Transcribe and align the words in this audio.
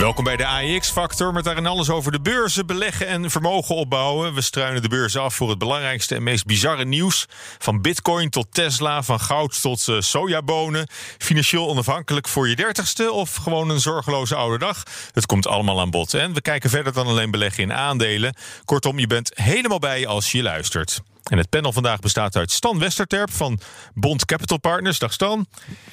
Welkom 0.00 0.24
bij 0.24 0.36
de 0.36 0.46
AEX-factor 0.46 1.32
met 1.32 1.44
daarin 1.44 1.66
alles 1.66 1.90
over 1.90 2.12
de 2.12 2.20
beurzen, 2.20 2.66
beleggen 2.66 3.06
en 3.06 3.30
vermogen 3.30 3.74
opbouwen. 3.74 4.34
We 4.34 4.40
struinen 4.40 4.82
de 4.82 4.88
beurzen 4.88 5.22
af 5.22 5.34
voor 5.34 5.48
het 5.48 5.58
belangrijkste 5.58 6.14
en 6.14 6.22
meest 6.22 6.46
bizarre 6.46 6.84
nieuws. 6.84 7.26
Van 7.58 7.80
bitcoin 7.80 8.30
tot 8.30 8.46
Tesla, 8.50 9.02
van 9.02 9.20
goud 9.20 9.60
tot 9.62 9.86
uh, 9.86 10.00
sojabonen. 10.00 10.86
Financieel 11.18 11.68
onafhankelijk 11.68 12.28
voor 12.28 12.48
je 12.48 12.56
dertigste 12.56 13.12
of 13.12 13.34
gewoon 13.34 13.70
een 13.70 13.80
zorgeloze 13.80 14.34
oude 14.34 14.58
dag. 14.58 14.82
Het 15.12 15.26
komt 15.26 15.46
allemaal 15.46 15.80
aan 15.80 15.90
bod. 15.90 16.14
En 16.14 16.32
we 16.32 16.40
kijken 16.40 16.70
verder 16.70 16.92
dan 16.92 17.06
alleen 17.06 17.30
beleggen 17.30 17.62
in 17.62 17.72
aandelen. 17.72 18.34
Kortom, 18.64 18.98
je 18.98 19.06
bent 19.06 19.30
helemaal 19.34 19.78
bij 19.78 20.06
als 20.06 20.32
je 20.32 20.42
luistert. 20.42 21.00
En 21.22 21.38
het 21.38 21.48
panel 21.48 21.72
vandaag 21.72 22.00
bestaat 22.00 22.36
uit 22.36 22.50
Stan 22.50 22.78
Westerterp 22.78 23.32
van 23.32 23.60
Bond 23.94 24.24
Capital 24.24 24.58
Partners. 24.58 24.98
Dag 24.98 25.12
Stan. 25.12 25.46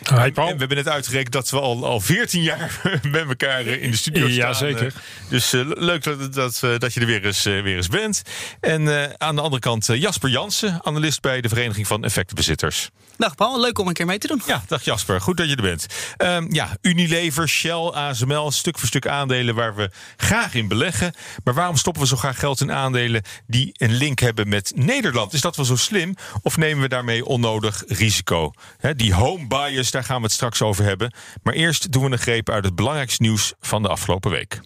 Hi 0.10 0.32
Paul. 0.32 0.48
En 0.48 0.54
we 0.54 0.60
hebben 0.60 0.78
net 0.78 0.88
uitgerekend 0.88 1.34
dat 1.34 1.50
we 1.50 1.60
al, 1.60 1.86
al 1.86 2.00
14 2.00 2.42
jaar 2.42 2.82
met 3.12 3.28
elkaar 3.28 3.66
in 3.66 3.92
de 3.92 3.98
studio 3.98 4.28
staan. 4.28 4.36
Ja, 4.36 4.54
zeker. 4.54 4.94
Dus 5.30 5.54
uh, 5.54 5.62
leuk 5.66 6.04
dat, 6.04 6.34
dat, 6.34 6.60
dat 6.78 6.94
je 6.94 7.00
er 7.00 7.06
weer 7.06 7.26
eens, 7.26 7.44
weer 7.44 7.76
eens 7.76 7.88
bent. 7.88 8.22
En 8.60 9.16
aan 9.20 9.36
de 9.36 9.42
andere 9.42 9.62
kant 9.62 9.86
Jasper 9.86 10.30
Jansen, 10.30 10.80
analist 10.84 11.22
bij 11.22 11.42
de 11.42 11.50
Vereniging 11.50 11.88
van 11.88 12.04
Effectenbezitters. 12.04 12.90
Dag 13.18 13.36
Paul, 13.36 13.60
leuk 13.60 13.80
om 13.80 13.88
een 13.88 13.94
keer 13.94 14.06
mee 14.06 14.18
te 14.18 14.28
doen. 14.28 14.42
Ja, 14.46 14.64
dag 14.68 14.84
Jasper, 14.84 15.22
goed 15.22 15.38
dat 15.38 15.50
je 15.50 15.56
er 15.56 15.62
bent. 15.62 15.86
Um, 16.18 16.54
ja, 16.54 16.78
Unilever, 16.82 17.50
Shell, 17.50 17.90
ASML, 17.90 18.52
stuk 18.52 18.80
voor 18.80 18.88
stuk 18.88 19.08
aandelen 19.08 19.56
waar 19.56 19.76
we 19.76 19.92
graag 20.18 20.54
in 20.54 20.68
beleggen. 20.68 21.14
Maar 21.44 21.54
waarom 21.54 21.76
stoppen 21.78 22.02
we 22.02 22.08
zo 22.08 22.16
graag 22.16 22.40
geld 22.40 22.62
in 22.62 22.72
aandelen 22.72 23.24
die 23.48 23.70
een 23.74 23.94
link 23.94 24.20
hebben 24.20 24.50
met 24.50 24.72
Nederland? 24.76 25.34
Is 25.34 25.42
dat 25.42 25.56
wel 25.56 25.66
zo 25.66 25.76
slim? 25.76 26.16
Of 26.42 26.58
nemen 26.58 26.82
we 26.82 26.90
daarmee 26.90 27.26
onnodig 27.26 27.84
risico? 27.88 28.54
Die 28.96 29.14
home 29.14 29.48
bias, 29.48 29.92
daar 29.92 30.04
gaan 30.04 30.18
we 30.18 30.24
het 30.24 30.34
straks 30.34 30.62
over 30.62 30.84
hebben. 30.84 31.14
Maar 31.44 31.54
eerst 31.54 31.92
doen 31.92 32.04
we 32.04 32.12
een 32.12 32.18
greep 32.18 32.50
uit 32.50 32.64
het 32.64 32.76
belangrijkste 32.76 33.22
nieuws 33.22 33.54
van 33.60 33.82
de 33.82 33.88
afgelopen 33.88 34.32
week. 34.32 34.62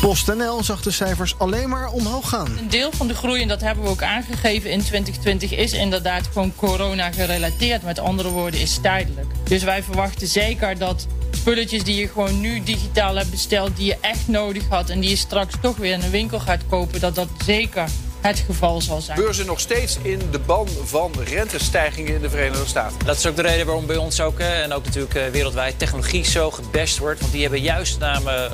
PostNL 0.00 0.62
zag 0.62 0.82
de 0.82 0.90
cijfers 0.90 1.38
alleen 1.38 1.68
maar 1.68 1.90
omhoog 1.90 2.28
gaan. 2.28 2.58
Een 2.58 2.68
deel 2.68 2.92
van 2.92 3.06
de 3.06 3.14
groei, 3.14 3.42
en 3.42 3.48
dat 3.48 3.60
hebben 3.60 3.84
we 3.84 3.90
ook 3.90 4.02
aangegeven 4.02 4.70
in 4.70 4.80
2020, 4.80 5.52
is 5.52 5.72
inderdaad 5.72 6.26
gewoon 6.32 6.54
corona 6.56 7.12
gerelateerd. 7.12 7.82
Met 7.82 7.98
andere 7.98 8.28
woorden, 8.28 8.60
is 8.60 8.78
tijdelijk. 8.82 9.26
Dus 9.44 9.62
wij 9.62 9.82
verwachten 9.82 10.26
zeker 10.26 10.78
dat 10.78 11.06
spulletjes 11.30 11.84
die 11.84 11.96
je 11.96 12.08
gewoon 12.08 12.40
nu 12.40 12.62
digitaal 12.62 13.14
hebt 13.16 13.30
besteld, 13.30 13.76
die 13.76 13.86
je 13.86 13.96
echt 14.00 14.28
nodig 14.28 14.68
had 14.68 14.90
en 14.90 15.00
die 15.00 15.10
je 15.10 15.16
straks 15.16 15.54
toch 15.60 15.76
weer 15.76 15.92
in 15.92 16.02
een 16.02 16.10
winkel 16.10 16.40
gaat 16.40 16.62
kopen, 16.68 17.00
dat 17.00 17.14
dat 17.14 17.28
zeker 17.44 17.88
het 18.24 18.38
geval 18.46 18.80
zal 18.80 19.00
zijn. 19.00 19.18
Beurzen 19.18 19.46
nog 19.46 19.60
steeds 19.60 19.98
in 20.02 20.20
de 20.30 20.38
ban 20.38 20.68
van 20.84 21.12
rentestijgingen 21.24 22.14
in 22.14 22.20
de 22.20 22.30
Verenigde 22.30 22.66
Staten. 22.66 22.98
Dat 23.04 23.16
is 23.16 23.26
ook 23.26 23.36
de 23.36 23.42
reden 23.42 23.66
waarom 23.66 23.86
bij 23.86 23.96
ons 23.96 24.20
ook, 24.20 24.38
en 24.38 24.72
ook 24.72 24.84
natuurlijk 24.84 25.30
wereldwijd, 25.32 25.78
technologie 25.78 26.24
zo 26.24 26.50
gebest 26.50 26.98
wordt. 26.98 27.20
Want 27.20 27.32
die 27.32 27.42
hebben 27.42 27.60
juist 27.60 27.98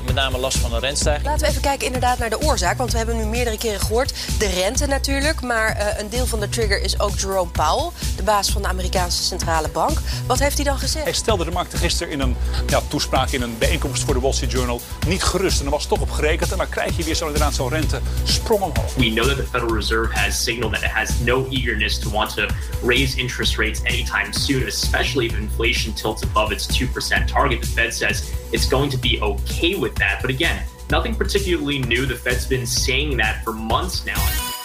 met 0.05 0.13
name 0.13 0.37
last 0.37 0.57
van 0.57 0.69
de 0.69 0.79
rentestijging. 0.79 1.25
Laten 1.25 1.41
we 1.41 1.49
even 1.49 1.61
kijken 1.61 1.85
inderdaad 1.85 2.17
naar 2.17 2.29
de 2.29 2.41
oorzaak. 2.41 2.77
Want 2.77 2.91
we 2.91 2.97
hebben 2.97 3.17
nu 3.17 3.23
meerdere 3.23 3.57
keren 3.57 3.79
gehoord. 3.79 4.13
De 4.39 4.47
rente 4.47 4.85
natuurlijk. 4.85 5.41
Maar 5.41 5.77
uh, 5.77 5.99
een 5.99 6.09
deel 6.09 6.25
van 6.25 6.39
de 6.39 6.49
trigger 6.49 6.81
is 6.81 6.99
ook 6.99 7.19
Jerome 7.19 7.51
Powell, 7.51 7.89
de 8.15 8.23
baas 8.23 8.49
van 8.49 8.61
de 8.61 8.67
Amerikaanse 8.67 9.23
centrale 9.23 9.69
bank. 9.69 9.97
Wat 10.27 10.39
heeft 10.39 10.55
hij 10.55 10.65
dan 10.65 10.77
gezegd? 10.77 11.03
Hij 11.03 11.13
stelde 11.13 11.45
de 11.45 11.51
markten 11.51 11.79
gisteren 11.79 12.13
in 12.13 12.19
een 12.19 12.35
ja, 12.67 12.81
toespraak 12.87 13.29
in 13.29 13.41
een 13.41 13.57
bijeenkomst 13.57 14.03
voor 14.03 14.13
de 14.13 14.19
Wall 14.19 14.33
Street 14.33 14.51
Journal 14.51 14.81
niet 15.07 15.23
gerust. 15.23 15.59
En 15.59 15.65
er 15.65 15.71
was 15.71 15.85
toch 15.85 16.01
op 16.01 16.11
gerekend. 16.11 16.51
En 16.51 16.57
dan 16.57 16.69
krijg 16.69 16.97
je 16.97 17.03
weer 17.03 17.15
zo 17.15 17.25
inderdaad 17.25 17.53
zo'n 17.53 17.69
rente 17.69 17.99
sprong 18.23 18.61
omhoog. 18.61 18.95
We 18.95 19.13
know 19.13 19.25
that 19.25 19.37
the 19.37 19.60
Federal 19.61 19.75
Reserve 19.75 20.11
has 20.13 20.39
signaled 20.39 20.73
that 20.73 20.81
it 20.81 20.89
has 20.89 21.23
no 21.23 21.45
eagerness 21.51 21.99
to 21.99 22.09
want 22.09 22.31
to 22.31 22.51
raise 22.81 23.19
interest 23.19 23.59
rates 23.59 23.83
anytime 23.85 24.33
soon, 24.33 24.63
especially 24.63 25.27
if 25.27 25.37
inflation 25.37 25.93
tilts 25.93 26.23
above 26.23 26.51
its 26.51 26.65
2% 26.65 27.27
target. 27.27 27.61
The 27.61 27.67
Fed 27.67 27.93
says 27.93 28.35
it's 28.51 28.67
going 28.67 28.89
to 28.89 28.97
be 28.97 29.21
okay 29.21 29.75
with 29.75 29.93
that. 29.97 30.19
But 30.19 30.31
again, 30.31 30.65
nothing 30.89 31.13
particularly 31.13 31.77
new. 31.77 32.07
The 32.07 32.15
Fed's 32.15 32.47
been 32.47 32.65
saying 32.65 33.17
that 33.17 33.43
for 33.43 33.53
months 33.53 34.03
now. 34.03 34.60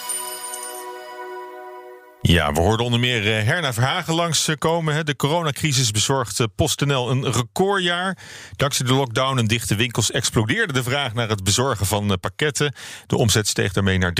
Ja, 2.26 2.52
we 2.52 2.60
hoorden 2.60 2.86
onder 2.86 3.00
meer 3.00 3.44
Herna 3.44 3.72
Verhagen 3.72 4.14
langskomen. 4.14 5.06
De 5.06 5.16
coronacrisis 5.16 5.90
bezorgde 5.90 6.48
PostNL 6.48 7.10
een 7.10 7.32
recordjaar. 7.32 8.18
Dankzij 8.56 8.86
de 8.86 8.92
lockdown 8.92 9.38
en 9.38 9.46
dichte 9.46 9.74
winkels 9.74 10.10
explodeerde 10.10 10.72
de 10.72 10.82
vraag 10.82 11.14
naar 11.14 11.28
het 11.28 11.44
bezorgen 11.44 11.86
van 11.86 12.18
pakketten. 12.20 12.74
De 13.06 13.16
omzet 13.16 13.48
steeg 13.48 13.72
daarmee 13.72 13.98
naar 13.98 14.12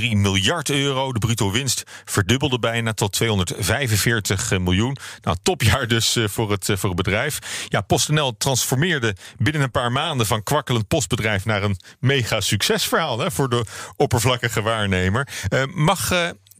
3,3 0.00 0.08
miljard 0.10 0.70
euro. 0.70 1.12
De 1.12 1.18
bruto 1.18 1.50
winst 1.50 1.82
verdubbelde 2.04 2.58
bijna 2.58 2.92
tot 2.92 3.12
245 3.12 4.58
miljoen. 4.58 4.96
Nou, 5.22 5.36
topjaar 5.42 5.88
dus 5.88 6.18
voor 6.24 6.50
het, 6.50 6.64
voor 6.74 6.88
het 6.88 6.96
bedrijf. 6.96 7.66
Ja, 7.68 7.80
PostNL 7.80 8.36
transformeerde 8.36 9.16
binnen 9.36 9.62
een 9.62 9.70
paar 9.70 9.92
maanden 9.92 10.26
van 10.26 10.42
kwakkelend 10.42 10.88
postbedrijf 10.88 11.44
naar 11.44 11.62
een 11.62 11.76
mega 12.00 12.40
succesverhaal 12.40 13.18
hè, 13.18 13.30
voor 13.30 13.48
de 13.48 13.64
oppervlakkige 13.96 14.62
waarnemer. 14.62 15.28
Mag 15.74 16.10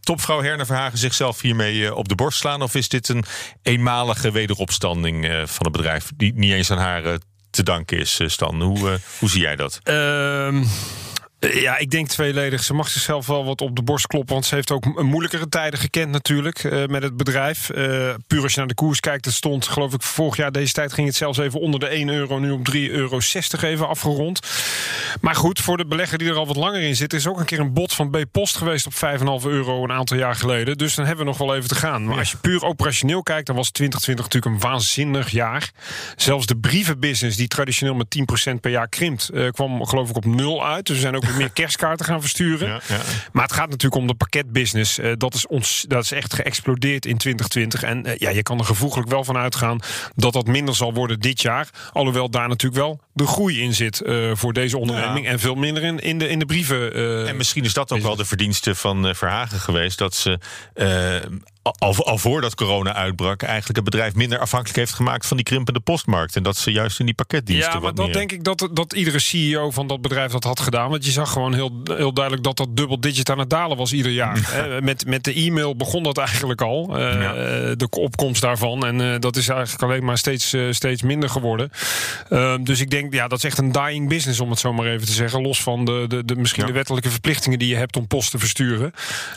topvrouw 0.04 0.42
Herna 0.42 0.66
Verhagen 0.66 0.98
zichzelf 0.98 1.40
hiermee 1.40 1.94
op 1.94 2.08
de 2.08 2.14
borst 2.14 2.38
slaan? 2.38 2.62
Of 2.62 2.74
is 2.74 2.88
dit 2.88 3.08
een 3.08 3.24
eenmalige 3.62 4.30
wederopstanding 4.30 5.24
van 5.44 5.66
het 5.66 5.72
bedrijf 5.72 6.10
die 6.16 6.32
niet 6.34 6.52
eens 6.52 6.70
aan 6.70 6.78
haar 6.78 7.18
te 7.50 7.62
danken 7.62 7.98
is, 7.98 8.20
Stan? 8.26 8.62
Hoe, 8.62 8.98
hoe 9.18 9.30
zie 9.30 9.40
jij 9.40 9.56
dat? 9.56 9.80
Um... 9.84 10.66
Ja, 11.52 11.78
ik 11.78 11.90
denk 11.90 12.08
tweeledig. 12.08 12.62
Ze 12.62 12.74
mag 12.74 12.88
zichzelf 12.88 13.26
wel 13.26 13.44
wat 13.44 13.60
op 13.60 13.76
de 13.76 13.82
borst 13.82 14.06
kloppen. 14.06 14.32
Want 14.32 14.46
ze 14.46 14.54
heeft 14.54 14.70
ook 14.70 15.02
moeilijkere 15.02 15.48
tijden 15.48 15.78
gekend 15.78 16.10
natuurlijk 16.10 16.64
uh, 16.64 16.86
met 16.86 17.02
het 17.02 17.16
bedrijf. 17.16 17.70
Uh, 17.74 18.14
puur 18.26 18.42
als 18.42 18.52
je 18.52 18.58
naar 18.58 18.68
de 18.68 18.74
koers 18.74 19.00
kijkt, 19.00 19.24
het 19.24 19.34
stond 19.34 19.66
geloof 19.66 19.94
ik 19.94 20.02
vorig 20.02 20.36
jaar 20.36 20.52
deze 20.52 20.72
tijd 20.72 20.92
ging 20.92 21.06
het 21.06 21.16
zelfs 21.16 21.38
even 21.38 21.60
onder 21.60 21.80
de 21.80 21.86
1 21.86 22.08
euro. 22.08 22.38
Nu 22.38 22.50
op 22.50 22.68
3,60 22.74 22.76
euro 22.90 23.18
even 23.60 23.88
afgerond. 23.88 24.40
Maar 25.20 25.34
goed, 25.34 25.60
voor 25.60 25.76
de 25.76 25.86
belegger 25.86 26.18
die 26.18 26.28
er 26.28 26.36
al 26.36 26.46
wat 26.46 26.56
langer 26.56 26.80
in 26.80 26.96
zit... 26.96 27.12
is 27.12 27.26
ook 27.26 27.38
een 27.38 27.44
keer 27.44 27.60
een 27.60 27.72
bod 27.72 27.92
van 27.92 28.10
B-Post 28.10 28.56
geweest 28.56 28.86
op 28.86 28.94
5,5 28.94 29.46
euro 29.46 29.84
een 29.84 29.92
aantal 29.92 30.16
jaar 30.16 30.34
geleden. 30.34 30.78
Dus 30.78 30.94
dan 30.94 31.06
hebben 31.06 31.24
we 31.24 31.30
nog 31.30 31.38
wel 31.38 31.54
even 31.54 31.68
te 31.68 31.74
gaan. 31.74 32.04
Maar 32.04 32.18
als 32.18 32.30
je 32.30 32.36
puur 32.36 32.64
operationeel 32.64 33.22
kijkt, 33.22 33.46
dan 33.46 33.56
was 33.56 33.70
2020 33.70 34.24
natuurlijk 34.24 34.64
een 34.64 34.70
waanzinnig 34.70 35.30
jaar. 35.30 35.70
Zelfs 36.16 36.46
de 36.46 36.56
brievenbusiness, 36.56 37.36
die 37.36 37.48
traditioneel 37.48 37.94
met 37.94 38.16
10% 38.50 38.54
per 38.60 38.70
jaar 38.70 38.88
krimpt... 38.88 39.30
Uh, 39.34 39.50
kwam 39.50 39.86
geloof 39.86 40.10
ik 40.10 40.16
op 40.16 40.24
nul 40.24 40.66
uit. 40.66 40.86
Dus 40.86 40.96
we 40.96 41.02
zijn 41.02 41.16
ook 41.16 41.24
meer 41.38 41.50
kerstkaarten 41.50 42.06
gaan 42.06 42.20
versturen. 42.20 42.68
Ja, 42.68 42.80
ja. 42.88 43.00
Maar 43.32 43.42
het 43.42 43.52
gaat 43.52 43.68
natuurlijk 43.68 44.00
om 44.00 44.06
de 44.06 44.14
pakketbusiness. 44.14 44.98
Uh, 44.98 45.12
dat, 45.16 45.34
is 45.34 45.46
ons, 45.46 45.84
dat 45.88 46.04
is 46.04 46.12
echt 46.12 46.34
geëxplodeerd 46.34 47.06
in 47.06 47.16
2020. 47.16 47.82
En 47.82 48.06
uh, 48.06 48.16
ja, 48.16 48.30
je 48.30 48.42
kan 48.42 48.58
er 48.58 48.64
gevoeglijk 48.64 49.08
wel 49.08 49.24
van 49.24 49.36
uitgaan 49.36 49.80
dat 50.14 50.32
dat 50.32 50.46
minder 50.46 50.74
zal 50.74 50.94
worden 50.94 51.20
dit 51.20 51.42
jaar. 51.42 51.68
Alhoewel 51.92 52.30
daar 52.30 52.48
natuurlijk 52.48 52.82
wel 52.82 53.00
de 53.12 53.26
groei 53.26 53.60
in 53.60 53.74
zit 53.74 54.02
uh, 54.06 54.30
voor 54.34 54.52
deze 54.52 54.78
onderneming. 54.78 55.26
En 55.26 55.38
veel 55.38 55.54
minder 55.54 55.82
in, 55.82 55.98
in, 55.98 56.18
de, 56.18 56.28
in 56.28 56.38
de 56.38 56.46
brieven. 56.46 56.92
en 57.28 57.36
misschien 57.36 57.64
is 57.64 57.72
dat 57.72 57.92
ook 57.92 58.00
wel 58.00 58.16
de 58.16 58.24
verdienste 58.24 58.74
van 58.74 59.14
Verhagen 59.14 59.60
geweest. 59.60 59.98
Dat 59.98 60.14
ze 60.14 60.38
al, 61.72 62.06
al 62.06 62.18
voordat 62.18 62.54
corona 62.54 62.94
uitbrak, 62.94 63.42
eigenlijk 63.42 63.76
het 63.76 63.84
bedrijf 63.84 64.14
minder 64.14 64.38
afhankelijk 64.38 64.78
heeft 64.78 64.92
gemaakt 64.92 65.26
van 65.26 65.36
die 65.36 65.46
krimpende 65.46 65.80
postmarkt. 65.80 66.36
En 66.36 66.42
dat 66.42 66.56
ze 66.56 66.72
juist 66.72 67.00
in 67.00 67.06
die 67.06 67.14
pakketdiensten. 67.14 67.72
Ja, 67.72 67.80
maar 67.80 67.94
dat 67.94 68.04
meer... 68.04 68.14
denk 68.14 68.32
ik 68.32 68.44
dat, 68.44 68.68
dat 68.72 68.92
iedere 68.92 69.18
CEO 69.18 69.70
van 69.70 69.86
dat 69.86 70.00
bedrijf 70.00 70.32
dat 70.32 70.44
had 70.44 70.60
gedaan. 70.60 70.90
Want 70.90 71.04
je 71.04 71.10
zag 71.10 71.32
gewoon 71.32 71.54
heel, 71.54 71.82
heel 71.84 72.12
duidelijk 72.12 72.44
dat 72.44 72.56
dat 72.56 72.76
dubbel 72.76 73.00
digit 73.00 73.30
aan 73.30 73.38
het 73.38 73.50
dalen 73.50 73.76
was 73.76 73.92
ieder 73.92 74.12
jaar. 74.12 74.42
Ja. 74.54 74.80
met, 74.80 75.06
met 75.06 75.24
de 75.24 75.32
e-mail 75.32 75.76
begon 75.76 76.02
dat 76.02 76.18
eigenlijk 76.18 76.60
al. 76.60 76.98
Uh, 76.98 77.20
ja. 77.20 77.32
De 77.74 77.86
opkomst 77.90 78.42
daarvan. 78.42 78.86
En 78.86 79.00
uh, 79.00 79.14
dat 79.18 79.36
is 79.36 79.48
eigenlijk 79.48 79.82
alleen 79.82 80.04
maar 80.04 80.18
steeds, 80.18 80.52
uh, 80.52 80.72
steeds 80.72 81.02
minder 81.02 81.28
geworden. 81.28 81.70
Ehm, 82.28 82.62
dus 82.64 82.80
ik 82.80 82.90
denk, 82.90 83.12
ja, 83.12 83.28
dat 83.28 83.38
is 83.38 83.44
echt 83.44 83.58
een 83.58 83.72
dying 83.72 84.08
business, 84.08 84.40
om 84.40 84.50
het 84.50 84.58
zo 84.58 84.72
maar 84.72 84.86
even 84.86 85.06
te 85.06 85.12
zeggen. 85.12 85.42
Los 85.42 85.62
van 85.62 85.84
de, 85.84 86.04
de, 86.08 86.24
de 86.24 86.36
misschien 86.36 86.62
ja. 86.62 86.68
de 86.68 86.74
wettelijke 86.74 87.10
verplichtingen 87.10 87.58
die 87.58 87.68
je 87.68 87.76
hebt 87.76 87.96
om 87.96 88.06
post 88.06 88.30
te 88.30 88.38
versturen. 88.38 88.92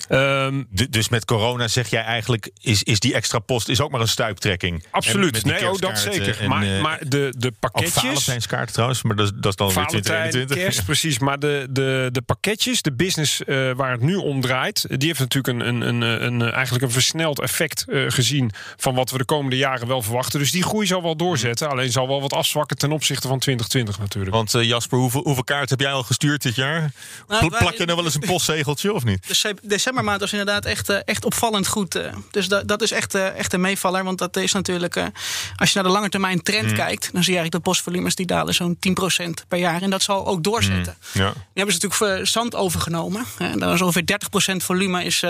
Um, 0.10 0.68
dus 0.90 1.10
met 1.10 1.26
corona 1.26 1.68
zeg 1.68 1.90
jij 1.90 2.04
eigenlijk 2.04 2.17
eigenlijk 2.18 2.50
is, 2.62 2.84
is 2.84 3.00
die 3.00 3.14
extra 3.14 3.40
post 3.40 3.70
is 3.70 3.82
ook 3.82 3.92
maar 3.92 4.02
een 4.02 4.08
stuiptrekking. 4.08 4.86
Absoluut. 4.92 5.26
En 5.26 5.32
met 5.34 5.44
die 5.44 5.52
Nee, 5.52 5.72
oh, 5.72 5.80
dat 5.80 6.00
zeker. 6.00 6.40
en, 6.40 6.50
maar, 6.50 6.76
eh, 6.76 6.82
maar 6.82 7.00
de, 7.08 7.34
de 7.38 7.48
Ook 7.48 7.54
pakketjes. 7.60 7.94
Valentijnskaart 7.94 8.74
trouwens, 8.74 9.02
maar 9.04 9.16
dat, 9.16 9.26
is- 9.26 9.32
dat 9.36 9.46
is 9.52 9.56
dan 9.56 9.68
weer 9.68 9.76
Valentijn, 9.76 10.02
2021. 10.04 10.58
kerst, 10.58 10.86
precies. 10.86 11.20
Maar 11.20 11.40
de, 11.40 11.68
de, 11.70 12.10
de 12.12 12.22
pakketjes, 12.22 12.82
de 12.82 12.92
business 12.94 13.44
eh, 13.44 13.72
waar 13.76 13.92
het 13.92 14.02
nu 14.02 14.16
om 14.16 14.42
draait... 14.42 14.86
die 14.90 15.08
heeft 15.08 15.20
natuurlijk 15.20 15.60
een, 15.60 15.68
een, 15.82 16.02
een, 16.02 16.26
een, 16.26 16.52
eigenlijk 16.52 16.84
een 16.84 16.92
versneld 16.92 17.40
effect 17.42 17.86
eh, 17.88 18.04
gezien... 18.08 18.52
van 18.78 18.96
wat 18.96 19.12
we 19.12 19.18
de 19.18 19.26
komende 19.26 19.58
jaren 19.58 19.88
wel 19.88 20.02
verwachten. 20.02 20.40
Dus 20.40 20.52
die 20.52 20.64
groei 20.64 20.86
zal 20.88 21.02
wel 21.02 21.16
doorzetten. 21.16 21.70
Alleen 21.70 21.92
zal 21.92 22.08
wel 22.08 22.22
wat 22.22 22.34
afzwakken 22.34 22.78
ten 22.78 22.92
opzichte 22.92 23.28
van 23.28 23.40
2020 23.40 24.00
natuurlijk. 24.00 24.36
Want 24.36 24.54
eh, 24.54 24.64
Jasper, 24.64 24.98
hoeveel, 24.98 25.22
hoeveel 25.24 25.44
kaart 25.44 25.70
heb 25.70 25.80
jij 25.80 25.92
al 25.92 26.04
gestuurd 26.04 26.42
dit 26.42 26.56
jaar? 26.56 26.92
Nou, 27.28 27.48
Plak 27.58 27.74
je 27.74 27.86
nou 27.86 27.96
wel 27.98 28.06
eens 28.06 28.16
een 28.16 28.22
postzegeltje 28.34 28.94
of 28.94 29.04
niet? 29.04 29.46
Decembermaand 29.64 30.20
was 30.20 30.32
inderdaad 30.32 30.66
echt, 30.66 30.90
echt 30.90 31.26
opvallend 31.26 31.68
goed. 31.68 31.96
Eh. 32.08 32.16
dus 32.32 32.48
da- 32.48 32.64
dat 32.64 32.82
is 32.82 32.92
echt, 32.92 33.16
eh, 33.16 33.36
echt 33.38 33.54
een 33.54 33.62
meevaller. 33.62 34.04
Want 34.04 34.18
dat 34.18 34.36
is 34.38 34.52
natuurlijk, 34.54 34.96
eh, 34.96 35.06
als 35.56 35.70
je 35.70 35.76
naar 35.76 35.84
de 35.84 35.94
lange 35.94 36.10
termijn 36.10 36.42
trend 36.42 36.70
Mm. 36.70 36.76
kijkt... 36.76 37.10
dan 37.14 37.24
zie 37.24 37.34
je 37.34 37.40
eigenlijk 37.40 37.52
de 37.66 37.72
postvolumes 37.72 38.16
die 38.16 38.26
dalen 38.26 38.54
zo'n 38.54 38.78
10% 38.80 39.46
per 39.48 39.60
jaar. 39.60 39.82
En 39.82 39.90
dat 39.90 40.02
zal 40.02 40.26
ook 40.28 40.44
doorzetten. 40.44 40.98
Ja. 41.14 41.32
Die 41.32 41.44
hebben 41.54 41.74
ze 41.74 41.80
natuurlijk 41.88 41.94
voor 41.94 42.28
zand 42.28 42.56
overgenomen. 42.56 43.26
En 43.38 43.60
daar 43.60 43.74
is 43.74 43.82
ongeveer 43.82 44.06
30% 44.06 44.64
volume 44.64 45.04
is, 45.04 45.24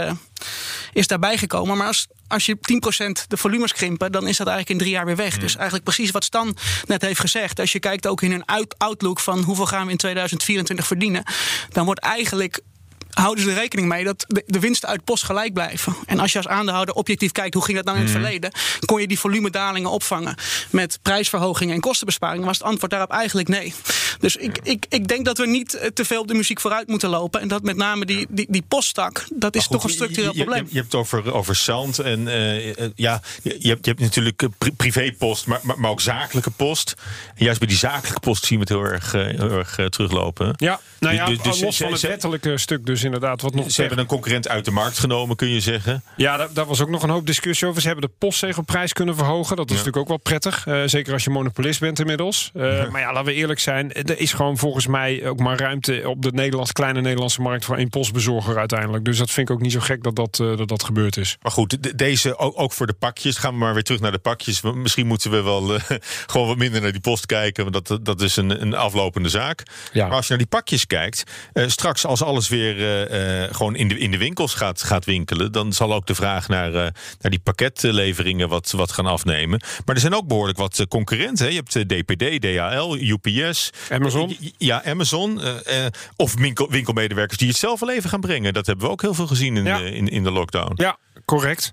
is 0.93 1.07
daarbij 1.07 1.37
gekomen. 1.37 1.77
Maar 1.77 1.87
als, 1.87 2.07
als 2.27 2.45
je 2.45 2.57
10% 2.61 3.25
de 3.27 3.37
volumes 3.37 3.73
krimpen, 3.73 4.11
dan 4.11 4.27
is 4.27 4.37
dat 4.37 4.47
eigenlijk 4.47 4.69
in 4.69 4.85
drie 4.85 4.91
jaar 4.97 5.05
weer 5.05 5.15
weg. 5.15 5.37
Dus 5.37 5.55
eigenlijk 5.55 5.83
precies 5.83 6.11
wat 6.11 6.23
Stan 6.23 6.55
net 6.85 7.01
heeft 7.01 7.19
gezegd. 7.19 7.59
Als 7.59 7.71
je 7.71 7.79
kijkt 7.79 8.07
ook 8.07 8.21
in 8.21 8.31
een 8.31 8.45
outlook 8.77 9.19
van 9.19 9.39
hoeveel 9.43 9.65
gaan 9.65 9.85
we 9.85 9.91
in 9.91 9.97
2024 9.97 10.87
verdienen, 10.87 11.23
dan 11.69 11.85
wordt 11.85 11.99
eigenlijk 11.99 12.61
houden 13.17 13.43
ze 13.43 13.49
er 13.49 13.55
rekening 13.55 13.87
mee 13.87 14.03
dat 14.03 14.25
de, 14.27 14.43
de 14.45 14.59
winsten 14.59 14.89
uit 14.89 15.03
post 15.03 15.23
gelijk 15.23 15.53
blijven. 15.53 15.95
En 16.05 16.19
als 16.19 16.31
je 16.31 16.37
als 16.37 16.47
aandeelhouder 16.47 16.95
objectief 16.95 17.31
kijkt 17.31 17.53
hoe 17.53 17.63
ging 17.63 17.77
dat 17.77 17.85
nou 17.85 17.97
in 17.97 18.03
het 18.03 18.13
Mhm. 18.13 18.21
verleden, 18.21 18.51
kon 18.85 19.01
je 19.01 19.07
die 19.07 19.19
volumedalingen 19.19 19.89
opvangen 19.89 20.35
met 20.69 20.99
prijsverhogingen 21.01 21.75
en 21.75 21.81
kostenbesparingen, 21.81 22.45
was 22.45 22.57
het 22.57 22.67
antwoord 22.67 22.91
daarop 22.91 23.11
eigenlijk 23.11 23.47
nee. 23.47 23.73
Dus 24.19 24.35
ik, 24.35 24.57
ik, 24.63 24.85
ik 24.89 25.07
denk 25.07 25.25
dat 25.25 25.37
we 25.37 25.47
niet 25.47 25.73
eh, 25.73 25.89
te 25.89 26.05
veel 26.05 26.21
op 26.21 26.27
de 26.27 26.33
muziek 26.33 26.59
vooruit 26.59 26.87
moeten 26.87 27.09
lopen. 27.09 27.41
En 27.41 27.47
dat 27.47 27.63
met 27.63 27.75
name 27.75 28.05
die, 28.05 28.27
die, 28.29 28.45
die 28.49 28.63
posttak, 28.67 29.25
dat 29.33 29.55
is 29.55 29.61
goed, 29.61 29.71
toch 29.71 29.83
een 29.83 29.89
structureel 29.89 30.31
je, 30.31 30.37
je- 30.37 30.43
probleem. 30.43 30.63
Je, 30.63 30.69
je 30.71 30.77
hebt 30.79 30.91
het 30.91 31.01
over, 31.01 31.33
over 31.33 31.55
zand 31.55 31.99
en 31.99 32.27
eh, 32.27 32.69
eh, 32.79 32.91
ja, 32.95 33.21
je, 33.43 33.55
je 33.59 33.69
hebt, 33.69 33.85
je 33.85 33.91
hebt 33.91 33.99
natuurlijk 34.03 34.47
pri- 34.57 34.71
privépost, 34.71 35.47
maar, 35.47 35.59
maar, 35.63 35.79
maar 35.79 35.91
ook 35.91 36.01
zakelijke 36.01 36.51
post. 36.51 36.93
En 37.35 37.43
juist 37.45 37.59
bij 37.59 37.67
die 37.67 37.77
zakelijke 37.77 38.19
post 38.19 38.45
zien 38.45 38.59
we 38.59 38.63
het 38.63 38.73
heel 38.81 38.91
erg, 38.91 39.11
heel 39.11 39.51
erg 39.51 39.75
teruglopen. 39.89 40.53
Ja, 40.55 40.79
nou 40.99 41.15
ja, 41.15 41.25
Dus- 41.25 41.41
dus 41.41 41.61
los 41.61 41.77
van 41.77 41.91
het 41.91 42.01
wettelijke 42.01 42.57
stuk 42.57 42.85
dus 42.85 43.03
inderdaad. 43.03 43.41
Wat 43.41 43.53
nog 43.55 43.71
Ze 43.71 43.81
hebben 43.81 43.99
een 43.99 44.05
concurrent 44.05 44.47
uit 44.47 44.65
de 44.65 44.71
markt 44.71 44.97
genomen, 44.99 45.35
kun 45.35 45.47
je 45.49 45.59
zeggen. 45.59 46.03
Ja, 46.17 46.37
daar, 46.37 46.47
daar 46.53 46.65
was 46.65 46.81
ook 46.81 46.89
nog 46.89 47.03
een 47.03 47.09
hoop 47.09 47.25
discussie 47.25 47.67
over. 47.67 47.81
Ze 47.81 47.87
hebben 47.87 48.05
de 48.09 48.15
postzegelprijs 48.17 48.93
kunnen 48.93 49.15
verhogen. 49.15 49.55
Dat 49.55 49.65
is 49.69 49.71
Ja. 49.71 49.77
natuurlijk 49.77 49.97
ook 50.03 50.07
wel 50.07 50.17
prettig. 50.17 50.65
eh, 50.67 50.81
zeker 50.85 51.13
als 51.13 51.23
je 51.23 51.29
monopolist 51.29 51.79
bent 51.79 51.99
inmiddels. 51.99 52.51
Eh, 52.53 52.89
Maar 52.89 53.01
ja, 53.01 53.11
laten 53.13 53.25
we 53.25 53.33
eerlijk 53.33 53.59
zijn. 53.59 53.91
Er 54.09 54.19
is 54.19 54.33
gewoon 54.33 54.57
volgens 54.57 54.87
mij 54.87 55.27
ook 55.27 55.39
maar 55.39 55.59
ruimte 55.59 56.01
op 56.05 56.21
de 56.21 56.31
Nederlands, 56.31 56.71
kleine 56.71 57.01
Nederlandse 57.01 57.41
markt 57.41 57.65
voor 57.65 57.77
één 57.77 57.89
postbezorger 57.89 58.57
uiteindelijk. 58.57 59.05
Dus 59.05 59.17
dat 59.17 59.31
vind 59.31 59.49
ik 59.49 59.55
ook 59.55 59.61
niet 59.61 59.71
zo 59.71 59.79
gek 59.79 60.03
dat 60.03 60.15
dat, 60.15 60.39
eh, 60.39 60.57
dat, 60.57 60.67
dat 60.67 60.83
gebeurd 60.83 61.17
is. 61.17 61.37
Maar 61.41 61.51
goed, 61.51 61.83
de- 61.83 61.95
deze 61.95 62.37
ook, 62.37 62.59
ook 62.59 62.73
voor 62.73 62.87
de 62.87 62.93
pakjes. 62.93 63.37
Gaan 63.37 63.51
we 63.53 63.57
maar 63.59 63.73
weer 63.73 63.83
terug 63.83 64.01
naar 64.01 64.11
de 64.11 64.17
pakjes. 64.17 64.61
Misschien 64.61 65.07
moeten 65.07 65.31
we 65.31 65.41
wel 65.43 65.75
eh, 65.75 65.81
gewoon 66.31 66.47
wat 66.47 66.57
minder 66.57 66.81
naar 66.81 66.91
die 66.91 67.01
post 67.01 67.25
kijken. 67.25 67.71
Want 67.71 67.87
dat, 67.87 68.05
dat 68.05 68.21
is 68.21 68.35
een, 68.35 68.61
een 68.61 68.73
aflopende 68.73 69.29
zaak. 69.29 69.63
Ja. 69.93 70.07
Maar 70.07 70.15
als 70.15 70.23
je 70.27 70.29
naar 70.29 70.37
die 70.41 70.47
pakjes 70.47 70.87
kijkt. 70.87 71.23
eh, 71.53 71.67
straks 71.67 72.05
als 72.05 72.21
alles 72.23 72.47
weer 72.47 72.75
gewoon 73.51 73.75
in 73.75 73.87
de, 73.87 73.97
in 73.99 74.11
de 74.11 74.17
winkels 74.17 74.53
gaat, 74.53 74.83
gaat 74.83 75.05
winkelen. 75.05 75.51
dan 75.51 75.73
zal 75.73 75.93
ook 75.93 76.07
de 76.07 76.15
vraag 76.15 76.47
naar, 76.47 76.71
naar 76.71 76.91
die 77.31 77.39
pakketleveringen 77.39 78.49
wat, 78.49 78.71
wat 78.71 78.91
gaan 78.91 79.05
afnemen. 79.05 79.61
Maar 79.85 79.95
er 79.95 80.01
zijn 80.01 80.15
ook 80.15 80.27
behoorlijk 80.27 80.57
wat 80.57 80.85
concurrenten. 80.87 81.45
Hè. 81.45 81.51
Je 81.51 81.55
hebt 81.65 81.89
DPD, 81.89 82.41
DHL, 82.41 82.95
UPS. 82.95 83.69
Amazon. 83.99 84.35
Ja, 84.57 84.83
Amazon. 84.85 85.41
eh, 85.41 85.85
of 86.15 86.33
winkel, 86.35 86.69
winkelmedewerkers 86.69 87.37
die 87.37 87.47
het 87.47 87.57
zelf 87.57 87.79
wel 87.79 87.91
even 87.91 88.09
gaan 88.09 88.19
brengen. 88.21 88.53
Dat 88.53 88.65
hebben 88.65 88.85
we 88.85 88.91
ook 88.91 89.01
heel 89.01 89.13
veel 89.13 89.27
gezien 89.27 89.57
in, 89.57 89.65
Ja. 89.65 89.77
de, 89.77 89.91
in, 89.91 90.07
in 90.07 90.23
de 90.23 90.31
lockdown. 90.31 90.71
Ja, 90.75 90.97
correct. 91.27 91.71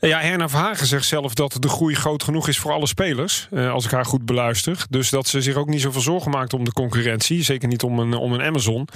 Ja, 0.00 0.18
Herna 0.20 0.48
Verhagen 0.48 0.86
zegt 0.86 1.04
zelf 1.04 1.34
dat 1.34 1.56
de 1.58 1.68
groei 1.68 1.94
groot 1.94 2.22
genoeg 2.22 2.48
is 2.48 2.58
voor 2.58 2.72
alle 2.72 2.86
spelers. 2.86 3.48
eh, 3.50 3.72
als 3.72 3.84
ik 3.84 3.90
haar 3.90 4.04
goed 4.04 4.24
beluister. 4.24 4.84
Dus 4.90 5.10
dat 5.10 5.26
ze 5.28 5.42
zich 5.42 5.54
ook 5.54 5.68
niet 5.68 5.80
zoveel 5.80 6.00
zorgen 6.00 6.30
maakt 6.30 6.52
om 6.52 6.64
de 6.64 6.72
concurrentie. 6.72 7.42
Zeker 7.42 7.68
niet 7.68 7.82
om 7.82 7.98
een, 7.98 8.14
om 8.14 8.32
een 8.32 8.42
Amazon. 8.42 8.88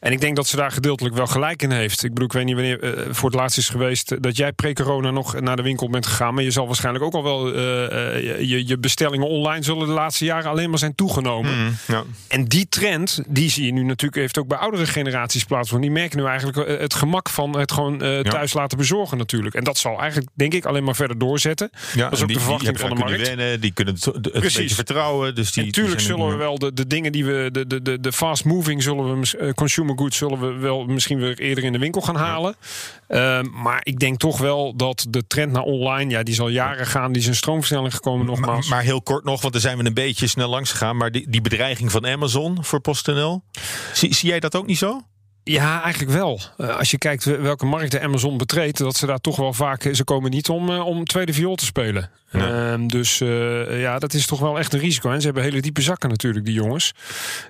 En 0.00 0.12
ik 0.12 0.20
denk 0.20 0.36
dat 0.36 0.46
ze 0.46 0.56
daar 0.56 0.70
gedeeltelijk 0.70 1.14
wel 1.14 1.26
gelijk 1.26 1.62
in 1.62 1.70
heeft. 1.70 2.04
Ik 2.04 2.08
bedoel, 2.08 2.26
ik 2.26 2.32
weet 2.32 2.44
niet 2.44 2.54
wanneer 2.54 2.82
eh, 2.82 3.14
voor 3.14 3.30
het 3.30 3.38
laatst 3.38 3.58
is 3.58 3.68
geweest 3.68 4.22
dat 4.22 4.36
jij 4.36 4.52
pre-corona 4.52 5.10
nog 5.10 5.40
naar 5.40 5.56
de 5.56 5.62
winkel 5.62 5.90
bent 5.90 6.06
gegaan. 6.06 6.34
Maar 6.34 6.44
je 6.44 6.50
zal 6.50 6.66
waarschijnlijk 6.66 7.04
ook 7.04 7.14
al 7.14 7.22
wel 7.22 7.46
eh, 7.54 7.60
je, 8.48 8.66
je 8.66 8.78
bestellingen 8.78 9.28
online 9.28 9.62
zullen 9.64 9.86
de 9.86 9.92
laatste 9.92 10.24
jaren 10.24 10.50
alleen 10.50 10.70
maar 10.70 10.78
zijn 10.78 10.94
toegenomen. 10.94 11.78
Ja. 11.86 12.02
En 12.28 12.44
die 12.44 12.66
trend, 12.68 13.20
die 13.28 13.50
zie 13.50 13.66
je 13.66 13.72
nu 13.72 13.82
natuurlijk, 13.82 14.20
heeft 14.20 14.38
ook 14.38 14.48
bij 14.48 14.58
oudere 14.58 14.86
generaties 14.86 15.44
plaatsgevonden. 15.44 15.90
Die 15.90 15.98
merken 16.00 16.18
nu 16.18 16.26
eigenlijk 16.26 16.80
het 16.80 16.94
gemak 16.94 17.28
van 17.28 17.58
het 17.58 17.72
gewoon 17.72 17.98
thuis 18.22 18.52
laten 18.52 18.78
bezorgen 18.78 19.18
natuurlijk. 19.18 19.41
En 19.50 19.64
dat 19.64 19.78
zal 19.78 20.00
eigenlijk, 20.00 20.30
denk 20.34 20.54
ik, 20.54 20.64
alleen 20.64 20.84
maar 20.84 20.94
verder 20.94 21.18
doorzetten. 21.18 21.70
Ja, 21.94 22.02
dat 22.04 22.12
is 22.12 22.20
ook 22.20 22.28
die, 22.28 22.36
de 22.36 22.42
verwachting 22.42 22.80
van 22.80 22.88
de 22.88 22.94
markt. 22.94 23.26
wennen, 23.28 23.60
die 23.60 23.72
kunnen 23.72 23.94
het, 23.94 24.32
Precies. 24.32 24.56
beetje 24.56 24.74
vertrouwen. 24.74 25.34
Dus 25.34 25.52
die, 25.52 25.64
Natuurlijk 25.64 26.00
zullen 26.00 26.28
we 26.28 26.36
wel 26.36 26.58
de, 26.58 26.72
de 26.72 26.86
dingen 26.86 27.12
die 27.12 27.24
we, 27.24 27.48
de, 27.52 27.66
de, 27.66 27.82
de, 27.82 28.00
de 28.00 28.12
fast 28.12 28.44
moving, 28.44 28.82
zullen 28.82 29.20
we, 29.20 29.38
eh, 29.38 29.50
consumer 29.52 29.98
goods, 29.98 30.16
zullen 30.16 30.40
we 30.40 30.52
wel 30.52 30.84
misschien 30.84 31.18
weer 31.18 31.38
eerder 31.38 31.64
in 31.64 31.72
de 31.72 31.78
winkel 31.78 32.00
gaan 32.00 32.16
halen. 32.16 32.56
Ehm, 33.08 33.46
maar 33.62 33.80
ik 33.82 33.98
denk 33.98 34.18
toch 34.18 34.38
wel 34.38 34.76
dat 34.76 35.06
de 35.08 35.26
trend 35.26 35.52
naar 35.52 35.62
online, 35.62 36.10
ja, 36.10 36.22
die 36.22 36.34
zal 36.34 36.48
jaren 36.48 36.86
gaan. 36.86 37.12
Die 37.12 37.22
is 37.22 37.28
een 37.28 37.34
stroomversnelling 37.34 37.94
gekomen 37.94 38.26
nogmaals. 38.26 38.68
maar, 38.68 38.76
maar 38.76 38.84
heel 38.84 39.02
kort 39.02 39.24
nog, 39.24 39.40
want 39.40 39.52
daar 39.52 39.62
zijn 39.62 39.78
we 39.78 39.84
een 39.84 39.94
beetje 39.94 40.26
snel 40.26 40.48
langs 40.48 40.70
gegaan. 40.70 40.96
Maar 40.96 41.10
die, 41.10 41.26
die 41.28 41.40
bedreiging 41.40 41.90
van 41.90 42.06
Amazon 42.06 42.64
voor 42.64 42.80
PostNL, 42.80 43.44
zie, 43.92 44.14
zie 44.14 44.28
jij 44.28 44.40
dat 44.40 44.56
ook 44.56 44.66
niet 44.66 44.78
zo? 44.78 45.02
Ja, 45.44 45.82
eigenlijk 45.82 46.12
wel. 46.12 46.40
Eh, 46.56 46.76
als 46.78 46.90
je 46.90 46.98
kijkt 46.98 47.24
welke 47.24 47.66
markt 47.66 47.90
de 47.90 48.00
Amazon 48.00 48.36
betreedt, 48.38 48.78
dat 48.78 48.96
ze 48.96 49.06
daar 49.06 49.18
toch 49.20 49.36
wel 49.36 49.52
vaak. 49.52 49.88
Ze 49.92 50.04
komen 50.04 50.30
niet 50.30 50.48
om, 50.48 50.70
eh, 50.70 50.86
om 50.86 51.04
tweede 51.04 51.32
viool 51.32 51.54
te 51.54 51.64
spelen. 51.64 52.10
Ehm, 52.32 52.86
dus 52.86 53.20
eh, 53.20 53.80
ja, 53.80 53.98
dat 53.98 54.14
is 54.14 54.26
toch 54.26 54.40
wel 54.40 54.58
echt 54.58 54.72
een 54.72 54.80
risico. 54.80 55.10
En 55.10 55.18
ze 55.20 55.24
hebben 55.26 55.42
hele 55.44 55.60
diepe 55.60 55.80
zakken 55.82 56.08
natuurlijk, 56.08 56.44
die 56.44 56.54
jongens. 56.54 56.92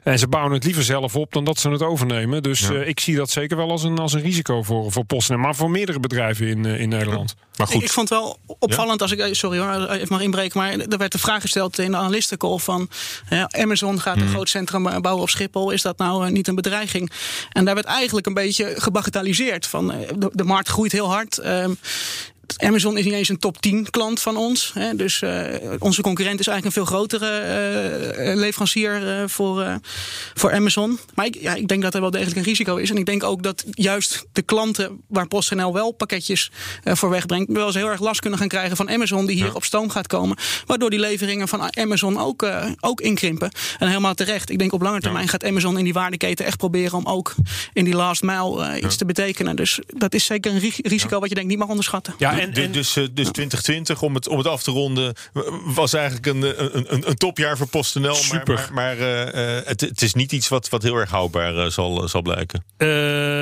En 0.03 0.19
ze 0.19 0.29
bouwen 0.29 0.53
het 0.53 0.65
liever 0.65 0.83
zelf 0.83 1.17
op 1.17 1.33
dan 1.33 1.45
dat 1.45 1.59
ze 1.59 1.71
het 1.71 1.83
overnemen. 1.83 2.43
Dus 2.43 2.61
Ja. 2.61 2.73
eh, 2.75 2.89
ik 2.89 3.01
zie 3.01 3.17
dat 3.17 3.31
zeker 3.31 3.57
wel 3.57 3.71
als 3.71 3.83
een, 3.83 3.99
als 3.99 4.13
een 4.13 4.21
risico 4.21 4.63
voor, 4.63 4.93
voor 4.93 5.05
PostNL. 5.05 5.39
Maar 5.39 5.55
voor 5.55 5.71
meerdere 5.71 6.01
bedrijven 6.01 6.47
in, 6.47 6.67
eh, 6.67 6.81
in 6.81 6.89
Nederland. 6.89 7.35
Maar 7.69 7.77
Ik, 7.77 7.83
ik 7.83 7.93
vond 7.93 8.09
het 8.09 8.19
wel 8.19 8.39
opvallend 8.59 9.03
als 9.03 9.13
ik, 9.13 9.19
eh, 9.19 9.33
sorry 9.33 9.59
hoor, 9.59 9.89
even 9.91 10.07
mag 10.11 10.21
inbreken, 10.21 10.59
maar 10.61 10.73
er 10.73 10.99
werd 10.99 11.13
de 11.13 11.19
vraag 11.19 11.41
gesteld 11.41 11.79
in 11.79 11.91
de 11.91 11.97
analistencall 11.97 12.59
van 12.59 12.89
Amazon 13.51 14.01
gaat 14.01 14.17
een 14.17 14.23
Mhm. 14.23 14.33
groot 14.33 14.49
centrum 14.49 14.87
eh, 14.87 14.99
bouwen 14.99 15.23
op 15.23 15.31
Schiphol, 15.31 15.71
is 15.71 15.83
dat 15.83 15.99
nou 15.99 16.27
eh, 16.27 16.33
niet 16.33 16.49
een 16.49 16.55
bedreiging? 16.55 17.11
En 17.53 17.65
daar 17.65 17.75
werd 17.75 17.87
eigenlijk 17.87 18.27
een 18.27 18.35
beetje 18.35 18.75
gebagatelliseerd 18.77 19.67
van 19.67 19.93
eh, 19.93 19.99
de, 20.17 20.31
de 20.33 20.45
markt 20.45 20.69
groeit 20.69 20.93
heel 20.93 21.11
hard. 21.11 21.39
ehm, 21.39 21.71
Amazon 22.57 22.99
is 22.99 23.05
niet 23.05 23.15
eens 23.15 23.29
een 23.29 23.39
top 23.39 23.61
10 23.61 23.91
klant 23.91 24.21
van 24.21 24.37
ons. 24.37 24.71
Hè, 24.75 24.97
dus 24.97 25.23
eh, 25.23 25.45
onze 25.79 26.03
concurrent 26.03 26.41
is 26.41 26.47
eigenlijk 26.47 26.77
een 26.77 26.85
veel 26.87 26.97
grotere 26.97 27.39
eh, 27.39 28.35
leverancier 28.37 29.19
eh, 29.21 29.29
voor, 29.29 29.63
eh, 29.63 29.75
voor 30.35 30.53
Amazon. 30.53 30.99
Maar 31.15 31.27
ik, 31.27 31.37
ja, 31.41 31.55
ik 31.55 31.69
denk 31.69 31.83
dat 31.83 31.95
er 31.95 32.01
wel 32.01 32.11
degelijk 32.11 32.37
een 32.37 32.43
risico 32.43 32.77
is. 32.77 32.91
En 32.91 32.97
ik 32.97 33.07
denk 33.07 33.23
ook 33.25 33.43
dat 33.43 33.65
juist 33.71 34.25
de 34.33 34.43
klanten 34.43 35.01
waar 35.09 35.27
PostNL 35.29 35.73
wel 35.73 35.93
pakketjes 35.93 36.51
eh, 36.83 36.95
voor 36.95 37.11
wegbrengt, 37.11 37.53
wel 37.53 37.67
eens 37.67 37.75
heel 37.75 37.89
erg 37.91 38.01
last 38.01 38.21
kunnen 38.21 38.39
gaan 38.39 38.49
krijgen 38.49 38.77
van 38.77 38.91
Amazon 38.91 39.27
die 39.27 39.37
hier 39.37 39.55
op 39.55 39.65
stoom 39.65 39.91
gaat 39.91 40.07
komen. 40.07 40.37
Waardoor 40.67 40.91
die 40.91 40.99
leveringen 41.01 41.49
van 41.49 41.77
Amazon 41.77 42.19
ook, 42.19 42.43
eh, 42.43 42.71
ook 42.81 43.01
inkrimpen. 43.01 43.51
En 43.79 43.89
helemaal 43.89 44.15
terecht. 44.15 44.51
Ik 44.51 44.59
denk 44.59 44.73
op 44.73 44.83
lange 44.83 45.01
termijn 45.01 45.29
gaat 45.29 45.45
Amazon 45.45 45.79
in 45.79 45.85
die 45.85 45.93
waardeketen 45.93 46.45
echt 46.45 46.57
proberen 46.57 46.99
om 46.99 47.07
ook 47.07 47.35
in 47.73 47.85
die 47.85 47.95
last 47.95 48.23
mile 48.23 48.81
iets 48.81 48.97
te 48.97 49.05
betekenen. 49.05 49.57
Dus 49.57 49.81
dat 49.87 50.15
is 50.15 50.25
zeker 50.25 50.53
een 50.53 50.59
ri- 50.59 50.73
risico 50.83 51.19
wat 51.21 51.29
je 51.29 51.35
denk 51.35 51.47
ik 51.47 51.51
niet 51.51 51.61
mag 51.61 51.69
onderschatten. 51.69 52.15
Ja, 52.19 52.39
Du- 52.51 52.51
du- 52.53 52.71
dus, 52.71 52.97
eh, 52.97 53.05
dus 53.13 53.31
2020, 53.31 54.03
om 54.03 54.15
het, 54.15 54.29
om 54.29 54.39
het 54.39 54.47
af 54.47 54.63
te 54.63 54.71
ronden, 54.71 55.15
was 55.65 55.93
eigenlijk 55.93 56.27
een, 56.27 56.43
een, 56.77 56.95
een, 56.95 57.09
een 57.09 57.15
topjaar 57.17 57.57
voor 57.57 57.67
PostNL. 57.69 58.15
Super. 58.15 58.55
maar, 58.55 58.69
maar 58.73 58.99
eh, 58.99 59.59
eh, 59.59 59.67
het, 59.67 59.81
het 59.81 60.03
is 60.03 60.15
niet 60.15 60.33
iets 60.33 60.49
wat, 60.49 60.69
wat 60.69 60.83
heel 60.83 60.97
erg 60.97 61.11
houdbaar 61.11 61.57
eh, 61.57 61.67
zal, 61.67 62.09
zal 62.09 62.23
blijken. 62.23 62.65
Eh, 62.77 62.89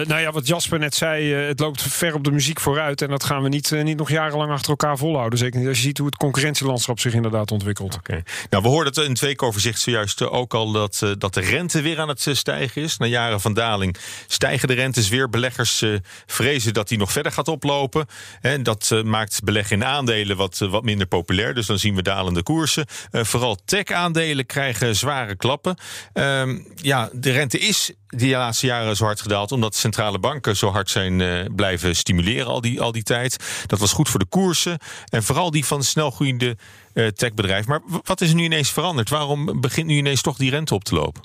nou 0.07 0.21
ja, 0.21 0.31
wat 0.33 0.47
Jasper 0.47 0.79
net 0.79 0.95
zei, 0.95 1.35
eh, 1.35 1.47
het 1.49 1.61
loopt 1.61 1.83
ver 1.83 2.15
op 2.15 2.25
de 2.25 2.31
muziek 2.31 2.61
vooruit. 2.61 3.03
En 3.03 3.09
dat 3.09 3.25
gaan 3.25 3.43
we 3.43 3.49
niet, 3.49 3.73
eh, 3.73 3.83
niet 3.83 3.97
nog 3.99 4.11
jarenlang 4.11 4.51
achter 4.53 4.71
elkaar 4.71 4.99
volhouden. 4.99 5.39
Zeker 5.39 5.59
niet 5.59 5.69
als 5.69 5.77
je 5.77 5.83
ziet 5.83 5.99
hoe 5.99 6.07
het 6.07 6.17
concurrentielandschap 6.17 7.01
zich 7.01 7.13
inderdaad 7.15 7.51
ontwikkelt. 7.51 7.95
Oké. 7.95 8.23
Nou, 8.51 8.63
we 8.63 8.69
hoorden 8.69 8.93
het 8.95 9.05
in 9.05 9.11
het 9.11 9.21
weekoverzicht 9.21 9.81
zojuist 9.81 10.21
eh, 10.21 10.33
ook 10.33 10.55
al 10.55 10.73
dat, 10.73 11.01
eh, 11.03 11.11
dat 11.19 11.35
de 11.35 11.41
rente 11.41 11.81
weer 11.81 12.01
aan 12.01 12.09
het 12.09 12.27
eh, 12.27 12.35
stijgen 12.35 12.83
is. 12.83 12.97
Na 12.97 13.07
jaren 13.07 13.41
van 13.41 13.55
daling 13.55 13.97
stijgen 14.27 14.69
de 14.69 14.75
rentes 14.75 15.09
weer. 15.09 15.31
Beleggers 15.31 15.83
eh, 15.83 15.91
vrezen 16.27 16.73
dat 16.75 16.89
die 16.89 16.99
nog 16.99 17.13
verder 17.13 17.33
gaat 17.33 17.49
oplopen. 17.49 18.07
En 18.41 18.63
dat 18.63 18.90
maakt 18.91 19.41
beleggen 19.45 19.77
in 19.77 19.85
aandelen 19.85 20.37
wat, 20.37 20.61
eh, 20.61 20.71
wat 20.71 20.83
minder 20.83 21.07
populair. 21.07 21.55
Dus 21.55 21.67
dan 21.67 21.79
zien 21.79 21.95
we 21.95 22.03
dalende 22.03 22.43
koersen. 22.43 22.87
Eh, 23.11 23.25
vooral 23.25 23.57
tech-aandelen 23.65 24.47
krijgen 24.47 24.97
zware 24.97 25.37
klappen. 25.37 25.77
Ehm, 26.13 26.59
ja, 26.75 27.09
de 27.13 27.31
rente 27.31 27.59
is 27.59 27.93
die 28.07 28.31
laatste 28.31 28.67
jaren 28.67 28.97
zo 28.97 29.05
hard 29.05 29.21
gedaald. 29.21 29.53
omdat 29.53 29.75
centrale 29.75 30.19
banken 30.19 30.57
zo 30.57 30.71
hard 30.71 30.91
zijn 30.91 31.21
eh, 31.21 31.45
blijven 31.55 31.97
stimuleren 31.97 32.47
al 32.47 32.61
die, 32.61 32.81
al 32.81 32.93
die 32.93 33.03
tijd. 33.03 33.37
Dat 33.67 33.79
was 33.79 33.93
goed 33.93 34.09
voor 34.09 34.21
de 34.21 34.27
koersen. 34.27 34.79
En 35.09 35.23
vooral 35.23 35.51
die 35.51 35.65
van 35.65 35.83
snelgroeiende 35.83 36.57
eh 36.93 37.07
techbedrijven. 37.07 37.71
Maar 37.71 37.81
wat 38.05 38.21
is 38.21 38.29
er 38.29 38.35
nu 38.35 38.45
ineens 38.45 38.71
veranderd? 38.71 39.09
Waarom 39.09 39.61
begint 39.61 39.87
nu 39.87 39.97
ineens 39.97 40.23
toch 40.23 40.37
die 40.37 40.51
rente 40.51 40.75
op 40.75 40.85
te 40.85 40.95
lopen? 40.95 41.23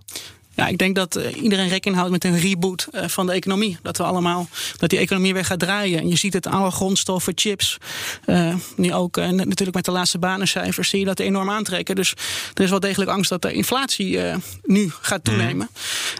Ja, 0.55 0.67
ik 0.67 0.77
denk 0.77 0.95
dat 0.95 1.15
eh, 1.15 1.41
iedereen 1.43 1.67
rekening 1.67 1.95
houdt 1.97 2.11
met 2.11 2.23
een 2.23 2.39
reboot 2.39 2.87
eh, 2.91 3.07
van 3.07 3.25
de 3.25 3.31
economie. 3.31 3.77
Dat 3.81 3.97
we 3.97 4.03
allemaal, 4.03 4.47
dat 4.77 4.89
die 4.89 4.99
economie 4.99 5.33
weer 5.33 5.45
gaat 5.45 5.59
draaien. 5.59 5.99
En 5.99 6.07
je 6.07 6.15
ziet 6.15 6.33
het 6.33 6.47
alle 6.47 6.71
grondstoffen, 6.71 7.33
chips. 7.35 7.77
eh, 8.25 8.55
nu 8.75 8.93
ook 8.93 9.17
eh, 9.17 9.29
natuurlijk 9.29 9.73
met 9.75 9.85
de 9.85 9.91
laatste 9.91 10.17
banencijfers 10.19 10.89
zie 10.89 10.99
je 10.99 11.05
dat 11.05 11.19
enorm 11.19 11.49
aantrekken. 11.49 11.95
Dus 11.95 12.13
er 12.53 12.63
is 12.63 12.69
wel 12.69 12.79
degelijk 12.79 13.11
angst 13.11 13.29
dat 13.29 13.41
de 13.41 13.51
inflatie 13.53 14.21
eh, 14.21 14.35
nu 14.63 14.91
gaat 15.01 15.23
toenemen. 15.23 15.69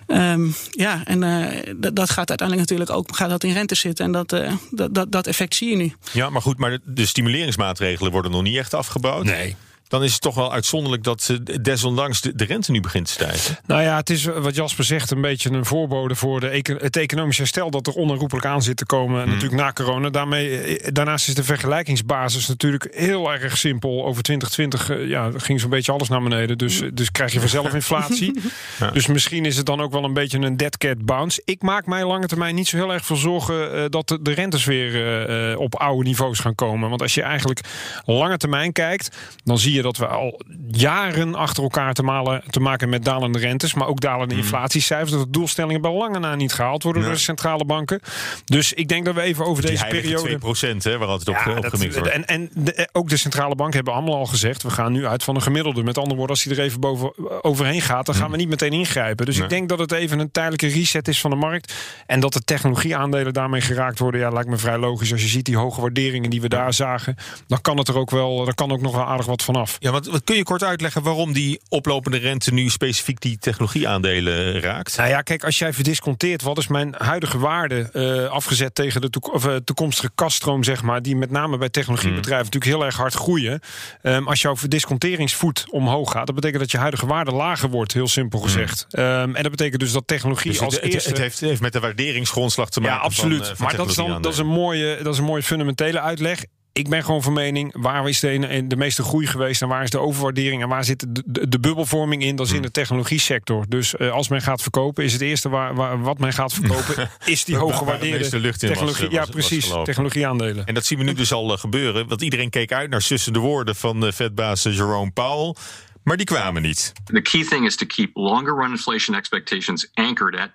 Ehm, 0.08 0.48
ja, 0.72 1.02
en 1.06 1.24
eh, 1.24 1.74
dat- 1.78 1.96
dat 1.96 2.10
gaat 2.10 2.30
uiteindelijk 2.30 2.70
natuurlijk 2.70 2.98
ook 2.98 3.16
gaat 3.16 3.30
dat 3.30 3.44
in 3.44 3.54
rente 3.54 3.76
zitten. 3.76 4.06
En 4.06 4.12
dat, 4.12 4.34
eh, 4.34 4.54
dat, 4.72 4.94
dat, 4.96 5.12
dat 5.12 5.28
effect 5.28 5.56
zie 5.56 5.70
je 5.70 5.76
nu. 5.76 5.94
Ja, 6.12 6.30
maar 6.30 6.42
goed, 6.42 6.58
maar 6.58 6.70
de- 6.70 6.82
de 6.84 7.06
stimuleringsmaatregelen 7.06 8.12
worden 8.12 8.32
nog 8.32 8.42
niet 8.42 8.58
echt 8.58 8.74
afgebouwd. 8.74 9.24
Nee. 9.24 9.56
Dan 9.88 10.04
is 10.04 10.12
het 10.12 10.22
toch 10.22 10.36
wel 10.36 10.54
uitzonderlijk 10.54 11.04
dat 11.04 11.30
eh, 11.30 11.56
desondanks 11.62 12.22
de, 12.22 12.36
de 12.36 12.46
rente 12.46 12.72
nu 12.72 12.82
begint 12.82 13.06
te 13.06 13.12
stijgen. 13.12 13.58
Nou 13.66 13.82
ja, 13.82 13.96
het 13.96 14.10
is 14.10 14.26
eh, 14.26 14.38
wat 14.38 14.56
Jasper 14.56 14.84
zegt 14.84 15.12
een 15.12 15.22
beetje 15.22 15.52
een 15.52 15.66
voorbode 15.66 16.16
voor 16.16 16.40
de 16.40 16.78
het 16.82 16.98
economisch 16.98 17.38
herstel 17.38 17.72
dat 17.72 17.88
er 17.88 17.94
onherroepelijk 17.94 18.46
aan 18.46 18.62
zit 18.62 18.78
te 18.78 18.86
komen. 18.86 19.28
Natuurlijk 19.28 19.62
na 19.62 19.72
corona. 19.74 20.10
Daarmee, 20.10 20.60
eh, 20.60 20.90
daarnaast 20.94 21.28
is 21.28 21.34
de 21.34 21.44
vergelijkingsbasis 21.44 22.48
natuurlijk 22.48 22.88
heel 22.92 23.34
erg 23.34 23.58
simpel. 23.58 24.06
Over 24.06 24.24
2020 24.24 24.90
eh, 24.90 25.08
ja, 25.08 25.32
ging 25.36 25.60
zo'n 25.60 25.70
beetje 25.70 25.92
alles 25.92 26.10
naar 26.10 26.22
beneden. 26.22 26.58
Dus, 26.58 26.82
eh, 26.82 26.90
dus 26.94 27.12
krijg 27.12 27.34
je 27.34 27.40
vanzelf 27.40 27.74
inflatie. 27.84 28.40
Ja. 28.80 28.92
Dus 28.92 29.08
misschien 29.08 29.46
is 29.46 29.58
het 29.58 29.66
dan 29.66 29.82
ook 29.82 29.92
wel 29.92 30.04
een 30.04 30.14
beetje 30.14 30.40
een 30.40 30.58
dead 30.58 30.78
cat 30.78 31.06
bounce. 31.06 31.42
Ik 31.46 31.62
maak 31.62 31.86
mij 31.86 32.06
lange 32.06 32.28
termijn 32.28 32.56
niet 32.56 32.68
zo 32.68 32.78
heel 32.78 32.94
erg 32.94 33.06
veel 33.06 33.16
zorgen 33.16 33.74
eh, 33.74 33.84
dat 33.90 34.08
de, 34.08 34.22
de 34.22 34.32
rentes 34.32 34.66
weer 34.66 34.96
eh, 34.96 35.52
eh, 35.52 35.60
op 35.60 35.76
oude 35.76 36.04
niveaus 36.04 36.40
gaan 36.40 36.56
komen. 36.56 36.90
Want 36.90 37.02
als 37.02 37.14
je 37.14 37.22
eigenlijk 37.22 37.60
lange 38.06 38.38
termijn 38.38 38.72
kijkt, 38.72 39.18
dan 39.44 39.58
zie 39.58 39.74
je 39.74 39.82
dat 39.86 39.98
we 39.98 40.08
al 40.08 40.42
jaren 40.72 41.36
achter 41.36 41.64
elkaar 41.64 41.94
te, 41.94 42.04
malen, 42.04 42.44
te 42.50 42.60
maken 42.60 42.90
met 42.90 43.04
dalende 43.06 43.40
rentes, 43.40 43.74
maar 43.74 43.88
ook 43.88 44.00
dalende 44.00 44.36
inflatiecijfers. 44.36 45.12
Dat 45.12 45.20
de 45.24 45.30
doelstellingen 45.30 45.82
bij 45.82 45.92
lange 45.92 46.20
na 46.20 46.36
niet 46.36 46.54
gehaald 46.54 46.84
worden 46.84 47.02
door 47.04 47.12
de 47.12 47.18
centrale 47.18 47.66
banken. 47.66 48.00
Dus 48.46 48.74
ik 48.74 48.88
denk 48.88 49.06
dat 49.06 49.16
we 49.16 49.22
even 49.22 49.46
over 49.46 49.62
Die 49.64 49.72
deze 49.72 49.86
periode. 49.86 50.38
2% 50.78 50.84
hè, 50.84 50.98
waar 50.98 51.08
altijd 51.08 51.30
op, 51.30 51.44
Ja, 51.46 51.56
op 51.56 51.62
dat- 51.62 51.72
gemikt 51.74 51.94
wordt. 51.96 52.10
En, 52.10 52.26
en 52.26 52.50
de- 52.54 52.74
eh, 52.74 52.86
ook 52.92 53.10
de 53.10 53.18
centrale 53.18 53.56
banken 53.56 53.76
hebben 53.76 53.94
allemaal 53.94 54.16
al 54.16 54.26
gezegd: 54.26 54.64
we 54.64 54.70
gaan 54.70 54.92
nu 54.92 55.06
uit 55.06 55.24
van 55.24 55.36
een 55.36 55.42
gemiddelde. 55.42 55.84
Met 55.84 55.98
andere 55.98 56.16
woorden, 56.16 56.36
als 56.36 56.44
hij 56.46 56.56
er 56.58 56.64
even 56.64 56.80
boven, 56.80 57.44
overheen 57.44 57.82
gaat, 57.82 58.06
dan 58.06 58.16
gaan 58.16 58.32
we 58.32 58.38
niet 58.38 58.50
meteen 58.50 58.74
ingrijpen. 58.74 59.26
Dus 59.26 59.36
Nee. 59.36 59.44
ik 59.44 59.50
denk 59.50 59.70
dat 59.70 59.80
het 59.80 59.92
even 59.92 60.20
een 60.20 60.32
tijdelijke 60.32 60.68
reset 60.68 61.08
is 61.08 61.22
van 61.22 61.30
de 61.30 61.36
markt. 61.36 61.74
En 62.06 62.20
dat 62.20 62.34
de 62.34 62.42
technologieaandelen 62.44 63.34
daarmee 63.34 63.62
geraakt 63.62 64.00
worden, 64.00 64.22
ja, 64.22 64.30
lijkt 64.30 64.50
me 64.50 64.58
vrij 64.58 64.78
logisch. 64.78 65.12
Als 65.12 65.22
je 65.22 65.28
ziet 65.28 65.46
die 65.46 65.58
hoge 65.58 65.82
waarderingen 65.82 66.30
die 66.30 66.42
we 66.42 66.50
daar 66.50 66.74
zagen, 66.74 67.16
dan 67.48 67.62
kan 67.62 67.78
het 67.78 67.88
er 67.88 67.98
ook 67.98 68.12
wel, 68.12 68.46
dan 68.46 68.54
kan 68.54 68.72
ook 68.72 68.82
nog 68.82 68.96
wel 68.96 69.06
aardig 69.06 69.26
wat 69.26 69.44
vanaf. 69.44 69.65
Ja, 69.80 69.92
wat, 69.92 70.06
wat 70.06 70.24
kun 70.24 70.36
je 70.36 70.44
kort 70.44 70.64
uitleggen 70.64 71.04
waarom 71.04 71.34
die 71.34 71.62
oplopende 71.70 72.18
rente 72.18 72.54
nu 72.54 72.70
specifiek 72.70 73.22
die 73.22 73.38
technologieaandelen 73.38 74.60
raakt? 74.60 74.98
Nou 74.98 75.10
ja, 75.10 75.22
kijk, 75.22 75.44
als 75.44 75.60
jij 75.60 75.74
verdisconteert, 75.74 76.42
wat 76.42 76.58
is 76.58 76.68
mijn 76.68 76.96
huidige 76.98 77.38
waarde 77.38 77.90
eh, 77.94 78.32
afgezet 78.32 78.76
tegen 78.76 79.02
de 79.02 79.10
toek- 79.10 79.34
of, 79.34 79.46
eh, 79.46 79.56
toekomstige 79.56 80.10
kaststroom, 80.16 80.64
zeg 80.64 80.82
maar, 80.82 81.02
die 81.02 81.16
met 81.16 81.32
name 81.32 81.58
bij 81.58 81.70
technologiebedrijven 81.70 82.46
natuurlijk 82.46 82.72
heel 82.72 82.86
erg 82.86 82.96
hard 82.96 83.14
groeien. 83.14 83.60
Ehm, 84.02 84.28
als 84.28 84.42
jouw 84.42 84.56
verdisconteringsvoet 84.56 85.66
omhoog 85.70 86.12
gaat, 86.12 86.26
dat 86.26 86.36
betekent 86.36 86.62
dat 86.62 86.72
je 86.72 86.78
huidige 86.78 87.06
waarde 87.06 87.32
lager 87.32 87.70
wordt, 87.70 87.94
heel 87.94 88.08
simpel 88.08 88.40
gezegd. 88.40 88.86
Ehm, 88.90 89.36
en 89.36 89.42
dat 89.42 89.52
betekent 89.52 89.80
dus 89.82 89.92
dat 89.92 90.08
technologie 90.08 90.52
Dus 90.52 90.62
als 90.62 90.74
het, 90.74 90.84
het, 90.84 90.94
eerste. 90.94 91.10
het 91.10 91.18
heeft, 91.18 91.40
heeft 91.40 91.62
met 91.62 91.74
de 91.74 91.80
waarderingsgrondslag 91.80 92.70
te 92.70 92.80
maken. 92.80 92.96
Ja, 92.96 93.02
absoluut. 93.02 93.38
Van, 93.38 93.50
eh, 93.50 93.56
van 93.56 93.66
maar 93.66 93.76
dat 93.76 93.90
is, 93.90 93.96
dan, 93.96 94.22
dat, 94.22 94.34
is 94.34 94.40
een 94.40 94.48
mooie, 94.48 94.98
dat 95.04 95.14
is 95.14 95.20
een 95.20 95.26
mooie 95.26 95.44
fundamentele 95.44 96.00
uitleg. 96.00 96.46
Ik 96.78 96.90
ben 96.90 97.04
gewoon 97.04 97.24
van 97.24 97.34
mening, 97.34 97.74
waar 97.82 98.10
is 98.10 98.20
de, 98.20 98.64
de 98.68 98.76
meeste 98.76 99.04
groei 99.04 99.28
geweest... 99.28 99.62
en 99.62 99.68
waar 99.68 99.84
is 99.84 99.90
de 99.90 100.00
overwaardering 100.00 100.62
en 100.62 100.68
waar 100.70 100.84
zit 100.84 101.00
de, 101.16 101.24
de, 101.26 101.48
de 101.48 101.60
bubbelvorming 101.60 102.24
in? 102.24 102.36
Dat 102.36 102.46
is 102.48 102.52
in 102.54 102.62
de 102.62 102.72
technologie-sector. 102.72 103.66
Dus 103.70 103.96
eh, 103.96 104.12
als 104.12 104.28
men 104.28 104.42
gaat 104.42 104.62
verkopen, 104.62 105.04
is 105.04 105.14
het 105.14 105.22
eerste 105.22 105.50
waar, 105.50 105.76
waar, 105.76 106.02
wat 106.02 106.20
men 106.20 106.34
gaat 106.34 106.54
verkopen... 106.54 107.10
is 107.26 107.44
die 107.46 107.56
Waar- 107.56 107.64
waar 107.66 107.74
hoge 107.74 107.86
de 107.86 107.90
waardeerde 107.92 108.18
meeste 108.18 108.40
lucht 108.40 108.64
in 108.64 108.70
was, 108.70 108.78
technologie. 108.78 109.06
eh, 109.08 109.12
ja, 109.14 109.20
was- 109.20 109.28
was 109.28 109.36
precies. 109.48 109.72
Technologieaandelen. 109.84 110.66
En 110.66 110.74
dat 110.74 110.86
zien 110.86 110.98
we 110.98 111.04
nu 111.04 111.14
dus 111.14 111.32
al 111.34 111.52
eh, 111.54 111.58
gebeuren. 111.60 112.08
Want 112.08 112.22
iedereen 112.22 112.50
keek 112.50 112.72
uit 112.72 112.90
naar 112.90 113.02
sussende 113.02 113.40
woorden 113.40 113.76
van 113.76 114.06
eh, 114.06 114.12
vetbaas 114.12 114.64
Jerome 114.64 115.12
Powell. 115.12 115.56
Maar 116.04 116.18
die 116.18 116.26
kwamen 116.26 116.62
niet. 116.62 116.94
The 117.04 117.22
key 117.22 117.44
thing 117.46 117.66
is 117.66 117.76
to 117.76 117.86
keep 117.86 118.10
longer 118.16 118.56
run 118.56 118.70
inflation 118.70 119.18
expectations 119.18 119.90
anchored 119.94 120.36
at 120.40 120.50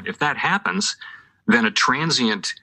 2%. 0.00 0.02
If 0.02 0.16
that 0.16 0.36
happens, 0.36 0.98
then 1.46 1.64
a 1.64 1.70
transient 1.72 2.54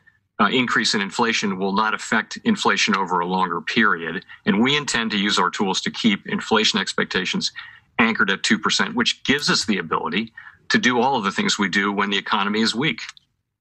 uh, 0.43 0.50
increase 0.50 0.93
in 0.93 1.01
inflation 1.01 1.57
will 1.57 1.73
not 1.73 1.93
affect 1.93 2.38
inflation 2.43 2.95
over 2.95 3.21
a 3.21 3.25
longer 3.25 3.62
period. 3.62 4.25
And 4.45 4.62
we 4.63 4.75
intend 4.75 5.12
to 5.12 5.17
use 5.17 5.41
our 5.41 5.50
tools 5.50 5.81
to 5.81 5.91
keep 5.91 6.27
inflation 6.27 6.79
expectations 6.79 7.51
anchored 7.97 8.31
at 8.31 8.41
2%, 8.43 8.93
which 8.93 9.23
gives 9.23 9.50
us 9.50 9.65
the 9.65 9.79
ability 9.79 10.33
to 10.67 10.79
do 10.79 11.01
all 11.01 11.15
of 11.15 11.23
the 11.23 11.31
things 11.31 11.57
we 11.57 11.69
do 11.69 11.91
when 11.91 12.09
the 12.09 12.17
economy 12.17 12.62
is 12.62 12.73
weak. 12.73 13.01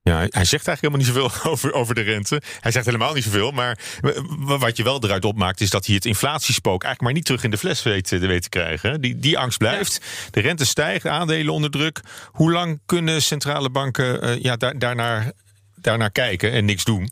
Ja, 0.05 0.17
hij 0.17 0.45
zegt 0.45 0.67
eigenlijk 0.67 0.81
helemaal 0.81 0.99
niet 0.99 1.07
zoveel 1.07 1.51
over, 1.53 1.73
over 1.73 1.95
de 1.95 2.01
rente. 2.01 2.43
Hij 2.61 2.71
zegt 2.73 2.87
helemaal 2.87 3.15
niet 3.15 3.25
zoveel. 3.25 3.51
Maar 3.51 3.79
wat 4.37 4.77
je 4.77 4.83
wel 4.83 5.05
eruit 5.05 5.25
opmaakt, 5.25 5.61
is 5.61 5.71
dat 5.71 5.87
hij 5.87 5.95
het 5.95 6.05
inflatiespook 6.05 6.83
eigenlijk 6.83 7.01
maar 7.01 7.13
niet 7.13 7.25
terug 7.25 7.45
in 7.45 7.51
de 7.51 7.59
fles 7.59 7.83
weet, 7.83 8.13
eh, 8.13 8.21
weet 8.21 8.43
te 8.43 8.49
krijgen. 8.49 9.01
Die, 9.01 9.19
die 9.19 9.39
angst 9.39 9.59
blijft. 9.59 10.01
De 10.31 10.41
rente 10.41 10.65
stijgt, 10.65 11.07
aandelen 11.07 11.53
onder 11.53 11.71
druk. 11.71 12.01
Hoe 12.27 12.53
lang 12.53 12.81
kunnen 12.87 13.23
centrale 13.23 13.71
banken 13.71 14.23
eh, 14.23 14.43
ja, 14.43 14.57
daar, 14.57 14.79
daarnaar, 14.79 15.33
daarnaar 15.83 16.11
kijken 16.11 16.53
en 16.53 16.65
niks 16.65 16.85
doen? 16.85 17.11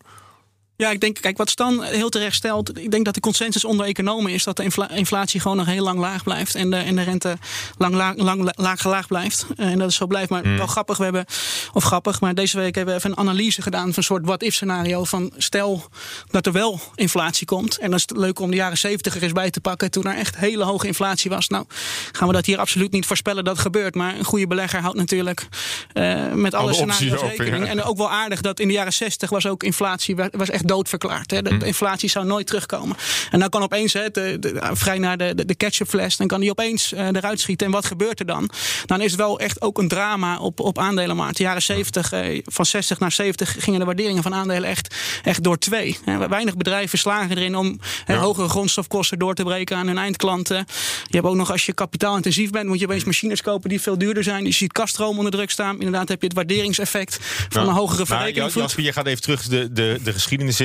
Ja, 0.80 0.90
ik 0.90 1.00
denk, 1.00 1.16
kijk, 1.20 1.36
wat 1.36 1.50
Stan 1.50 1.82
heel 1.82 2.08
terecht 2.08 2.36
stelt. 2.36 2.78
Ik 2.78 2.90
denk 2.90 3.04
dat 3.04 3.14
de 3.14 3.20
consensus 3.20 3.64
onder 3.64 3.86
economen 3.86 4.32
is 4.32 4.44
dat 4.44 4.56
de 4.56 4.62
infla- 4.62 4.90
inflatie 4.90 5.40
gewoon 5.40 5.56
nog 5.56 5.66
heel 5.66 5.84
lang 5.84 5.98
laag 5.98 6.22
blijft. 6.22 6.54
En 6.54 6.70
de, 6.70 6.76
en 6.76 6.96
de 6.96 7.02
rente 7.02 7.36
lang, 7.78 7.94
lang, 7.94 8.20
lang 8.20 8.52
laag 8.56 8.80
gelaagd 8.80 9.08
blijft. 9.08 9.46
Eh, 9.56 9.66
En 9.70 9.78
dat 9.78 9.88
is 9.90 9.96
zo 9.96 10.06
blijft. 10.06 10.30
Maar 10.30 10.46
Mm. 10.46 10.56
wel 10.56 10.66
grappig, 10.66 10.96
we 10.96 11.02
hebben, 11.04 11.24
of 11.72 11.84
grappig, 11.84 12.20
maar 12.20 12.34
deze 12.34 12.56
week 12.58 12.74
hebben 12.74 12.94
we 12.94 13.00
even 13.00 13.10
een 13.10 13.16
analyse 13.18 13.62
gedaan 13.62 13.86
van 13.86 13.92
een 13.96 14.02
soort 14.02 14.24
what-if 14.26 14.54
scenario. 14.54 15.04
Van 15.04 15.32
stel 15.36 15.84
dat 16.30 16.46
er 16.46 16.52
wel 16.52 16.80
inflatie 16.94 17.46
komt. 17.46 17.78
En 17.78 17.86
dan 17.86 17.94
is 17.94 18.02
het 18.06 18.16
leuk 18.16 18.38
om 18.40 18.50
de 18.50 18.56
jaren 18.56 18.78
70 18.78 19.16
er 19.16 19.22
eens 19.22 19.32
bij 19.32 19.50
te 19.50 19.60
pakken. 19.60 19.90
Toen 19.90 20.04
er 20.06 20.16
echt 20.16 20.36
hele 20.36 20.64
hoge 20.64 20.86
inflatie 20.86 21.30
was. 21.30 21.48
Nou, 21.48 21.64
gaan 22.12 22.28
we 22.28 22.34
dat 22.34 22.46
hier 22.46 22.58
absoluut 22.58 22.92
niet 22.92 23.06
voorspellen 23.06 23.44
dat 23.44 23.58
gebeurt. 23.58 23.94
Maar 23.94 24.16
een 24.18 24.24
goede 24.24 24.46
belegger 24.46 24.80
houdt 24.80 24.96
natuurlijk 24.96 25.48
eh, 25.92 26.32
met 26.32 26.54
alle, 26.54 26.64
Alle 26.64 26.72
scenario's 26.74 27.20
rekening. 27.20 27.64
ja. 27.64 27.70
En 27.70 27.82
ook 27.82 27.96
wel 27.96 28.10
aardig 28.10 28.40
dat 28.40 28.60
in 28.60 28.66
de 28.68 28.74
jaren 28.74 28.92
60 28.92 29.30
was 29.30 29.46
ook 29.46 29.62
inflatie 29.62 30.16
wa- 30.16 30.28
was 30.32 30.50
echt 30.50 30.68
doodverklaard. 30.74 31.30
Hè. 31.30 31.42
De, 31.42 31.56
de 31.56 31.66
inflatie 31.66 32.08
zou 32.08 32.26
nooit 32.26 32.46
terugkomen. 32.46 32.96
En 33.30 33.38
dan 33.38 33.48
kan 33.48 33.62
opeens, 33.62 33.92
hè, 33.92 34.10
de, 34.10 34.36
de- 34.40 34.60
vrij 34.72 34.98
naar 34.98 35.16
de, 35.16 35.44
de, 35.46 35.54
ketchupfles, 35.54 36.16
dan 36.16 36.26
kan 36.26 36.40
die 36.40 36.50
opeens 36.50 36.92
eh, 36.92 37.06
eruit 37.06 37.40
schieten. 37.40 37.66
En 37.66 37.72
wat 37.72 37.84
gebeurt 37.86 38.20
er 38.20 38.26
dan? 38.26 38.50
Dan 38.86 39.00
is 39.00 39.10
het 39.10 39.20
wel 39.20 39.38
echt 39.38 39.62
ook 39.62 39.78
een 39.78 39.88
drama 39.88 40.38
op, 40.38 40.60
op 40.60 40.78
aandelenmarkt. 40.78 41.36
De 41.36 41.42
jaren 41.42 41.62
70, 41.62 42.12
eh, 42.12 42.40
van 42.44 42.66
60 42.66 42.98
naar 42.98 43.12
70 43.12 43.56
gingen 43.58 43.78
de 43.78 43.84
waarderingen 43.86 44.22
van 44.22 44.34
aandelen 44.34 44.68
echt, 44.68 44.94
echt 45.22 45.42
door 45.42 45.58
twee. 45.58 45.98
Hè. 46.04 46.28
Weinig 46.28 46.56
bedrijven 46.56 46.98
slagen 46.98 47.36
erin 47.36 47.56
om 47.56 47.80
hè, 48.04 48.16
hogere 48.16 48.48
grondstofkosten 48.48 49.18
door 49.18 49.34
te 49.34 49.42
breken 49.42 49.76
aan 49.76 49.86
hun 49.86 49.98
eindklanten. 49.98 50.56
Je 51.06 51.16
hebt 51.16 51.26
ook 51.26 51.34
nog, 51.34 51.50
als 51.50 51.66
je 51.66 51.72
kapitaalintensief 51.72 52.50
bent, 52.50 52.66
moet 52.66 52.78
je 52.78 52.84
opeens 52.84 53.04
machines 53.04 53.42
kopen 53.42 53.68
die 53.68 53.80
veel 53.80 53.98
duurder 53.98 54.22
zijn. 54.22 54.44
Je 54.44 54.52
ziet 54.52 54.72
kaststroom 54.72 55.16
onder 55.16 55.32
druk 55.32 55.50
staan. 55.50 55.74
Inderdaad 55.78 56.08
heb 56.08 56.20
je 56.20 56.26
het 56.26 56.36
waarderingseffect 56.36 57.18
van 57.48 57.62
Ja. 57.62 57.68
een 57.68 57.74
hogere 57.74 58.06
verrekening. 58.06 58.52
Jasper, 58.52 58.82
je 58.84 58.92
gaat 58.92 59.06
even 59.06 59.22
terug 59.22 59.42
de, 59.42 59.72
de, 59.72 59.98
de 60.04 60.12
geschiedenis 60.12 60.59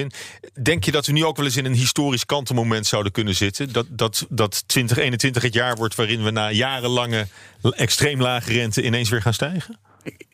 Denk 0.62 0.84
je 0.84 0.92
dat 0.92 1.06
we 1.06 1.12
nu 1.12 1.26
ook 1.26 1.38
wel 1.38 1.46
eens 1.46 1.58
in 1.58 1.66
een 1.66 1.74
historisch 1.74 2.26
kantelmoment 2.26 2.86
zouden 2.86 3.12
kunnen 3.12 3.36
zitten? 3.36 3.74
Dat, 3.74 3.86
dat, 3.90 4.26
dat 4.30 4.64
2021 4.68 5.44
het 5.44 5.54
jaar 5.54 5.76
wordt 5.76 5.96
waarin 5.96 6.24
we 6.24 6.32
na 6.32 6.52
jarenlange 6.52 7.28
extreem 7.62 8.22
lage 8.22 8.54
rente 8.54 8.84
ineens 8.84 9.10
weer 9.10 9.22
gaan 9.22 9.34
stijgen? 9.34 9.78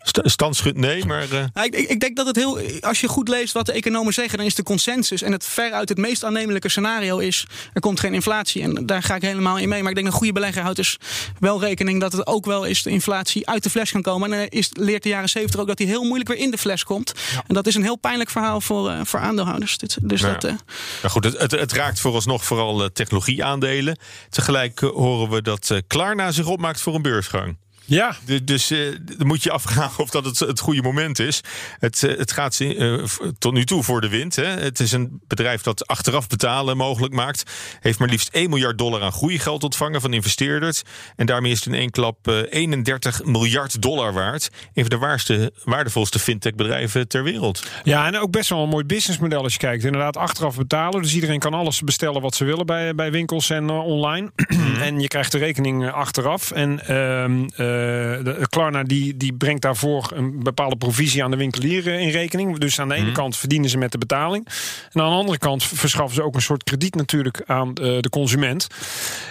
Sta- 0.03 0.27
Standschut 0.29 0.77
nee, 0.77 1.05
maar... 1.05 1.23
eh, 1.31 1.43
Nou, 1.53 1.67
ik, 1.67 1.75
ik 1.75 1.99
denk 1.99 2.15
dat 2.15 2.25
het 2.27 2.35
heel. 2.35 2.59
Als 2.81 3.01
je 3.01 3.07
goed 3.07 3.27
leest 3.27 3.53
wat 3.53 3.65
de 3.65 3.71
economen 3.71 4.13
zeggen, 4.13 4.37
dan 4.37 4.47
is 4.47 4.55
de 4.55 4.63
consensus. 4.63 5.21
En 5.21 5.31
het 5.31 5.45
veruit 5.45 5.89
het 5.89 5.97
meest 5.97 6.23
aannemelijke 6.23 6.69
scenario 6.69 7.17
is. 7.17 7.45
Er 7.73 7.81
komt 7.81 7.99
geen 7.99 8.13
inflatie. 8.13 8.61
En 8.61 8.85
daar 8.85 9.03
ga 9.03 9.15
ik 9.15 9.21
helemaal 9.21 9.57
in 9.57 9.69
mee. 9.69 9.79
Maar 9.81 9.89
ik 9.89 9.95
denk 9.95 10.07
een 10.07 10.13
goede 10.13 10.33
belegger 10.33 10.61
houdt 10.61 10.75
dus 10.77 10.97
wel 11.39 11.59
rekening 11.59 12.01
dat 12.01 12.11
het 12.11 12.27
ook 12.27 12.45
wel 12.45 12.63
is 12.65 12.83
de 12.83 12.89
inflatie 12.89 13.47
uit 13.47 13.63
de 13.63 13.69
fles 13.69 13.91
kan 13.91 14.01
komen. 14.01 14.31
En 14.33 14.37
dan 14.39 14.47
is, 14.47 14.69
leert 14.73 15.03
de 15.03 15.09
jaren 15.09 15.29
70 15.29 15.59
ook 15.59 15.67
dat 15.67 15.77
die 15.77 15.87
heel 15.87 16.03
moeilijk 16.03 16.29
weer 16.29 16.37
in 16.39 16.51
de 16.51 16.57
fles 16.57 16.83
komt. 16.83 17.13
En 17.47 17.53
dat 17.53 17.67
is 17.67 17.75
een 17.75 17.83
heel 17.83 17.97
pijnlijk 17.97 18.29
verhaal 18.29 18.61
voor, 18.61 18.89
eh, 18.89 18.99
voor 19.03 19.19
aandeelhouders. 19.19 19.77
Dit, 19.77 19.97
dus 20.01 20.21
Nou 20.21 20.33
dat. 20.33 20.41
ja. 20.51 20.57
Maar 21.01 21.11
goed, 21.11 21.23
het, 21.23 21.37
het, 21.37 21.51
het 21.51 21.71
raakt 21.71 21.99
vooralsnog 21.99 22.45
vooral 22.45 22.89
technologieaandelen. 22.93 23.97
Tegelijk 24.29 24.79
horen 24.79 25.29
we 25.29 25.41
dat 25.41 25.81
Klarna 25.87 26.31
zich 26.31 26.45
opmaakt 26.45 26.81
voor 26.81 26.95
een 26.95 27.01
beursgang. 27.01 27.57
Ja. 27.85 28.15
dus 28.43 28.71
uh, 28.71 28.97
dan 29.17 29.27
moet 29.27 29.43
je 29.43 29.51
afvragen 29.51 30.03
of 30.03 30.09
dat 30.09 30.25
het, 30.25 30.39
het 30.39 30.59
goede 30.59 30.81
moment 30.81 31.19
is. 31.19 31.41
Het, 31.79 32.01
uh, 32.01 32.17
het 32.17 32.31
gaat 32.31 32.59
uh, 32.59 33.03
tot 33.37 33.53
nu 33.53 33.65
toe 33.65 33.83
voor 33.83 34.01
de 34.01 34.09
wind. 34.09 34.35
Hè. 34.35 34.45
Het 34.45 34.79
is 34.79 34.91
een 34.91 35.21
bedrijf 35.27 35.61
dat 35.61 35.87
achteraf 35.87 36.27
betalen 36.27 36.77
mogelijk 36.77 37.13
maakt. 37.13 37.43
Heeft 37.79 37.99
maar 37.99 38.07
liefst 38.07 38.29
1 38.29 38.49
miljard 38.49 38.77
dollar 38.77 39.01
aan 39.01 39.11
groeigeld 39.11 39.63
ontvangen 39.63 40.01
van 40.01 40.13
investeerders. 40.13 40.81
En 41.15 41.25
daarmee 41.25 41.51
is 41.51 41.57
het 41.57 41.73
in 41.73 41.79
één 41.79 41.89
klap 41.89 42.27
31 42.49 43.23
miljard 43.25 43.81
dollar 43.81 44.13
waard. 44.13 44.49
Een 44.73 44.83
van 44.83 44.89
de 44.89 44.97
waarste, 44.97 45.53
waardevolste 45.63 46.19
fintech-bedrijven 46.19 47.07
ter 47.07 47.23
wereld. 47.23 47.63
Ja, 47.83 48.05
en 48.05 48.17
ook 48.17 48.31
best 48.31 48.49
wel 48.49 48.63
een 48.63 48.69
mooi 48.69 48.85
businessmodel 48.85 49.43
als 49.43 49.53
je 49.53 49.59
kijkt. 49.59 49.83
Inderdaad, 49.83 50.17
achteraf 50.17 50.57
betalen. 50.57 51.01
Dus 51.01 51.13
iedereen 51.13 51.39
kan 51.39 51.53
alles 51.53 51.81
bestellen 51.81 52.21
wat 52.21 52.35
ze 52.35 52.45
willen 52.45 52.65
bij, 52.65 52.95
bij 52.95 53.11
winkels 53.11 53.49
en 53.49 53.69
online. 53.69 54.31
en 54.81 54.99
je 54.99 55.07
krijgt 55.07 55.31
de 55.31 55.37
rekening 55.37 55.91
achteraf. 55.91 56.51
En 56.51 56.87
ehm, 56.87 57.47
de, 58.23 58.45
Klarna 58.49 58.83
die, 58.83 59.17
die 59.17 59.33
brengt 59.33 59.61
daarvoor 59.61 60.11
een 60.15 60.43
bepaalde 60.43 60.75
provisie 60.75 61.23
aan 61.23 61.31
de 61.31 61.37
winkelier 61.37 61.87
in 61.87 62.09
rekening. 62.09 62.57
Dus 62.57 62.79
aan 62.79 62.89
de 62.89 62.95
ene 62.95 63.11
kant 63.11 63.37
verdienen 63.37 63.69
ze 63.69 63.77
met 63.77 63.91
de 63.91 63.97
betaling. 63.97 64.47
En 64.91 65.01
aan 65.01 65.09
de 65.09 65.15
andere 65.15 65.37
kant 65.37 65.63
verschaffen 65.63 66.15
ze 66.15 66.23
ook 66.23 66.35
een 66.35 66.41
soort 66.41 66.63
krediet 66.63 66.95
natuurlijk 66.95 67.41
aan 67.45 67.73
de 67.73 68.09
consument. 68.09 68.67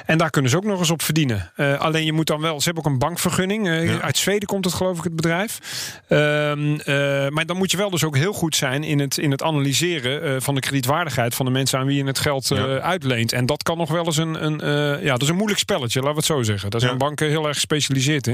En 0.06 0.18
daar 0.18 0.30
kunnen 0.30 0.50
ze 0.50 0.56
ook 0.56 0.64
nog 0.64 0.78
eens 0.78 0.90
op 0.90 1.02
verdienen. 1.02 1.52
alleen 1.78 2.04
je 2.04 2.12
moet 2.12 2.26
dan 2.26 2.40
wel, 2.40 2.58
ze 2.60 2.64
hebben 2.64 2.84
ook 2.84 2.92
een 2.92 2.98
bankvergunning. 2.98 3.68
Uit 4.00 4.16
Zweden 4.16 4.48
komt 4.48 4.64
het 4.64 4.74
geloof 4.74 4.98
ik 4.98 5.04
het 5.04 5.16
bedrijf. 5.16 5.58
Ehm, 6.08 6.74
maar 7.34 7.46
dan 7.46 7.56
moet 7.56 7.70
je 7.70 7.76
wel 7.76 7.90
dus 7.90 8.04
ook 8.04 8.16
heel 8.16 8.32
goed 8.32 8.56
zijn 8.56 8.84
in 8.84 8.98
het, 8.98 9.18
in 9.18 9.30
het 9.30 9.42
analyseren 9.42 10.42
van 10.42 10.54
de 10.54 10.60
kredietwaardigheid 10.60 11.34
van 11.34 11.46
de 11.46 11.52
mensen 11.52 11.78
aan 11.78 11.86
wie 11.86 11.96
je 11.96 12.04
het 12.04 12.18
geld 12.18 12.52
uitleent. 12.80 13.32
En 13.32 13.46
dat 13.46 13.62
kan 13.62 13.78
nog 13.78 13.90
wel 13.90 14.06
eens 14.06 14.16
een, 14.16 14.44
een 14.44 14.58
ja, 15.02 15.12
dat 15.12 15.22
is 15.22 15.28
een 15.28 15.36
moeilijk 15.36 15.60
spelletje, 15.60 16.00
laten 16.00 16.14
we 16.14 16.18
het 16.18 16.26
zo 16.26 16.42
zeggen. 16.42 16.70
Daar 16.70 16.80
zijn 16.80 16.98
banken 16.98 17.28
heel 17.28 17.46
erg 17.46 17.54
gespecialiseerd 17.54 18.26
in. 18.26 18.29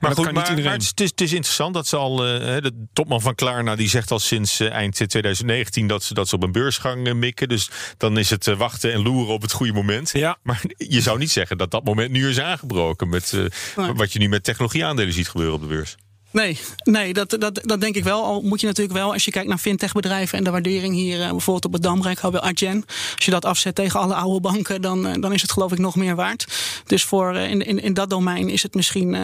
Maar 0.00 0.14
goed, 0.14 0.24
maar, 0.24 0.62
maar 0.62 0.72
het, 0.72 1.00
is, 1.00 1.08
het, 1.08 1.20
is, 1.20 1.32
interessant 1.32 1.74
dat 1.74 1.86
ze 1.86 1.96
al, 1.96 2.26
uh, 2.26 2.40
de 2.40 2.86
topman 2.92 3.20
van 3.20 3.34
Klarna, 3.34 3.76
die 3.76 3.88
zegt 3.88 4.10
al 4.10 4.18
sinds 4.18 4.60
uh, 4.60 4.72
eind 4.72 4.94
2019 4.94 5.86
dat 5.86 6.02
ze, 6.02 6.14
dat 6.14 6.28
ze 6.28 6.34
op 6.34 6.42
een 6.42 6.52
beursgang 6.52 7.06
uh, 7.06 7.14
mikken. 7.14 7.48
Dus 7.48 7.70
dan 7.96 8.18
is 8.18 8.30
het 8.30 8.46
wachten 8.46 8.92
en 8.92 9.02
loeren 9.02 9.34
op 9.34 9.42
het 9.42 9.52
goede 9.52 9.72
moment. 9.72 10.10
Ja. 10.12 10.38
Maar 10.42 10.62
je 10.76 11.00
zou 11.00 11.18
niet 11.18 11.30
zeggen 11.30 11.58
dat 11.58 11.70
dat 11.70 11.84
moment 11.84 12.10
nu 12.10 12.28
is 12.28 12.40
aangebroken 12.40 13.08
met 13.08 13.32
nee. 13.32 13.92
wat 13.92 14.12
je 14.12 14.18
nu 14.18 14.28
met 14.28 14.44
technologieaandelen 14.44 15.12
ziet 15.12 15.28
gebeuren 15.28 15.54
op 15.54 15.60
de 15.60 15.66
beurs. 15.66 15.96
Nee, 16.32 16.58
nee 16.82 17.12
dat, 17.12 17.30
dat, 17.38 17.60
dat 17.62 17.80
denk 17.80 17.94
ik 17.94 18.04
wel. 18.04 18.24
Al 18.24 18.42
moet 18.42 18.60
je 18.60 18.66
natuurlijk 18.66 18.98
wel, 18.98 19.12
als 19.12 19.24
je 19.24 19.30
kijkt 19.30 19.48
naar 19.48 19.58
fintechbedrijven 19.58 20.38
en 20.38 20.44
de 20.44 20.50
waardering 20.50 20.94
hier, 20.94 21.18
bijvoorbeeld 21.18 21.64
op 21.64 21.72
het 21.72 21.82
hebben 22.20 22.40
we 22.40 22.46
Adyen. 22.46 22.84
Als 23.14 23.24
je 23.24 23.30
dat 23.30 23.44
afzet 23.44 23.74
tegen 23.74 24.00
alle 24.00 24.14
oude 24.14 24.40
banken, 24.40 24.82
dan, 24.82 25.20
dan 25.20 25.32
is 25.32 25.42
het 25.42 25.52
geloof 25.52 25.72
ik 25.72 25.78
nog 25.78 25.96
meer 25.96 26.14
waard. 26.14 26.46
Dus 26.86 27.04
voor, 27.04 27.36
in, 27.36 27.66
in, 27.66 27.82
in 27.82 27.94
dat 27.94 28.10
domein 28.10 28.48
is 28.48 28.62
het 28.62 28.74
misschien, 28.74 29.16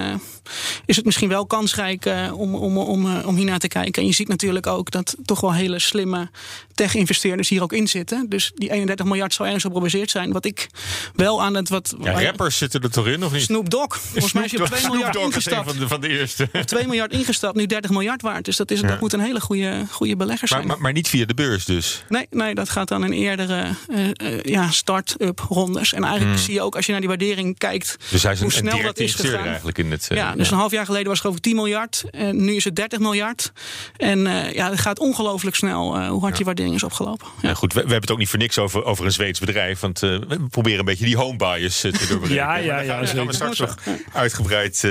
is 0.87 0.97
het 0.97 1.05
misschien 1.05 1.29
wel 1.29 1.47
kansrijk 1.47 2.11
om, 2.33 2.55
om, 2.55 2.79
om, 2.79 3.17
om 3.21 3.37
hier 3.37 3.45
naar 3.45 3.59
te 3.59 3.69
kijken. 3.69 4.03
En 4.03 4.09
je 4.09 4.15
ziet 4.15 4.29
natuurlijk 4.29 4.67
ook 4.67 4.91
dat 4.91 5.17
toch 5.25 5.41
wel 5.41 5.53
hele 5.53 5.79
slimme 5.79 6.31
tech-investeerders 6.76 7.49
hier 7.49 7.62
ook 7.62 7.73
in 7.73 7.88
zitten. 7.88 8.28
Dus 8.28 8.52
die 8.54 8.71
31 8.71 9.06
miljard 9.06 9.35
zou 9.35 9.49
ergens 9.49 9.64
op 9.64 9.75
gebaseerd 9.75 10.11
zijn. 10.11 10.33
Wat 10.33 10.45
ik 10.45 10.66
wel 11.14 11.42
aan 11.42 11.54
het. 11.54 11.68
Wat, 11.68 11.95
ja, 12.00 12.23
rappers 12.23 12.59
zitten 12.59 12.80
er 12.80 12.90
toch 12.90 13.06
in, 13.06 13.25
of 13.25 13.33
niet? 13.33 13.42
Snoop 13.42 13.71
Dogg. 13.71 13.99
Volgens 14.12 14.33
mij 14.33 14.45
is 14.45 14.50
je 14.50 14.61
op 14.61 14.66
2 14.66 14.90
miljard 14.90 15.16
ingestapt. 15.16 15.71
Van 15.71 15.78
de, 15.78 15.88
van 15.88 16.00
de 16.00 16.09
eerste. 16.09 16.49
2 16.64 16.87
miljard 16.87 17.12
ingestapt, 17.12 17.56
nu 17.56 17.66
30 17.66 17.90
miljard 17.90 18.23
waard. 18.23 18.45
Dus 18.45 18.56
dat, 18.56 18.71
is, 18.71 18.80
ja. 18.80 18.87
dat 18.87 19.00
moet 19.00 19.12
een 19.12 19.21
hele 19.21 19.40
goede, 19.40 19.85
goede 19.90 20.16
belegger 20.16 20.49
zijn. 20.49 20.61
Maar, 20.61 20.68
maar, 20.68 20.80
maar, 20.80 20.92
niet 20.92 21.09
via 21.09 21.25
de 21.25 21.35
beurs 21.35 21.64
dus? 21.64 22.04
Nee, 22.09 22.26
nee 22.30 22.54
dat 22.54 22.68
gaat 22.68 22.88
dan 22.88 23.04
in 23.04 23.12
eerdere 23.12 23.68
uh, 23.88 24.09
uh, 24.23 24.42
ja, 24.42 24.71
start-up 24.71 25.38
rondes. 25.38 25.92
En 25.92 26.04
eigenlijk 26.04 26.35
hmm. 26.35 26.45
zie 26.45 26.54
je 26.54 26.62
ook 26.62 26.76
als 26.76 26.87
je 26.87 26.90
naar 26.90 27.00
die 27.00 27.11
waardering 27.11 27.59
kijkt. 27.59 27.97
Dus 28.11 28.23
hij 28.23 28.33
is 28.33 28.38
hoe 28.38 28.49
een, 28.49 28.56
snel 28.56 28.76
een 28.76 28.83
dat 28.83 28.99
is 28.99 29.14
gegaan. 29.14 29.45
eigenlijk 29.45 29.78
in 29.78 29.90
het. 29.90 30.09
Uh, 30.12 30.18
ja, 30.18 30.35
dus 30.35 30.47
ja. 30.47 30.52
een 30.52 30.59
half 30.59 30.73
jaar 30.73 30.87
geleden 30.87 31.09
was 31.09 31.23
het 31.23 31.35
ik 31.35 31.40
10 31.40 31.54
miljard. 31.54 32.04
En 32.11 32.45
nu 32.45 32.54
is 32.54 32.64
het 32.64 32.76
30 32.76 32.99
miljard. 32.99 33.52
En 33.97 34.18
ja, 34.52 34.71
het 34.71 34.80
gaat 34.80 34.99
ongelooflijk 34.99 35.56
snel 35.56 36.09
hoe 36.09 36.21
hard 36.21 36.37
die 36.37 36.45
is 36.75 36.82
opgelopen. 36.82 37.26
Ja. 37.42 37.54
goed, 37.54 37.73
we, 37.73 37.75
we, 37.75 37.85
hebben 37.87 38.00
het 38.00 38.11
ook 38.11 38.18
niet 38.18 38.28
voor 38.28 38.38
niks 38.38 38.58
over, 38.58 38.85
over 38.85 39.04
een 39.04 39.12
Zweeds 39.12 39.40
bedrijf. 39.40 39.80
Want 39.80 40.00
we 40.00 40.46
proberen 40.50 40.78
een 40.78 40.85
beetje 40.85 41.04
die 41.04 41.16
home 41.16 41.37
bias 41.37 41.80
te 41.80 41.90
doorbreken. 42.08 42.35
ja, 42.35 42.56
ja, 42.56 42.80
ja. 42.80 42.96
Daar 42.96 43.06
gaan 43.06 43.26
we 43.26 43.32
straks 43.32 43.58
nog 43.58 43.76
uitgebreid 44.12 44.85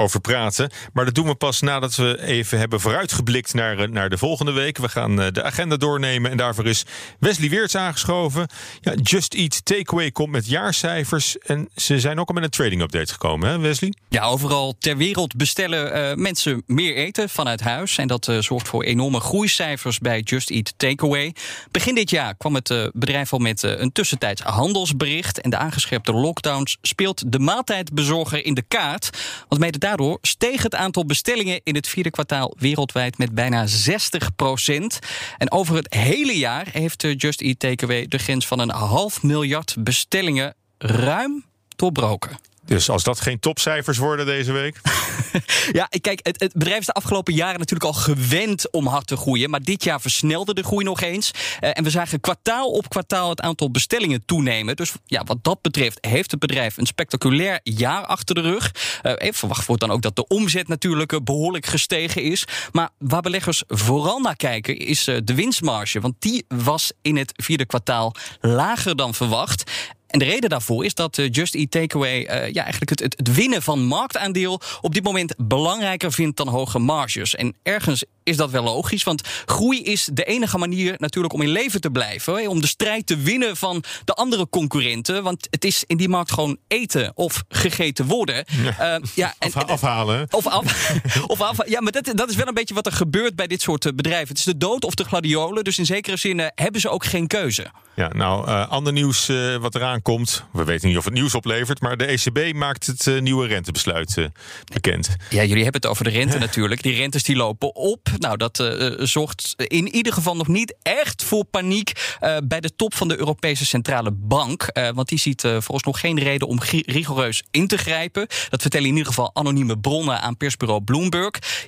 over 0.00 0.20
praten. 0.20 0.70
Maar 0.92 1.04
dat 1.04 1.14
doen 1.14 1.26
we 1.26 1.34
pas 1.34 1.60
nadat 1.60 1.94
we 1.94 2.22
even 2.22 2.58
hebben 2.58 2.80
vooruitgeblikt 2.80 3.54
naar, 3.54 3.90
naar 3.90 4.10
de 4.10 4.18
volgende 4.18 4.52
week. 4.52 4.78
We 4.78 4.88
gaan 4.88 5.16
de 5.16 5.42
agenda 5.42 5.76
doornemen 5.76 6.30
en 6.30 6.36
daarvoor 6.36 6.66
is 6.66 6.84
Wesley 7.18 7.48
Weerts 7.48 7.74
aangeschoven. 7.74 8.48
Ja, 8.80 8.94
Just 8.94 9.34
Eat 9.34 9.64
Takeaway 9.64 10.10
komt 10.10 10.30
met 10.30 10.46
jaarcijfers 10.46 11.38
en 11.38 11.68
ze 11.76 12.00
zijn 12.00 12.20
ook 12.20 12.28
al 12.28 12.34
met 12.34 12.44
een 12.44 12.50
trading 12.50 12.82
update 12.82 13.12
gekomen, 13.12 13.48
hè 13.48 13.58
Wesley? 13.58 13.94
Ja, 14.08 14.24
overal 14.24 14.74
ter 14.78 14.96
wereld 14.96 15.36
bestellen 15.36 16.10
uh, 16.10 16.14
mensen 16.14 16.62
meer 16.66 16.94
eten 16.94 17.28
vanuit 17.28 17.60
huis. 17.60 17.98
En 17.98 18.08
dat 18.08 18.32
zorgt 18.38 18.68
voor 18.68 18.84
enorme 18.84 19.20
groeicijfers 19.20 19.98
bij 19.98 20.20
Just 20.20 20.50
Eat 20.50 20.74
Takeaway. 20.76 21.34
Begin 21.70 21.94
dit 21.94 22.10
jaar 22.10 22.34
kwam 22.34 22.54
het 22.54 22.90
bedrijf 22.92 23.32
al 23.32 23.38
met 23.38 23.62
een 23.62 23.92
tussentijds 23.92 24.42
handelsbericht. 24.42 25.40
En 25.40 25.50
de 25.50 25.56
aangescherpte 25.56 26.12
lockdowns 26.12 26.76
speelt 26.82 27.32
de 27.32 27.38
maaltijdbezorger 27.38 28.44
in 28.44 28.54
de 28.54 28.64
kaart. 28.68 29.10
Want 29.48 29.60
mede 29.60 29.78
daardoor 29.90 30.18
steeg 30.22 30.62
het 30.62 30.74
aantal 30.74 31.06
bestellingen 31.06 31.60
in 31.64 31.74
het 31.74 31.88
vierde 31.88 32.10
kwartaal 32.10 32.54
wereldwijd 32.58 33.18
met 33.18 33.34
bijna 33.34 33.66
60 33.66 34.34
procent. 34.34 34.98
En 35.38 35.52
over 35.52 35.76
het 35.76 35.94
hele 35.94 36.38
jaar 36.38 36.68
heeft 36.72 37.06
Just 37.16 37.40
Eat 37.40 37.58
Takeaway 37.58 38.06
de 38.08 38.18
grens 38.18 38.46
van 38.46 38.58
een 38.58 38.70
half 38.70 39.22
miljard 39.22 39.76
bestellingen 39.78 40.54
ruim 40.78 41.44
doorbroken. 41.76 42.49
Dus 42.70 42.90
als 42.90 43.02
dat 43.02 43.20
geen 43.20 43.40
topcijfers 43.40 43.98
worden 43.98 44.26
deze 44.26 44.52
week. 44.52 44.80
ja, 45.78 45.88
kijk, 46.00 46.20
het, 46.22 46.40
het, 46.40 46.52
bedrijf 46.52 46.78
is 46.78 46.86
de 46.86 46.92
afgelopen 46.92 47.34
jaren 47.34 47.58
natuurlijk 47.58 47.90
al 47.90 48.00
gewend 48.00 48.70
om 48.70 48.86
hard 48.86 49.06
te 49.06 49.16
groeien. 49.16 49.50
Maar 49.50 49.62
dit 49.62 49.84
jaar 49.84 50.00
versnelde 50.00 50.54
de 50.54 50.62
groei 50.62 50.84
nog 50.84 51.00
eens. 51.00 51.30
Uh, 51.60 51.70
en 51.72 51.84
we 51.84 51.90
zagen 51.90 52.20
kwartaal 52.20 52.70
op 52.70 52.88
kwartaal 52.88 53.28
het 53.28 53.40
aantal 53.40 53.70
bestellingen 53.70 54.24
toenemen. 54.24 54.76
Dus 54.76 54.92
ja, 55.06 55.24
wat 55.24 55.44
dat 55.44 55.62
betreft 55.62 55.98
heeft 56.00 56.30
het 56.30 56.40
bedrijf 56.40 56.76
een 56.76 56.86
spectaculair 56.86 57.60
jaar 57.62 58.06
achter 58.06 58.34
de 58.34 58.40
rug. 58.40 58.72
Uh, 59.02 59.32
verwacht 59.32 59.66
wordt 59.66 59.82
dan 59.82 59.90
ook 59.90 60.02
dat 60.02 60.16
de 60.16 60.26
omzet 60.26 60.68
natuurlijk 60.68 61.12
uh, 61.12 61.20
behoorlijk 61.24 61.66
gestegen 61.66 62.22
is. 62.22 62.44
Maar 62.72 62.90
waar 62.98 63.22
beleggers 63.22 63.62
vooral 63.66 64.20
naar 64.20 64.36
kijken 64.36 64.76
is 64.76 65.04
de 65.04 65.34
winstmarge. 65.34 66.00
Want 66.00 66.14
die 66.18 66.44
was 66.48 66.92
in 67.02 67.16
het 67.16 67.32
vierde 67.36 67.66
kwartaal 67.66 68.14
lager 68.40 68.96
dan 68.96 69.14
verwacht. 69.14 69.70
En 70.10 70.18
de 70.18 70.24
reden 70.24 70.50
daarvoor 70.50 70.84
is 70.84 70.94
dat 70.94 71.18
Just 71.30 71.54
Eat 71.54 71.70
Takeaway 71.70 72.20
uh, 72.20 72.52
ja, 72.52 72.62
eigenlijk 72.62 72.90
het, 72.90 73.00
het, 73.00 73.14
het, 73.16 73.34
winnen 73.34 73.62
van 73.62 73.84
marktaandeel 73.84 74.60
op 74.80 74.94
dit 74.94 75.04
moment 75.04 75.34
belangrijker 75.38 76.12
vindt 76.12 76.36
dan 76.36 76.48
hoge 76.48 76.78
marges. 76.78 77.34
En 77.34 77.54
ergens 77.62 78.04
is 78.30 78.36
dat 78.36 78.50
wel 78.50 78.62
logisch, 78.62 79.02
want 79.02 79.22
groei 79.44 79.82
is 79.82 80.08
de 80.12 80.24
enige 80.24 80.58
manier 80.58 80.94
natuurlijk 80.98 81.34
om 81.34 81.42
in 81.42 81.48
leven 81.48 81.80
te 81.80 81.90
blijven. 81.90 82.34
Hè, 82.34 82.48
om 82.48 82.60
de 82.60 82.66
strijd 82.66 83.06
te 83.06 83.16
winnen 83.16 83.56
van 83.56 83.84
de 84.04 84.12
andere 84.14 84.48
concurrenten. 84.48 85.22
Want 85.22 85.46
het 85.50 85.64
is 85.64 85.84
in 85.86 85.96
die 85.96 86.08
markt 86.08 86.32
gewoon 86.32 86.58
eten 86.68 87.12
of 87.14 87.42
gegeten 87.48 88.06
worden. 88.06 88.44
Ja, 88.62 88.98
uh, 88.98 89.06
ja 89.14 89.34
en, 89.38 89.48
of 89.48 89.54
afhalen. 89.54 90.26
Of, 90.30 90.46
af, 90.46 90.92
of 91.26 91.40
af, 91.40 91.68
ja, 91.68 91.80
maar 91.80 91.92
dat, 91.92 92.12
dat 92.14 92.30
is 92.30 92.36
wel 92.36 92.46
een 92.46 92.54
beetje 92.54 92.74
wat 92.74 92.86
er 92.86 92.92
gebeurt 92.92 93.36
bij 93.36 93.46
dit 93.46 93.62
soort 93.62 93.96
bedrijven. 93.96 94.28
Het 94.28 94.38
is 94.38 94.44
de 94.44 94.56
dood 94.56 94.84
of 94.84 94.94
de 94.94 95.04
gladiolen. 95.04 95.64
Dus 95.64 95.78
in 95.78 95.86
zekere 95.86 96.16
zin 96.16 96.38
uh, 96.38 96.46
hebben 96.54 96.80
ze 96.80 96.88
ook 96.88 97.04
geen 97.04 97.26
keuze. 97.26 97.70
Ja, 97.94 98.10
nou, 98.12 98.48
uh, 98.48 98.68
ander 98.68 98.92
nieuws 98.92 99.28
uh, 99.28 99.56
wat 99.56 99.74
eraan 99.74 100.02
komt. 100.02 100.44
We 100.52 100.64
weten 100.64 100.88
niet 100.88 100.96
of 100.96 101.04
het 101.04 101.14
nieuws 101.14 101.34
oplevert. 101.34 101.80
Maar 101.80 101.96
de 101.96 102.04
ECB 102.04 102.54
maakt 102.54 102.86
het 102.86 103.06
uh, 103.06 103.20
nieuwe 103.20 103.46
rentebesluit 103.46 104.28
bekend. 104.72 105.16
Ja, 105.30 105.42
jullie 105.44 105.62
hebben 105.62 105.80
het 105.80 105.90
over 105.90 106.04
de 106.04 106.10
rente 106.10 106.38
natuurlijk. 106.48 106.82
Die 106.82 106.94
rentes 106.94 107.22
die 107.22 107.36
lopen 107.36 107.74
op. 107.74 108.08
Nou, 108.20 108.36
dat 108.36 108.74
zorgt 108.98 109.54
in 109.56 109.94
ieder 109.94 110.12
geval 110.12 110.36
nog 110.36 110.48
niet 110.48 110.74
echt 110.82 111.24
voor 111.24 111.44
paniek 111.44 112.16
bij 112.44 112.60
de 112.60 112.76
top 112.76 112.94
van 112.94 113.08
de 113.08 113.18
Europese 113.18 113.66
Centrale 113.66 114.10
Bank. 114.12 114.66
want 114.94 115.08
die 115.08 115.18
ziet 115.18 115.40
volgens 115.40 115.82
nog 115.82 116.00
geen 116.00 116.18
reden 116.18 116.48
om 116.48 116.58
rigoureus 116.86 117.42
in 117.50 117.66
te 117.66 117.78
grijpen. 117.78 118.26
Dat 118.48 118.60
vertellen 118.60 118.86
in 118.86 118.92
ieder 118.92 119.08
geval 119.08 119.30
anonieme 119.34 119.78
bronnen 119.78 120.20
aan 120.20 120.36
persbureau 120.36 120.82
Bloomberg. 120.82 121.18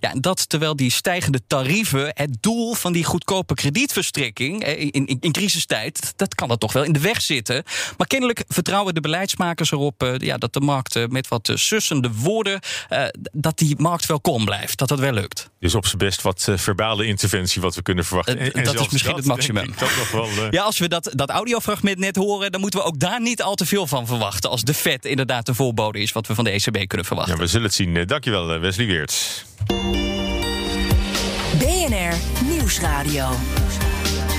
Ja, 0.01 0.13
dat 0.15 0.49
terwijl 0.49 0.77
die 0.77 0.91
stijgende 0.91 1.41
tarieven 1.47 2.11
het 2.15 2.37
doel 2.41 2.75
van 2.75 2.93
die 2.93 3.05
goedkope 3.05 3.55
kredietverstrekking 3.55 4.65
in, 4.65 5.07
in, 5.07 5.17
in 5.21 5.33
crisistijd 5.33 6.13
dat 6.17 6.35
kan 6.35 6.51
er 6.51 6.59
toch 6.59 6.73
wel 6.73 6.83
in 6.83 6.93
de 6.93 7.01
weg 7.01 7.23
zitten. 7.23 7.65
Maar 7.97 8.07
kennelijk 8.07 8.45
vertrouwen 8.49 8.95
de 8.95 9.01
beleidsmakers 9.01 9.73
erop 9.73 10.15
ja, 10.17 10.39
dat 10.39 10.53
de 10.53 10.61
markt 10.61 11.11
met 11.11 11.29
wat 11.29 11.51
sussende 11.55 12.13
woorden, 12.13 12.61
dat 13.33 13.59
die 13.59 13.75
markt 13.79 14.07
wel 14.07 14.21
kom 14.21 14.45
blijft. 14.45 14.79
Dat 14.79 14.89
dat 14.89 14.99
wel 14.99 15.13
lukt. 15.13 15.51
Dus 15.59 15.75
op 15.75 15.87
zijn 15.87 15.99
best 15.99 16.23
wat 16.23 16.32
verbale 16.41 17.07
interventie 17.07 17.61
wat 17.61 17.75
we 17.75 17.83
kunnen 17.83 18.05
verwachten. 18.05 18.39
En, 18.39 18.53
en 18.53 18.65
dat 18.65 18.75
is 18.75 18.89
misschien 18.89 19.15
dat, 19.15 19.25
het 19.25 19.29
maximum. 19.29 19.75
Wel, 20.13 20.29
ja, 20.51 20.63
als 20.63 20.79
we 20.79 20.89
dat, 20.89 21.11
dat 21.13 21.31
audiofragment 21.31 21.99
net 21.99 22.17
horen, 22.17 22.53
dan 22.53 22.61
moeten 22.61 22.81
we 22.81 22.87
ook 22.87 22.99
daar 22.99 23.21
niet 23.21 23.43
al 23.43 23.55
te 23.55 23.67
veel 23.67 23.87
van 23.87 24.07
verwachten. 24.07 24.51
Als 24.51 24.63
de 24.63 24.75
vet 24.75 25.05
inderdaad 25.05 25.47
de 25.47 25.55
voorbode 25.55 25.99
is 25.99 26.13
wat 26.13 26.27
we 26.27 26.35
van 26.35 26.45
de 26.45 26.51
ECB 26.51 26.87
kunnen 26.87 27.07
verwachten. 27.07 27.35
Ja, 27.35 27.41
we 27.41 27.47
zullen 27.47 27.67
het 27.67 27.75
zien. 27.75 28.07
Dankjewel, 28.07 28.59
Wesley 28.59 28.87
Weerts. 28.87 29.45
BNR 31.59 32.15
Nieuwsradio. 32.45 33.31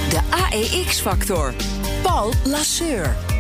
De 0.09 0.19
AEX-factor. 0.29 1.53
Paul 2.01 2.33
Lasseur. 2.43 3.32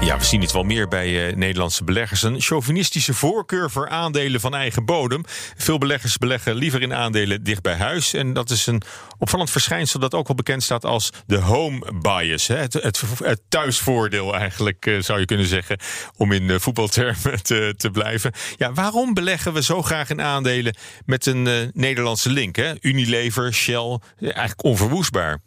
Ja, 0.00 0.18
we 0.18 0.24
zien 0.24 0.40
het 0.40 0.52
wel 0.52 0.62
meer 0.62 0.88
bij 0.88 1.28
uh, 1.28 1.36
Nederlandse 1.36 1.84
beleggers. 1.84 2.22
Een 2.22 2.40
chauvinistische 2.40 3.14
voorkeur 3.14 3.70
voor 3.70 3.88
aandelen 3.88 4.40
van 4.40 4.54
eigen 4.54 4.84
bodem. 4.84 5.24
Veel 5.56 5.78
beleggers 5.78 6.16
beleggen 6.16 6.54
liever 6.54 6.82
in 6.82 6.94
aandelen 6.94 7.42
dicht 7.42 7.62
bij 7.62 7.74
huis. 7.74 8.14
En 8.14 8.32
dat 8.32 8.50
is 8.50 8.66
een 8.66 8.82
opvallend 9.18 9.50
verschijnsel 9.50 10.00
dat 10.00 10.14
ook 10.14 10.26
wel 10.26 10.36
bekend 10.36 10.62
staat 10.62 10.84
als 10.84 11.10
de 11.26 11.38
home 11.38 11.92
bias. 12.00 12.46
Hè? 12.46 12.56
Het, 12.56 12.72
het, 12.72 13.40
thuisvoordeel 13.48 14.36
eigenlijk, 14.36 14.86
uh, 14.86 15.02
zou 15.02 15.20
je 15.20 15.24
kunnen 15.24 15.46
zeggen. 15.46 15.78
Om 16.16 16.32
in 16.32 16.42
uh, 16.42 16.58
voetbaltermen 16.58 17.42
te, 17.42 17.74
te, 17.76 17.90
blijven. 17.90 18.32
Ja, 18.56 18.72
waarom 18.72 19.14
beleggen 19.14 19.52
we 19.52 19.62
zo 19.62 19.82
graag 19.82 20.10
in 20.10 20.20
aandelen 20.20 20.76
met 21.04 21.26
een 21.26 21.70
Nederlandse 21.74 22.30
link? 22.30 22.56
Hè? 22.56 22.72
Unilever, 22.80 23.54
Shell, 23.54 23.98
eigenlijk 24.20 24.64
onverwoestbaar. 24.64 25.40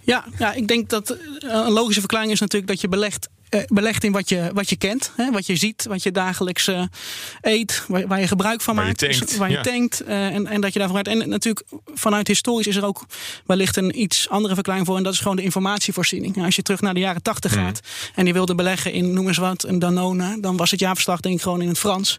Ja, 0.00 0.24
ja, 0.38 0.52
ik 0.52 0.68
denk 0.68 0.88
dat 0.88 1.16
een 1.38 1.72
logische 1.72 2.00
verklaring 2.00 2.32
is 2.32 2.40
natuurlijk 2.40 2.70
dat 2.70 2.80
je 2.80 2.88
belegt 2.88 3.28
belegt 3.66 4.04
in 4.04 4.12
wat 4.12 4.28
je, 4.28 4.50
wat 4.54 4.68
je 4.68 4.76
kent, 4.76 5.12
hè, 5.16 5.30
wat 5.30 5.46
je 5.46 5.56
ziet, 5.56 5.84
wat 5.88 6.02
je 6.02 6.12
dagelijks 6.12 6.68
uh, 6.68 6.82
eet, 7.40 7.84
waar, 7.88 8.06
waar, 8.06 8.20
je 8.20 8.26
gebruik 8.26 8.60
van 8.60 8.76
waar 8.76 8.84
maakt, 8.84 9.00
je 9.00 9.08
tankt, 9.08 9.36
waar 9.36 9.50
je 9.50 9.56
ja. 9.56 9.62
tankt 9.62 10.02
uh, 10.02 10.34
en, 10.34 10.46
en 10.46 10.60
dat 10.60 10.72
je 10.72 10.78
daarvan 10.78 10.96
uit. 10.96 11.08
En 11.08 11.28
natuurlijk 11.28 11.66
vanuit 11.94 12.26
historisch 12.26 12.66
is 12.66 12.76
er 12.76 12.84
ook 12.84 13.06
wellicht 13.46 13.76
een 13.76 14.00
iets 14.00 14.28
andere 14.28 14.54
verklaring 14.54 14.86
voor 14.86 14.96
en 14.96 15.02
dat 15.02 15.12
is 15.12 15.18
gewoon 15.18 15.36
de 15.36 15.42
informatievoorziening. 15.42 16.34
Nou, 16.34 16.46
als 16.46 16.56
je 16.56 16.62
terug 16.62 16.80
naar 16.80 16.94
de 16.94 17.00
jaren 17.00 17.22
tachtig 17.22 17.48
Hmm. 17.50 17.64
gaat 17.64 17.80
en 18.14 18.26
je 18.26 18.32
wilde 18.32 18.54
beleggen 18.54 18.92
in 18.92 19.12
noem 19.12 19.28
eens 19.28 19.36
wat 19.36 19.64
een 19.64 19.78
Danone, 19.78 20.40
dan 20.40 20.56
was 20.56 20.70
het 20.70 20.80
jaarverslag 20.80 21.20
denk 21.20 21.34
ik 21.34 21.42
gewoon 21.42 21.62
in 21.62 21.68
het 21.68 21.78
Frans, 21.78 22.18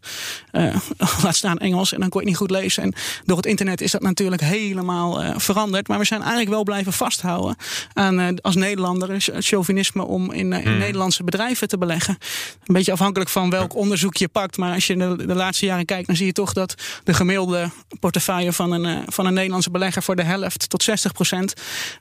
laat 1.23 1.35
staan 1.35 1.57
Engels 1.57 1.93
en 1.93 1.99
dan 1.99 2.09
kon 2.09 2.21
je 2.21 2.27
het 2.27 2.39
niet 2.39 2.49
goed 2.49 2.59
lezen. 2.61 2.83
En 2.83 2.93
door 3.25 3.37
het 3.37 3.45
internet 3.45 3.81
is 3.81 3.91
dat 3.91 4.01
natuurlijk 4.01 4.41
helemaal 4.41 5.39
veranderd, 5.39 5.87
maar 5.87 5.99
we 5.99 6.05
zijn 6.05 6.21
eigenlijk 6.21 6.49
wel 6.49 6.63
blijven 6.63 6.93
vasthouden 6.93 7.55
aan 7.93 8.41
als 8.41 8.55
Nederlander 8.55 9.15
chauvinisme 9.39 10.05
om 10.05 10.31
in, 10.31 10.53
in 10.53 10.69
Hmm. 10.71 10.79
Nederlandse 10.79 11.20
bedrijven 11.23 11.67
te 11.67 11.77
beleggen. 11.77 12.17
Een 12.65 12.73
beetje 12.73 12.91
afhankelijk 12.91 13.29
van 13.29 13.49
welk 13.49 13.75
onderzoek 13.75 14.15
je 14.15 14.27
pakt. 14.27 14.57
Maar 14.57 14.73
als 14.73 14.87
je 14.87 14.97
de, 14.97 15.25
de 15.25 15.35
laatste 15.35 15.65
jaren 15.65 15.85
kijkt, 15.85 16.07
dan 16.07 16.15
zie 16.15 16.25
je 16.25 16.31
toch 16.31 16.53
dat 16.53 16.75
de 17.03 17.13
gemiddelde 17.13 17.69
portefeuille 17.99 18.53
van 18.53 18.71
een, 18.71 18.85
uh, 18.85 19.03
van 19.07 19.25
een 19.25 19.33
Nederlandse 19.33 19.71
belegger 19.71 20.03
voor 20.03 20.15
de 20.15 20.23
helft 20.23 20.69
tot 20.69 20.83
60 20.83 21.11
procent 21.11 21.53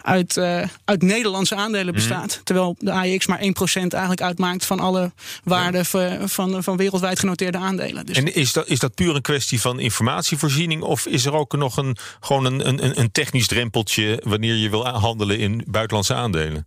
uit, 0.02 0.36
uh, 0.36 0.62
uit 0.84 1.02
Nederlandse 1.02 1.54
aandelen 1.54 1.94
bestaat. 1.94 2.36
Mm. 2.36 2.44
Terwijl 2.44 2.76
de 2.78 2.92
AEX 2.92 3.26
maar 3.26 3.38
1 3.38 3.52
procent 3.52 3.92
eigenlijk 3.92 4.22
uitmaakt 4.22 4.64
van 4.64 4.80
alle 4.80 5.12
waarden 5.44 5.84
ja. 5.92 6.28
van, 6.28 6.62
van 6.62 6.76
wereldwijd 6.76 7.18
genoteerde 7.18 7.58
aandelen. 7.58 8.06
Dus. 8.06 8.16
En 8.16 8.34
is 8.34 8.52
dat, 8.52 8.68
is 8.68 8.78
dat 8.78 8.94
puur 8.94 9.14
een 9.14 9.22
kwestie 9.22 9.60
van 9.60 9.80
informatievoorziening? 9.80 10.82
Of 10.82 11.06
is 11.06 11.26
er 11.26 11.32
ook 11.32 11.56
nog 11.56 11.76
een, 11.76 11.96
gewoon 12.20 12.44
een, 12.44 12.68
een, 12.68 13.00
een 13.00 13.12
technisch 13.12 13.46
drempeltje 13.46 14.20
wanneer 14.24 14.54
je 14.54 14.70
wil 14.70 14.86
handelen 14.86 15.38
in 15.38 15.64
buitenlandse 15.66 16.14
aandelen? 16.14 16.66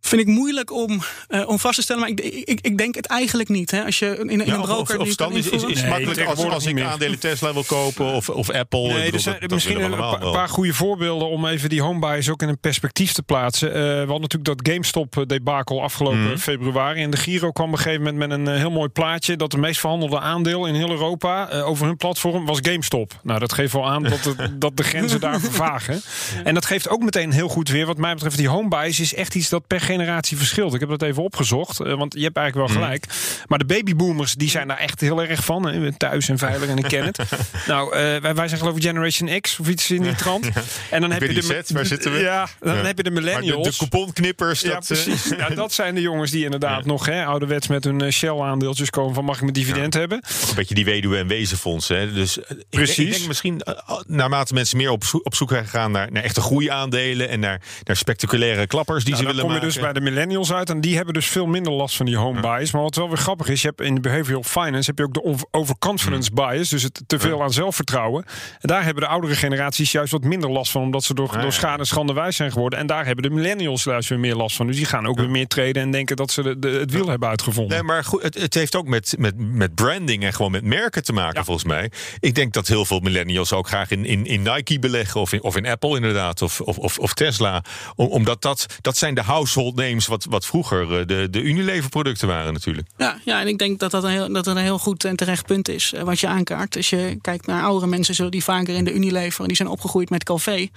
Vind 0.00 0.20
ik 0.20 0.26
moeilijk 0.26 0.72
om, 0.72 1.02
uh, 1.28 1.48
om 1.48 1.58
vast 1.58 1.74
te 1.74 1.82
stellen, 1.82 2.02
maar 2.02 2.10
ik, 2.10 2.20
ik, 2.20 2.58
ik 2.60 2.78
denk 2.78 2.94
het 2.94 3.06
eigenlijk 3.06 3.48
niet. 3.48 3.70
Hè. 3.70 3.84
Als 3.84 3.98
je 3.98 4.16
in, 4.18 4.30
in 4.30 4.46
ja, 4.46 4.54
een 4.54 4.60
broker. 4.60 4.98
Of, 4.98 5.06
of 5.06 5.12
stand 5.12 5.34
is, 5.34 5.48
is, 5.48 5.64
is 5.64 5.80
nee, 5.80 5.90
makkelijk 5.90 6.20
als, 6.20 6.44
als 6.44 6.66
ik 6.66 6.80
aandelen 6.80 7.18
Tesla 7.18 7.52
wil 7.52 7.64
kopen 7.64 8.06
of, 8.06 8.28
of 8.28 8.50
Apple. 8.50 8.80
Nee, 8.80 8.94
bedoel, 8.94 9.12
er 9.12 9.20
zijn 9.20 9.36
dat, 9.40 9.50
misschien 9.50 9.78
dat 9.78 9.92
een 9.92 9.98
pa 9.98 10.30
paar 10.30 10.48
goede 10.48 10.74
voorbeelden 10.74 11.28
om 11.28 11.46
even 11.46 11.68
die 11.68 11.82
homebuys 11.82 12.28
ook 12.28 12.42
in 12.42 12.48
een 12.48 12.58
perspectief 12.58 13.12
te 13.12 13.22
plaatsen. 13.22 13.68
Uh, 13.68 13.74
we 13.74 13.96
hadden 13.96 14.20
natuurlijk 14.20 14.58
dat 14.58 14.72
GameStop 14.72 15.24
debakel 15.26 15.82
afgelopen 15.82 16.30
mm. 16.30 16.38
februari. 16.38 17.02
En 17.02 17.10
de 17.10 17.16
Giro 17.16 17.50
kwam 17.50 17.66
op 17.66 17.72
een 17.72 17.78
gegeven 17.78 18.02
moment 18.04 18.28
met 18.28 18.38
een 18.38 18.58
heel 18.58 18.70
mooi 18.70 18.88
plaatje 18.88 19.36
dat 19.36 19.50
de 19.50 19.58
meest 19.58 19.80
verhandelde 19.80 20.20
aandeel 20.20 20.66
in 20.66 20.74
heel 20.74 20.90
Europa 20.90 21.52
uh, 21.52 21.68
over 21.68 21.86
hun 21.86 21.96
platform 21.96 22.46
was 22.46 22.58
GameStop. 22.62 23.20
Nou, 23.22 23.38
dat 23.38 23.52
geeft 23.52 23.72
wel 23.72 23.88
aan 23.88 24.02
dat, 24.02 24.24
het, 24.24 24.36
dat 24.60 24.76
de 24.76 24.82
grenzen 24.82 25.20
daar 25.20 25.40
vervagen. 25.40 26.02
En 26.44 26.54
dat 26.54 26.64
geeft 26.64 26.88
ook 26.88 27.02
meteen 27.02 27.32
heel 27.32 27.48
goed 27.48 27.68
weer. 27.68 27.86
Wat 27.86 27.96
mij 27.96 28.14
betreft, 28.14 28.36
die 28.36 28.48
homebuys 28.48 29.00
is 29.00 29.14
echt 29.14 29.34
iets 29.34 29.48
dat 29.48 29.66
per 29.66 29.80
generatie 29.90 30.36
verschilt. 30.36 30.74
Ik 30.74 30.80
heb 30.80 30.88
dat 30.88 31.02
even 31.02 31.22
opgezocht, 31.22 31.80
uh, 31.80 31.94
want 31.94 32.14
je 32.14 32.22
hebt 32.22 32.36
eigenlijk 32.36 32.68
wel 32.68 32.82
gelijk. 32.82 33.06
Mm. 33.06 33.12
Maar 33.46 33.58
de 33.58 33.64
babyboomers 33.64 34.34
die 34.34 34.50
zijn 34.50 34.68
daar 34.68 34.78
echt 34.78 35.00
heel 35.00 35.22
erg 35.22 35.44
van. 35.44 35.68
Hè? 35.68 35.92
Thuis 35.92 36.28
en 36.28 36.38
veilig 36.38 36.68
en 36.68 36.78
ik 36.78 36.84
ken 36.84 37.04
het. 37.04 37.18
nou, 37.66 37.86
uh, 37.86 38.16
wij, 38.16 38.34
wij 38.34 38.48
zijn 38.48 38.60
geloof 38.60 38.76
ik 38.76 38.82
Generation 38.82 39.40
X 39.40 39.58
of 39.58 39.68
iets 39.68 39.90
in 39.90 40.02
die 40.02 40.14
trant. 40.14 40.44
Ja. 40.44 40.62
En 40.90 41.00
dan 41.00 41.10
heb 41.10 41.22
je 41.22 41.34
de 41.34 41.42
set, 41.42 41.70
waar 41.70 41.86
zitten 41.86 42.12
we? 42.12 42.18
Ja, 42.18 42.48
dan 42.60 42.76
ja. 42.76 42.84
heb 42.84 42.96
je 42.96 43.02
de 43.02 43.10
millennials. 43.10 43.64
De, 43.64 43.70
de 43.70 43.76
couponknippers. 43.90 44.60
Ja, 44.60 44.70
dat, 44.70 44.86
precies. 44.86 45.28
ja, 45.38 45.48
dat 45.64 45.72
zijn 45.72 45.94
de 45.94 46.00
jongens 46.00 46.30
die 46.30 46.44
inderdaad 46.44 46.84
nog 46.84 47.06
hè, 47.06 47.24
ouderwets 47.24 47.66
met 47.66 47.84
hun 47.84 48.12
Shell-aandeeltjes 48.12 48.90
komen 48.90 49.14
van 49.14 49.24
mag 49.24 49.34
ik 49.34 49.42
mijn 49.42 49.52
dividend 49.52 49.94
hebben. 49.94 50.22
Een 50.48 50.54
beetje 50.54 50.74
die 50.74 50.84
weduwe- 50.84 51.18
en 51.18 51.26
wezenfondsen. 51.26 51.98
Hè? 51.98 52.12
Dus 52.12 52.38
precies. 52.70 52.98
Ik, 52.98 53.06
ik 53.06 53.12
denk 53.12 53.26
misschien 53.26 53.62
naarmate 54.06 54.54
mensen 54.54 54.76
meer 54.76 54.90
op, 54.90 55.02
op 55.22 55.34
zoek 55.34 55.50
zijn 55.50 55.64
gegaan 55.64 55.90
naar, 55.90 56.12
naar 56.12 56.22
echte 56.22 56.40
groeiaandelen 56.40 57.28
en 57.28 57.40
naar, 57.40 57.60
naar 57.84 57.96
spectaculaire 57.96 58.66
klappers 58.66 59.04
die 59.04 59.12
nou, 59.14 59.26
ze 59.26 59.30
willen 59.30 59.44
je 59.44 59.60
maken. 59.60 59.79
Bij 59.80 59.92
de 59.92 60.00
millennials 60.00 60.52
uit 60.52 60.70
en 60.70 60.80
die 60.80 60.96
hebben 60.96 61.14
dus 61.14 61.26
veel 61.26 61.46
minder 61.46 61.72
last 61.72 61.96
van 61.96 62.06
die 62.06 62.16
home 62.16 62.40
bias. 62.40 62.72
Maar 62.72 62.82
wat 62.82 62.96
wel 62.96 63.08
weer 63.08 63.18
grappig 63.18 63.48
is, 63.48 63.62
je 63.62 63.68
hebt 63.68 63.80
in 63.80 63.94
de 63.94 64.00
behavioral 64.00 64.42
finance 64.42 64.90
heb 64.90 64.98
je 64.98 65.04
ook 65.04 65.14
de 65.14 65.46
overconfidence 65.50 66.30
mm. 66.30 66.36
bias, 66.36 66.68
dus 66.68 66.82
het 66.82 67.02
te 67.06 67.18
veel 67.18 67.42
aan 67.42 67.52
zelfvertrouwen. 67.52 68.24
En 68.60 68.68
daar 68.68 68.84
hebben 68.84 69.02
de 69.02 69.08
oudere 69.08 69.34
generaties 69.34 69.92
juist 69.92 70.12
wat 70.12 70.24
minder 70.24 70.50
last 70.50 70.72
van, 70.72 70.82
omdat 70.82 71.04
ze 71.04 71.14
door, 71.14 71.28
Ah, 71.30 71.42
door 71.42 71.52
schade 71.52 71.78
en 71.78 71.86
schande 71.86 72.12
wijs 72.12 72.36
zijn 72.36 72.52
geworden. 72.52 72.78
En 72.78 72.86
daar 72.86 73.06
hebben 73.06 73.24
de 73.24 73.30
millennials 73.30 73.84
juist 73.84 74.08
weer 74.08 74.18
meer 74.18 74.34
last 74.34 74.56
van. 74.56 74.66
Dus 74.66 74.76
die 74.76 74.84
gaan 74.84 75.06
ook 75.06 75.18
weer 75.18 75.30
meer 75.30 75.46
treden 75.46 75.82
en 75.82 75.90
denken 75.90 76.16
dat 76.16 76.30
ze 76.30 76.42
de, 76.42 76.58
de, 76.58 76.68
het 76.68 76.90
wiel 76.90 77.08
hebben 77.08 77.28
uitgevonden. 77.28 77.76
Nee, 77.76 77.82
maar 77.86 78.04
goed, 78.04 78.22
het, 78.22 78.34
het, 78.34 78.54
heeft 78.54 78.76
ook 78.76 78.86
met, 78.86 79.14
met, 79.18 79.34
met 79.36 79.74
branding 79.74 80.24
en 80.24 80.32
gewoon 80.32 80.50
met 80.50 80.64
merken 80.64 81.04
te 81.04 81.12
maken, 81.12 81.44
volgens 81.44 81.66
mij. 81.66 81.90
Ik 82.20 82.34
denk 82.34 82.52
dat 82.52 82.68
heel 82.68 82.84
veel 82.84 83.00
millennials 83.00 83.52
ook 83.52 83.68
graag 83.68 83.90
in, 83.90 84.04
in, 84.04 84.26
in 84.26 84.42
Nike 84.42 84.78
beleggen 84.78 85.20
of 85.20 85.32
in, 85.32 85.42
of 85.42 85.56
in 85.56 85.66
Apple 85.66 85.96
inderdaad, 85.96 86.42
of, 86.42 86.60
of, 86.60 86.78
of, 86.78 86.98
of 86.98 87.14
Tesla. 87.14 87.62
Om, 87.96 88.06
omdat 88.06 88.42
dat, 88.42 88.66
dat 88.80 88.96
zijn 88.96 89.14
de 89.14 89.22
household 89.22 89.69
names 89.74 90.06
wat, 90.06 90.26
wat 90.28 90.46
vroeger 90.46 91.00
uh, 91.00 91.06
de, 91.06 91.28
de 91.30 91.42
Unilever-producten 91.42 92.28
waren 92.28 92.52
natuurlijk. 92.52 92.88
Ja, 92.96 93.20
ja, 93.24 93.40
en 93.40 93.48
ik 93.48 93.58
denk 93.58 93.78
dat 93.78 93.90
dat 93.90 94.04
een 94.04 94.10
heel, 94.10 94.32
dat 94.32 94.46
een 94.46 94.56
heel 94.56 94.78
goed 94.78 95.04
en 95.04 95.16
terecht 95.16 95.46
punt 95.46 95.68
is 95.68 95.92
uh, 95.92 96.02
wat 96.02 96.20
je 96.20 96.26
aankaart. 96.26 96.76
Als 96.76 96.90
je 96.90 97.18
kijkt 97.20 97.46
naar 97.46 97.62
oudere 97.62 97.86
mensen, 97.86 98.14
zullen 98.14 98.30
die 98.30 98.44
vaker 98.44 98.74
in 98.74 98.84
de 98.84 98.92
Unilever, 98.92 99.46
die 99.46 99.56
zijn 99.56 99.68
opgegroeid 99.68 100.10
met 100.10 100.24
Calvé. 100.24 100.68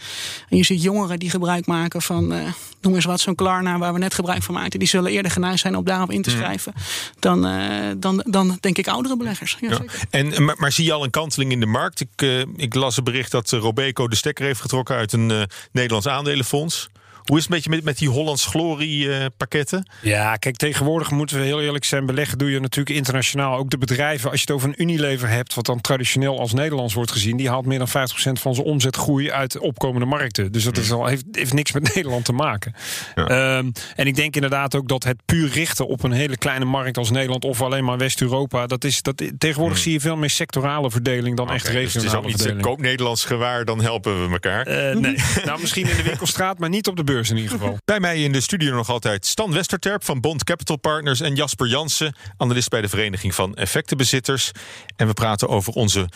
En 0.49 0.57
je 0.57 0.63
ziet 0.63 0.81
jongeren 0.81 1.19
die 1.19 1.29
gebruik 1.29 1.65
maken 1.65 2.01
van, 2.01 2.33
uh, 2.33 2.43
noem 2.81 2.95
eens 2.95 3.05
wat, 3.05 3.19
zo'n 3.19 3.35
Klarna 3.35 3.77
waar 3.77 3.93
we 3.93 3.99
net 3.99 4.13
gebruik 4.13 4.43
van 4.43 4.53
maakten. 4.53 4.79
Die 4.79 4.87
zullen 4.87 5.11
eerder 5.11 5.31
geneigd 5.31 5.59
zijn 5.59 5.75
om 5.75 5.83
daarop 5.83 6.11
in 6.11 6.21
te 6.21 6.29
schrijven 6.29 6.73
mm. 6.75 6.83
dan, 7.19 7.47
uh, 7.47 7.91
dan, 7.97 8.23
dan, 8.27 8.57
denk 8.59 8.77
ik, 8.77 8.87
oudere 8.87 9.17
beleggers. 9.17 9.57
Ja, 9.59 9.69
ja. 9.69 9.79
En, 10.09 10.43
maar, 10.43 10.55
maar, 10.57 10.71
zie 10.71 10.85
je 10.85 10.93
al 10.93 11.03
een 11.03 11.09
kanteling 11.09 11.51
in 11.51 11.59
de 11.59 11.65
markt? 11.65 11.99
Ik, 11.99 12.45
ik 12.55 12.73
las 12.73 12.97
een 12.97 13.03
bericht 13.03 13.31
dat 13.31 13.51
Robeco 13.51 14.07
de 14.07 14.15
stekker 14.15 14.45
heeft 14.45 14.61
getrokken 14.61 14.95
uit 14.95 15.13
een 15.13 15.47
Nederlands 15.71 16.07
aandelenfonds. 16.07 16.89
Hoe 17.25 17.37
is 17.37 17.43
het 17.43 17.51
een 17.51 17.55
beetje 17.55 17.69
met, 17.69 17.83
met 17.83 17.97
die 17.97 18.09
Hollands 18.09 18.45
Glorie 18.45 19.05
uh, 19.05 19.25
pakketten? 19.37 19.89
Ja, 20.01 20.35
kijk, 20.35 20.55
tegenwoordig 20.55 21.11
moeten 21.11 21.37
we 21.37 21.43
heel 21.43 21.61
eerlijk 21.61 21.85
zijn. 21.85 22.05
Beleggen 22.05 22.37
doe 22.37 22.51
je 22.51 22.59
natuurlijk 22.59 22.95
internationaal. 22.95 23.57
Ook 23.57 23.69
de 23.69 23.77
bedrijven, 23.77 24.29
als 24.29 24.39
je 24.39 24.45
het 24.45 24.55
over 24.55 24.69
een 24.69 24.81
Unilever 24.81 25.29
hebt, 25.29 25.53
wat 25.53 25.65
dan 25.65 25.81
traditioneel 25.81 26.39
als 26.39 26.53
Nederlands 26.53 26.93
wordt 26.93 27.11
gezien, 27.11 27.37
die 27.37 27.49
haalt 27.49 27.65
meer 27.65 27.77
dan 27.77 27.87
50% 27.87 27.91
van 28.31 28.55
zijn 28.55 28.67
omzetgroei 28.67 29.31
uit 29.31 29.59
opkomende 29.59 30.05
markten. 30.05 30.51
Dus 30.51 30.63
dat 30.63 30.77
is 30.77 30.91
al, 30.91 31.05
heeft, 31.05 31.23
heeft 31.31 31.53
niks 31.53 31.71
met 31.71 31.83
Nederland 31.95 32.25
te 32.25 32.33
maken. 32.33 32.73
Ja. 33.15 33.57
Um, 33.57 33.71
en 33.95 34.07
ik 34.07 34.15
denk 34.15 34.35
inderdaad 34.35 34.75
ook 34.75 34.87
dat 34.87 35.03
het 35.03 35.17
puur 35.25 35.49
richten 35.49 35.87
op 35.87 36.03
een 36.03 36.11
hele 36.11 36.37
kleine 36.37 36.65
markt 36.65 36.97
als 36.97 37.11
Nederland 37.11 37.45
of 37.45 37.61
alleen 37.61 37.83
maar 37.83 37.97
West-Europa, 37.97 38.67
dat 38.67 38.83
is 38.83 39.01
dat 39.01 39.17
tegenwoordig 39.37 39.77
hmm. 39.77 39.83
zie 39.83 39.93
je 39.93 39.99
veel 39.99 40.17
meer 40.17 40.29
sectorale 40.29 40.91
verdeling 40.91 41.37
dan 41.37 41.45
okay, 41.45 41.57
echt 41.57 41.67
regionale 41.67 41.91
dus 41.91 42.03
het 42.03 42.11
is 42.11 42.17
ook 42.17 42.25
niet 42.25 42.35
verdeling. 42.35 42.65
koop 42.65 42.81
Nederlands 42.81 43.25
gewaar, 43.25 43.65
dan 43.65 43.81
helpen 43.81 44.25
we 44.25 44.31
elkaar. 44.31 44.67
Uh, 44.67 44.95
nee, 44.95 45.15
nou 45.45 45.61
misschien 45.61 45.89
in 45.89 45.95
de 45.95 46.03
winkelstraat, 46.03 46.59
maar 46.59 46.69
niet 46.69 46.87
op 46.87 46.95
de 46.95 47.03
beurs 47.13 47.29
in 47.29 47.35
ieder 47.35 47.51
geval. 47.51 47.77
Bij 47.85 47.99
mij 47.99 48.23
in 48.23 48.31
de 48.31 48.41
studio 48.41 48.75
nog 48.75 48.89
altijd 48.89 49.25
Stan 49.25 49.53
Westerterp 49.53 50.03
van 50.03 50.21
Bond 50.21 50.43
Capital 50.43 50.77
Partners 50.77 51.21
en 51.21 51.35
Jasper 51.35 51.67
Jansen, 51.67 52.15
analist 52.37 52.69
bij 52.69 52.81
de 52.81 52.89
Vereniging 52.89 53.35
van 53.35 53.55
Effectenbezitters. 53.55 54.51
En 54.95 55.07
we 55.07 55.13
praten 55.13 55.49
over 55.49 55.73
onze 55.73 56.09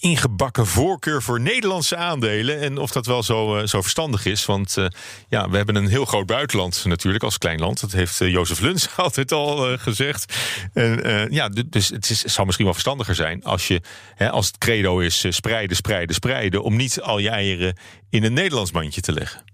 ingebakken 0.00 0.66
voorkeur 0.66 1.22
voor 1.22 1.40
Nederlandse 1.40 1.96
aandelen. 1.96 2.60
En 2.60 2.78
of 2.78 2.90
dat 2.90 3.06
wel 3.06 3.22
zo, 3.22 3.58
uh, 3.58 3.66
zo 3.66 3.80
verstandig 3.82 4.24
is. 4.24 4.46
Want 4.46 4.76
uh, 4.76 4.86
ja, 5.28 5.50
we 5.50 5.56
hebben 5.56 5.74
een 5.74 5.88
heel 5.88 6.04
groot 6.04 6.26
buitenland 6.26 6.84
natuurlijk 6.84 7.24
als 7.24 7.38
klein 7.38 7.60
land. 7.60 7.80
Dat 7.80 7.92
heeft 7.92 8.20
uh, 8.20 8.30
Jozef 8.30 8.60
Luns 8.60 8.88
altijd 8.96 9.32
al 9.32 9.78
gezegd. 9.78 10.34
En, 10.72 11.28
ja, 11.32 11.48
dus 11.48 11.88
het, 11.88 12.10
is, 12.10 12.22
het 12.22 12.32
zou 12.32 12.44
misschien 12.44 12.66
wel 12.66 12.74
verstandiger 12.74 13.14
zijn 13.14 13.44
als 13.44 13.68
je, 13.68 13.80
hè, 14.14 14.30
als 14.30 14.46
het 14.46 14.58
credo 14.58 14.98
is 14.98 15.24
spreiden, 15.28 15.76
spreiden, 15.76 16.14
spreiden, 16.14 16.62
om 16.62 16.76
niet 16.76 17.00
al 17.00 17.18
je 17.18 17.30
eieren 17.30 17.76
in 18.10 18.24
een 18.24 18.32
Nederlands 18.32 18.72
mandje 18.72 19.00
te 19.00 19.12
leggen. 19.12 19.49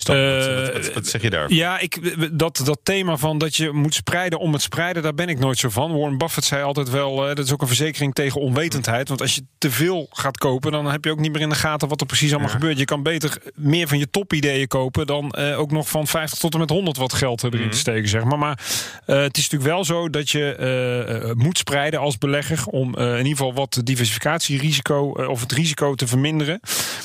Stop, 0.00 0.16
wat, 0.16 0.72
wat, 0.72 0.92
wat, 0.92 1.06
zeg 1.06 1.22
je 1.22 1.30
daar? 1.30 1.52
Ja, 1.52 1.78
ik, 1.78 2.38
dat, 2.38 2.60
dat 2.64 2.80
thema 2.82 3.16
van 3.16 3.38
dat 3.38 3.56
je 3.56 3.70
moet 3.70 3.94
spreiden 3.94 4.38
om 4.38 4.52
het 4.52 4.62
spreiden, 4.62 5.02
daar 5.02 5.14
ben 5.14 5.28
ik 5.28 5.38
nooit 5.38 5.58
zo 5.58 5.68
van. 5.68 5.92
Warren 5.92 6.18
Buffett 6.18 6.46
zei 6.46 6.62
altijd 6.62 6.90
wel, 6.90 7.28
uh, 7.28 7.34
dat 7.34 7.44
is 7.44 7.52
ook 7.52 7.60
een 7.60 7.66
verzekering 7.66 8.14
tegen 8.14 8.40
onwetendheid. 8.40 9.08
Want 9.08 9.20
als 9.20 9.34
je 9.34 9.42
te 9.58 9.70
veel 9.70 10.08
gaat 10.10 10.38
kopen, 10.38 10.72
dan 10.72 10.86
heb 10.86 11.04
je 11.04 11.10
ook 11.10 11.18
niet 11.18 11.32
meer 11.32 11.40
in 11.40 11.48
de 11.48 11.54
gaten 11.54 11.88
wat 11.88 12.00
er 12.00 12.06
precies 12.06 12.30
allemaal 12.30 12.48
ja. 12.48 12.54
gebeurt. 12.54 12.78
Je 12.78 12.84
kan 12.84 13.02
beter 13.02 13.38
meer 13.54 13.88
van 13.88 13.98
je 13.98 14.10
topideeën 14.10 14.66
kopen 14.66 15.06
dan 15.06 15.34
uh, 15.38 15.58
ook 15.58 15.70
nog 15.70 15.88
van 15.88 16.06
50 16.06 16.38
tot 16.38 16.52
en 16.52 16.60
met 16.60 16.70
100 16.70 16.96
wat 16.96 17.12
geld 17.12 17.44
erin 17.44 17.64
mm. 17.64 17.70
te 17.70 17.78
steken, 17.78 18.08
zeg 18.08 18.24
maar. 18.24 18.38
Maar 18.38 18.58
het 19.04 19.36
is 19.36 19.42
natuurlijk 19.42 19.70
wel 19.70 19.84
zo 19.84 20.10
dat 20.10 20.30
je 20.30 21.34
moet 21.36 21.58
spreiden 21.58 22.00
als 22.00 22.18
belegger 22.18 22.66
om 22.66 22.96
in 22.96 23.16
ieder 23.16 23.26
geval 23.26 23.54
wat 23.54 23.80
diversificatierisico 23.84 25.10
of 25.10 25.40
het 25.40 25.52
risico 25.52 25.94
te 25.94 26.06
verminderen. 26.06 26.60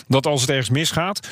Dat 0.07 0.25
als 0.25 0.41
het 0.41 0.49
ergens 0.49 0.69
misgaat. 0.69 1.27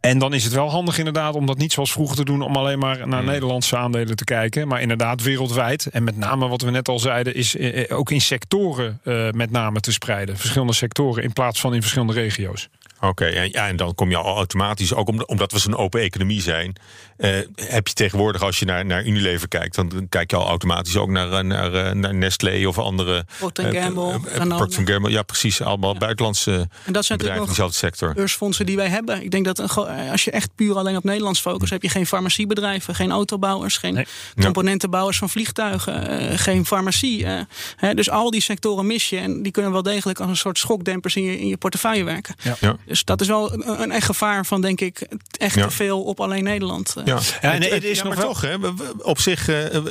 En 0.00 0.18
dan 0.18 0.34
is 0.34 0.44
het 0.44 0.52
wel 0.52 0.70
handig 0.70 0.98
inderdaad 0.98 1.34
om 1.34 1.46
dat 1.46 1.58
niet 1.58 1.72
zoals 1.72 1.92
vroeger 1.92 2.16
te 2.16 2.24
doen... 2.24 2.42
om 2.42 2.56
alleen 2.56 2.78
maar 2.78 3.08
naar 3.08 3.24
Nederlandse 3.24 3.76
aandelen 3.76 4.16
te 4.16 4.24
kijken. 4.24 4.68
Maar 4.68 4.80
inderdaad 4.80 5.22
wereldwijd. 5.22 5.86
En 5.86 6.04
met 6.04 6.16
name 6.16 6.48
wat 6.48 6.62
we 6.62 6.70
net 6.70 6.88
al 6.88 6.98
zeiden... 6.98 7.34
is 7.34 7.56
eh, 7.56 7.82
eh, 7.82 7.98
ook 7.98 8.10
in 8.10 8.20
sectoren 8.20 9.00
eh, 9.04 9.30
met 9.30 9.50
name 9.50 9.80
te 9.80 9.92
spreiden. 9.92 10.36
Verschillende 10.36 10.72
sectoren 10.72 11.22
in 11.22 11.32
plaats 11.32 11.60
van 11.60 11.74
in 11.74 11.80
verschillende 11.80 12.12
regio's. 12.12 12.68
Oké, 13.00 13.24
en, 13.24 13.48
ja, 13.50 13.66
en 13.68 13.76
dan 13.76 13.94
kom 13.94 14.10
je 14.10 14.16
al 14.16 14.36
automatisch, 14.36 14.94
ook 14.94 15.08
om- 15.08 15.22
omdat 15.26 15.52
we 15.52 15.58
zo'n 15.58 15.76
open 15.76 16.00
economie 16.00 16.40
zijn, 16.42 16.76
eh, 17.16 17.30
heb 17.56 17.86
je 17.88 17.94
tegenwoordig 17.94 18.42
als 18.42 18.58
je 18.58 18.64
naar, 18.64 18.86
naar 18.86 19.04
Unilever 19.04 19.48
kijkt, 19.48 19.74
dan 19.74 20.06
kijk 20.08 20.30
je 20.30 20.36
al 20.36 20.46
automatisch 20.48 20.96
ook 20.96 21.08
naar, 21.08 21.32
eh, 21.32 21.44
naar, 21.44 21.74
eh, 21.74 21.92
naar 21.92 22.14
Nestlé 22.14 22.66
of 22.68 22.78
andere. 22.78 23.24
Procter 23.38 23.74
eh, 23.74 23.82
Gamble, 23.82 24.02
eh, 24.08 24.14
eh, 24.14 24.38
Danone. 24.38 24.56
Procter 24.56 24.88
Gamble, 24.88 25.10
ja 25.10 25.22
precies, 25.22 25.62
allemaal 25.62 25.94
buitenlandse 25.96 26.50
En 26.50 26.58
dat 26.58 27.04
zijn 27.04 27.18
bedrijven 27.18 27.18
in 27.18 27.18
natuurlijk 27.18 27.38
nog 27.38 27.48
dezelfde 27.48 27.76
sector. 27.78 28.14
beursfondsen 28.14 28.66
die 28.66 28.76
wij 28.76 28.88
hebben. 28.88 29.22
Ik 29.22 29.30
denk 29.30 29.44
dat 29.44 29.76
als 30.10 30.24
je 30.24 30.30
echt 30.30 30.54
puur 30.54 30.76
alleen 30.76 30.96
op 30.96 31.04
Nederlands 31.04 31.40
focust, 31.40 31.70
heb 31.72 31.82
je 31.82 31.88
geen 31.88 32.06
farmaciebedrijven, 32.06 32.94
geen 32.94 33.10
autobouwers, 33.10 33.76
geen 33.76 34.06
componentenbouwers 34.42 35.18
van 35.18 35.28
vliegtuigen, 35.30 36.08
eh, 36.30 36.38
geen 36.38 36.66
farmacie. 36.66 37.24
eh, 37.24 37.40
hè, 37.76 37.94
dus 37.94 38.10
al 38.10 38.30
die 38.30 38.40
sectoren 38.42 38.86
mis 38.86 39.08
je 39.08 39.16
en 39.18 39.42
die 39.42 39.52
kunnen 39.52 39.72
wel 39.72 39.82
degelijk 39.82 40.20
als 40.20 40.28
een 40.30 40.36
soort 40.36 40.58
schokdempers 40.58 41.16
in 41.16 41.22
je, 41.22 41.38
in 41.40 41.46
je 41.46 41.56
portefeuille 41.56 42.04
werken. 42.04 42.34
Ja. 42.60 42.76
Dus 42.88 43.04
dat 43.04 43.20
is 43.20 43.26
wel 43.26 43.52
een, 43.52 43.82
een 43.82 43.90
echt 43.90 44.06
gevaar 44.06 44.46
van, 44.46 44.60
denk 44.60 44.80
ik, 44.80 45.06
echt 45.38 45.54
Ja. 45.54 45.66
te 45.66 45.70
veel 45.74 46.02
op 46.04 46.20
alleen 46.20 46.44
Nederland. 46.44 46.94
eh. 46.96 47.04
Ja, 47.06 47.18
Ja, 47.40 47.52
en 47.52 47.62
het 47.62 47.70
het 47.72 47.84
is 47.84 47.96
ja, 47.98 48.04
nog 48.04 48.14
maar 48.14 48.22
wel- 48.22 48.32
toch, 48.32 48.40
hè, 48.40 48.56
op 49.02 49.20
zich, 49.20 49.48
eh, 49.48 49.74
eh, 49.76 49.84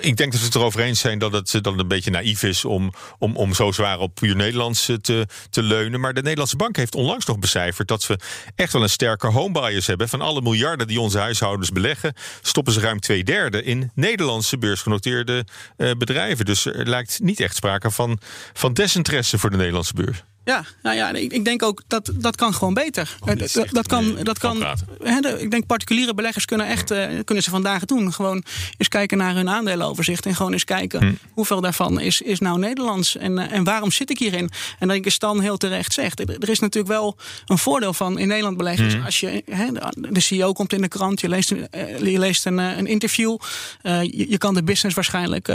ik 0.00 0.16
denk 0.16 0.30
dat 0.32 0.40
we 0.40 0.46
het 0.46 0.54
erover 0.54 0.80
eens 0.80 1.00
zijn 1.00 1.18
dat 1.18 1.32
het, 1.32 1.52
het 1.52 1.66
een 1.66 1.88
beetje 1.88 2.10
naïef 2.10 2.42
is 2.42 2.64
om, 2.64 2.92
om, 3.18 3.36
om 3.36 3.54
zo 3.54 3.72
zwaar 3.72 3.98
op 3.98 4.14
puur 4.14 4.36
Nederlands 4.36 4.88
eh, 4.88 4.96
te, 4.96 5.26
te 5.50 5.62
leunen. 5.62 6.00
Maar 6.00 6.14
de 6.14 6.22
Nederlandse 6.22 6.56
bank 6.56 6.76
heeft 6.76 6.94
onlangs 6.94 7.24
nog 7.26 7.38
becijferd 7.38 7.88
dat 7.88 8.06
we 8.06 8.18
echt 8.54 8.72
wel 8.72 8.82
een 8.82 8.88
sterke 8.90 9.26
homebias 9.26 9.86
hebben. 9.86 10.08
Van 10.08 10.20
alle 10.20 10.42
miljarden 10.42 10.86
die 10.86 11.00
onze 11.00 11.18
huishoudens 11.18 11.70
beleggen, 11.70 12.14
stoppen 12.42 12.72
ze 12.72 12.80
ruim 12.80 13.00
twee 13.00 13.24
derde 13.24 13.62
in 13.62 13.90
Nederlandse 13.94 14.58
beursgenoteerde 14.58 15.44
eh, 15.76 15.90
bedrijven. 15.98 16.44
Dus 16.44 16.64
er 16.66 16.88
lijkt 16.88 17.18
niet 17.22 17.40
echt 17.40 17.56
sprake 17.56 17.90
van, 17.90 18.18
van 18.52 18.72
desinteresse 18.72 19.38
voor 19.38 19.50
de 19.50 19.56
Nederlandse 19.56 19.94
beurs. 19.94 20.22
Ja, 20.46 20.64
nou 20.82 20.96
ja, 20.96 21.10
ik, 21.12 21.32
ik 21.32 21.44
denk 21.44 21.62
ook 21.62 21.82
dat 21.86 22.10
dat 22.14 22.36
kan 22.36 22.54
gewoon 22.54 22.74
beter. 22.74 23.16
Dat, 23.52 23.68
dat 23.70 23.86
kan, 23.86 24.16
dat 24.22 24.38
kan. 24.38 24.64
Hè, 25.02 25.20
de- 25.20 25.40
ik 25.40 25.50
denk 25.50 25.66
particuliere 25.66 26.14
beleggers 26.14 26.44
kunnen 26.44 26.66
echt 26.66 26.90
eh, 26.90 27.08
kunnen 27.24 27.44
ze 27.44 27.50
vandaag 27.50 27.84
doen. 27.84 28.12
Gewoon 28.12 28.44
eens 28.76 28.88
kijken 28.88 29.18
naar 29.18 29.34
hun 29.34 29.48
aandelenoverzicht 29.48 30.26
en 30.26 30.34
gewoon 30.34 30.52
eens 30.52 30.64
kijken 30.64 31.02
Hm. 31.06 31.12
hoeveel 31.32 31.60
daarvan 31.60 32.00
is, 32.00 32.20
is 32.20 32.38
nou 32.40 32.58
Nederlands 32.58 33.16
en, 33.16 33.38
eh, 33.38 33.52
en 33.52 33.64
waarom 33.64 33.90
zit 33.90 34.10
ik 34.10 34.18
hierin. 34.18 34.50
En 34.78 34.88
dat 34.88 34.96
ik 34.96 35.10
Stan 35.10 35.40
heel 35.40 35.56
terecht 35.56 35.92
zegt. 35.92 36.20
Er, 36.20 36.36
er 36.38 36.48
is 36.48 36.58
natuurlijk 36.58 36.92
wel 36.94 37.16
een 37.46 37.58
voordeel 37.58 37.92
van 37.92 38.18
in 38.18 38.28
Nederland 38.28 38.56
beleggen. 38.56 38.90
Hm. 38.90 38.96
is 38.98 39.04
Als 39.04 39.20
je 39.20 39.42
hè, 39.50 39.72
de, 39.72 40.08
de 40.10 40.20
CEO 40.20 40.52
komt 40.52 40.72
in 40.72 40.80
de 40.80 40.88
krant, 40.88 41.20
je 41.20 41.28
leest 41.28 41.50
een, 41.50 41.68
eh, 41.70 41.98
je 42.12 42.18
leest 42.18 42.46
een, 42.46 42.58
een 42.58 42.86
interview, 42.86 43.36
je, 43.82 44.30
je 44.30 44.38
kan 44.38 44.54
de 44.54 44.62
business 44.62 44.94
waarschijnlijk 44.94 45.48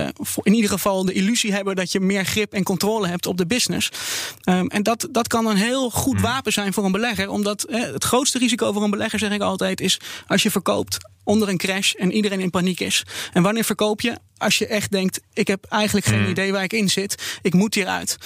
in 0.43 0.53
ieder 0.53 0.69
geval 0.69 1.05
de 1.05 1.13
illusie 1.13 1.51
hebben 1.53 1.75
dat 1.75 1.91
je 1.91 1.99
meer 1.99 2.25
grip 2.25 2.53
en 2.53 2.63
controle 2.63 3.07
hebt 3.07 3.25
op 3.25 3.37
de 3.37 3.45
business. 3.45 3.89
Ehm, 4.43 4.65
en 4.65 4.80
dat, 4.83 5.07
dat 5.11 5.27
kan 5.27 5.45
een 5.45 5.55
heel 5.55 5.89
goed 5.89 6.13
Hmm. 6.13 6.21
wapen 6.21 6.51
zijn 6.51 6.73
voor 6.73 6.85
een 6.85 6.91
belegger. 6.91 7.29
Omdat 7.29 7.63
eh, 7.63 7.81
het 7.81 8.03
grootste 8.03 8.37
risico 8.37 8.71
voor 8.71 8.83
een 8.83 8.89
belegger, 8.89 9.19
zeg 9.19 9.31
ik 9.31 9.41
altijd, 9.41 9.81
is 9.81 9.99
als 10.27 10.43
je 10.43 10.51
verkoopt 10.51 10.97
onder 11.23 11.49
een 11.49 11.57
crash 11.57 11.93
en 11.93 12.11
iedereen 12.11 12.39
in 12.39 12.49
paniek 12.49 12.79
is. 12.79 13.03
En 13.33 13.41
wanneer 13.43 13.63
verkoop 13.63 14.01
je? 14.01 14.17
Als 14.37 14.57
je 14.57 14.67
echt 14.67 14.91
denkt, 14.91 15.19
ik 15.33 15.47
heb 15.47 15.65
eigenlijk 15.69 16.05
geen 16.05 16.19
Hmm. 16.21 16.29
idee 16.29 16.51
waar 16.51 16.63
ik 16.63 16.73
in 16.73 16.89
zit. 16.89 17.39
Ik 17.41 17.53
moet 17.53 17.73
hieruit. 17.75 18.17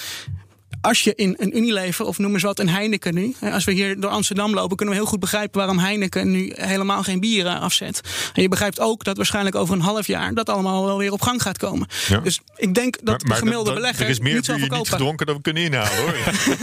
Als 0.86 1.02
je 1.02 1.12
in 1.14 1.34
een 1.38 1.56
Unilever 1.56 2.04
of 2.04 2.18
noem 2.18 2.32
eens 2.34 2.42
wat 2.42 2.58
een 2.58 2.68
Heineken 2.68 3.14
nu. 3.14 3.34
hè, 3.40 3.50
Als 3.50 3.64
we 3.64 3.72
hier 3.72 4.00
door 4.00 4.10
Amsterdam 4.10 4.54
lopen, 4.54 4.76
kunnen 4.76 4.94
we 4.94 5.00
heel 5.00 5.10
goed 5.10 5.20
begrijpen 5.20 5.58
waarom 5.58 5.78
Heineken 5.78 6.30
nu 6.30 6.52
helemaal 6.56 7.02
geen 7.02 7.20
bieren 7.20 7.60
afzet. 7.60 8.00
En 8.34 8.42
je 8.42 8.48
begrijpt 8.48 8.80
ook 8.80 9.04
dat 9.04 9.16
waarschijnlijk 9.16 9.54
over 9.56 9.74
een 9.74 9.80
half 9.80 10.06
jaar 10.06 10.34
dat 10.34 10.48
allemaal 10.48 10.84
wel 10.84 10.98
weer 10.98 11.12
op 11.12 11.20
gang 11.22 11.42
gaat 11.42 11.58
komen. 11.58 11.88
Ja. 12.08 12.18
Dus 12.18 12.40
ik 12.56 12.74
denk 12.74 12.96
dat 13.02 13.20
de 13.20 13.34
gemiddelde 13.34 13.70
dat- 13.70 13.78
belegger 13.78 14.04
Er 14.04 14.10
is 14.10 14.18
meer 14.18 14.34
niet 14.34 14.44
zal 14.44 14.54
bier 14.56 14.70
niet 14.70 14.88
gedronken 14.88 15.26
dan 15.26 15.36
we 15.36 15.42
kunnen 15.42 15.62
inhalen 15.62 15.96
hoor. 15.96 16.12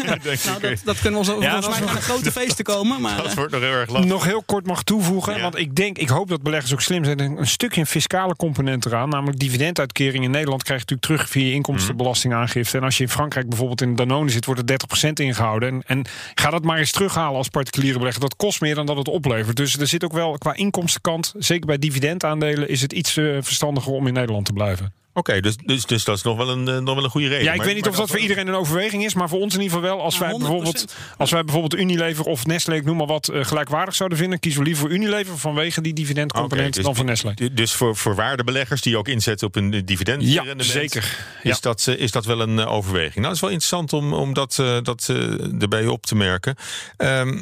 Denk 0.23 0.43
Nou, 0.43 0.59
dat, 0.61 0.81
dat 0.83 0.99
kunnen 1.01 1.21
we 1.25 1.31
ons 1.31 1.43
Ja, 1.43 1.51
volgens 1.51 1.79
mij 1.79 1.87
gaan 1.87 1.95
er 1.95 2.01
grote 2.01 2.31
feesten 2.31 2.63
komen. 2.65 3.01
Maar, 3.01 3.17
Dat 3.17 3.25
eh, 3.25 3.33
wordt 3.33 3.51
nog 3.51 3.61
heel 3.61 3.71
erg 3.71 3.89
lastig. 3.89 4.11
Nog 4.11 4.23
heel 4.25 4.43
kort 4.45 4.65
mag 4.65 4.83
toevoegen, 4.83 5.41
want 5.41 5.57
ik 5.57 5.75
denk, 5.75 5.97
ik 5.97 6.09
hoop 6.09 6.29
dat 6.29 6.41
beleggers 6.43 6.73
ook 6.73 6.81
slim 6.81 7.03
zijn. 7.03 7.19
Een 7.19 7.47
stukje 7.47 7.79
een 7.81 7.87
fiscale 7.87 8.35
component 8.35 8.85
eraan, 8.85 9.09
namelijk 9.09 9.39
dividenduitkering 9.39 10.23
in 10.23 10.31
Nederland 10.31 10.63
krijg 10.63 10.81
je 10.81 10.85
natuurlijk 10.89 11.21
terug 11.21 11.29
via 11.31 11.45
je 11.47 11.53
inkomstenbelastingaangifte. 11.53 12.77
En 12.77 12.83
als 12.83 12.97
je 12.97 13.03
in 13.03 13.09
Frankrijk 13.09 13.49
bijvoorbeeld 13.49 13.81
in 13.81 13.95
Danone 13.95 14.11
zit, 14.29 14.45
wordt 14.45 14.69
er 14.69 14.79
30% 15.07 15.13
ingehouden. 15.13 15.69
En, 15.69 15.83
en 15.85 16.05
ga 16.35 16.49
dat 16.49 16.63
maar 16.63 16.77
eens 16.77 16.91
terughalen 16.91 17.37
als 17.37 17.49
particuliere 17.49 17.97
belegger. 17.97 18.21
Dat 18.21 18.35
kost 18.35 18.61
meer 18.61 18.75
dan 18.75 18.85
dat 18.85 18.97
het 18.97 19.07
oplevert. 19.07 19.55
Dus 19.55 19.77
er 19.77 19.87
zit 19.87 20.03
ook 20.03 20.13
wel 20.13 20.37
qua 20.37 20.55
inkomstenkant, 20.55 21.33
zeker 21.37 21.65
bij 21.65 21.77
dividendaandelen, 21.77 22.69
is 22.69 22.81
het 22.81 22.93
iets 22.93 23.17
eh, 23.17 23.25
verstandiger 23.41 23.91
om 23.91 24.07
in 24.07 24.13
Nederland 24.13 24.45
te 24.45 24.53
blijven. 24.53 24.93
Oké, 25.13 25.39
dus, 25.41 25.55
dus, 25.57 25.85
dus 25.85 26.03
dat 26.03 26.17
is 26.17 26.23
nog 26.23 26.37
wel 26.37 26.49
een, 26.49 26.67
eh, 26.67 26.77
nog 26.77 26.95
wel 26.95 27.03
een 27.03 27.09
goede 27.09 27.27
reden. 27.27 27.43
Ja, 27.43 27.51
ik 27.51 27.57
Maar- 27.57 27.65
weet 27.65 27.75
niet 27.75 27.87
of 27.87 27.95
dat 27.95 28.09
voor 28.09 28.19
iedereen 28.19 28.47
een 28.47 28.53
overweging 28.53 29.05
is, 29.05 29.13
maar 29.13 29.29
voor 29.29 29.39
ons 29.39 29.53
in 29.55 29.61
ieder 29.61 29.77
geval 29.77 29.95
wel. 29.95 30.03
Als, 30.03 30.13
Ja, 30.13 30.19
wij, 30.19 30.29
100%. 30.31 30.73
bijvoorbeeld, 30.73 30.95
als 31.17 31.31
wij 31.31 31.43
bijvoorbeeld 31.43 31.81
Unilever 31.81 32.25
of 32.25 32.45
Nestlé, 32.45 32.75
ik 32.75 32.85
noem 32.85 32.97
maar 32.97 33.07
wat, 33.07 33.27
eh, 33.27 33.43
gelijkwaardig 33.45 33.95
zouden 33.95 34.17
vinden, 34.17 34.39
kiezen 34.39 34.59
we 34.61 34.65
liever 34.67 34.83
voor 34.87 34.95
Unilever 34.95 35.37
vanwege 35.37 35.81
die 35.81 35.93
dividendcomponent 35.93 36.73
dus- 36.73 36.83
dan 36.83 36.95
voor 36.95 37.05
Nestlé. 37.05 37.33
Dus 37.53 37.71
voor, 37.71 37.95
voor 37.95 38.15
waardebeleggers 38.15 38.81
die 38.81 38.97
ook 38.97 39.07
inzetten 39.07 39.47
op 39.47 39.55
een 39.55 39.85
dividend. 39.85 40.23
Ja, 40.23 40.43
zeker. 40.57 41.17
Is, 41.43 41.61
dat, 41.61 41.87
eh, 41.87 41.99
is 41.99 42.11
dat 42.11 42.25
wel 42.25 42.39
een 42.41 42.59
eh, 42.59 42.71
overweging? 42.71 43.15
Nou, 43.15 43.25
dat 43.27 43.35
is 43.35 43.41
wel 43.41 43.49
interessant 43.49 43.93
om, 43.93 44.13
om 44.13 44.33
dat, 44.33 44.57
eh, 44.59 44.77
dat 44.81 45.07
eh, 45.09 45.61
erbij 45.61 45.87
op 45.87 46.05
te 46.05 46.15
merken. 46.15 46.55
Ehm, 46.97 47.41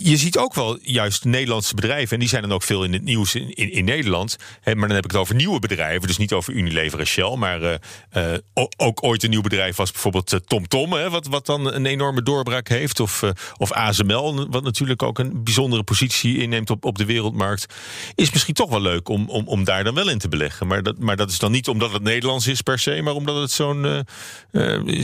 je 0.00 0.16
ziet 0.16 0.38
ook 0.38 0.54
wel 0.54 0.78
juist 0.82 1.24
Nederlandse 1.24 1.74
bedrijven, 1.74 2.12
en 2.12 2.18
die 2.18 2.28
zijn 2.28 2.42
dan 2.42 2.52
ook 2.52 2.62
veel 2.62 2.84
in 2.84 2.92
het 2.92 3.02
nieuws 3.02 3.34
in, 3.34 3.54
in, 3.54 3.84
Nederland. 3.84 4.36
Hè, 4.60 4.74
maar 4.74 4.86
dan 4.86 4.96
heb 4.96 5.04
ik 5.04 5.10
het 5.10 5.20
over 5.20 5.34
nieuwe 5.34 5.58
bedrijven, 5.58 6.06
dus 6.06 6.16
niet 6.16 6.32
over 6.32 6.52
Unilever 6.52 6.98
en 6.98 7.06
Shell. 7.06 7.36
Maar 7.36 7.62
eh, 7.62 8.34
eh, 8.34 8.38
ook 8.76 9.02
ooit 9.02 9.22
een 9.22 9.30
nieuw 9.30 9.40
bedrijf 9.40 9.76
was 9.76 9.90
bijvoorbeeld 9.90 10.32
eh, 10.32 10.38
TomTom, 10.46 10.90
wat, 10.90 11.26
wat 11.26 11.46
dan 11.46 11.72
een 11.74 11.86
enorme 11.86 12.22
doorbraak 12.22 12.68
heeft. 12.68 13.00
Of, 13.00 13.22
of 13.56 13.72
ASML, 13.72 14.48
wat 14.50 14.62
natuurlijk 14.62 15.02
ook 15.02 15.18
een 15.18 15.44
bijzondere 15.44 15.82
positie 15.82 16.38
inneemt 16.38 16.70
op, 16.70 16.84
op 16.84 16.98
de 16.98 17.04
wereldmarkt. 17.04 17.74
Is 18.14 18.32
misschien 18.32 18.54
toch 18.54 18.70
wel 18.70 18.80
leuk 18.80 19.08
om, 19.08 19.28
om, 19.28 19.46
om 19.46 19.64
daar 19.64 19.84
dan 19.84 19.94
wel 19.94 20.08
in 20.08 20.18
te 20.18 20.28
beleggen. 20.28 20.66
Maar 20.66 20.82
dat, 20.82 20.98
maar 20.98 21.16
dat 21.16 21.30
is 21.30 21.38
dan 21.38 21.52
niet 21.52 21.68
omdat 21.68 21.92
het 21.92 22.02
Nederlands 22.02 22.46
is 22.46 22.62
per 22.62 22.78
se, 22.78 23.02
maar 23.02 23.14
omdat 23.14 23.40
het 23.40 23.50
zo'n 23.50 24.06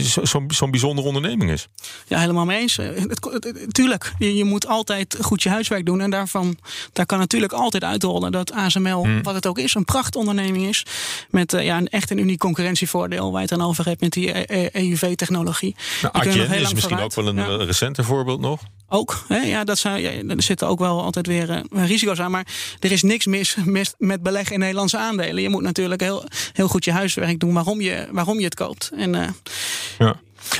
zo, 0.03 0.25
zo'n 0.25 0.51
zo'n 0.51 0.71
bijzondere 0.71 1.07
onderneming 1.07 1.51
is. 1.51 1.67
Ja, 2.07 2.19
helemaal 2.19 2.45
mee 2.45 2.59
eens. 2.59 2.79
Tuurlijk, 3.67 4.13
je, 4.17 4.35
je 4.35 4.43
moet 4.43 4.67
altijd 4.67 4.84
goed 5.21 5.43
je 5.43 5.49
huiswerk 5.49 5.85
doen. 5.85 6.01
En 6.01 6.09
daarvan, 6.09 6.57
daar 6.93 7.05
kan 7.05 7.19
natuurlijk 7.19 7.53
altijd 7.53 7.83
uitrollen 7.83 8.31
dat 8.31 8.51
ASML, 8.51 9.03
Hmm. 9.03 9.23
wat 9.23 9.35
het 9.35 9.45
ook 9.47 9.57
is, 9.59 9.73
een 9.73 9.85
prachtonderneming 9.85 10.67
is. 10.67 10.85
Met 11.29 11.53
eh, 11.53 11.65
ja, 11.65 11.77
een 11.77 11.87
echt 11.87 12.11
een 12.11 12.17
uniek 12.17 12.39
concurrentievoordeel 12.39 13.31
waar 13.31 13.41
je 13.41 13.47
het 13.49 13.57
dan 13.59 13.67
over 13.67 13.85
hebt 13.85 14.01
met 14.01 14.11
die 14.11 14.53
E, 14.53 14.69
EUV-technologie. 14.71 15.75
Nou, 16.01 16.13
Adyen 16.13 16.51
is 16.51 16.73
misschien 16.73 16.99
ook 16.99 17.13
wel 17.13 17.27
een 17.27 17.37
eh, 17.39 17.65
recenter 17.65 18.03
voorbeeld 18.03 18.39
nog. 18.39 18.61
Ook, 18.89 19.23
hè? 19.27 19.37
Ja, 19.37 19.63
dat 19.63 19.77
zijn, 19.77 20.01
ja, 20.01 20.09
er 20.27 20.43
zitten 20.43 20.67
ook 20.67 20.79
wel 20.79 21.01
altijd 21.03 21.27
weer 21.27 21.49
eh, 21.49 21.61
risico's 21.87 22.19
aan. 22.19 22.31
Maar 22.31 22.47
er 22.79 22.91
is 22.91 23.03
niks 23.03 23.25
mis 23.25 23.55
met, 23.65 23.95
met 23.97 24.23
beleggen 24.23 24.53
in 24.53 24.59
Nederlandse 24.59 24.97
aandelen. 24.97 25.41
Je 25.41 25.49
moet 25.49 25.61
natuurlijk 25.61 26.01
heel, 26.01 26.23
heel 26.53 26.67
goed 26.67 26.85
je 26.85 26.91
huiswerk 26.91 27.39
doen 27.39 27.53
waarom 27.53 27.81
je, 27.81 28.07
waarom 28.11 28.37
je 28.37 28.45
het 28.45 28.55
koopt. 28.55 28.91
En 28.97 29.35
Ja. 29.97 30.15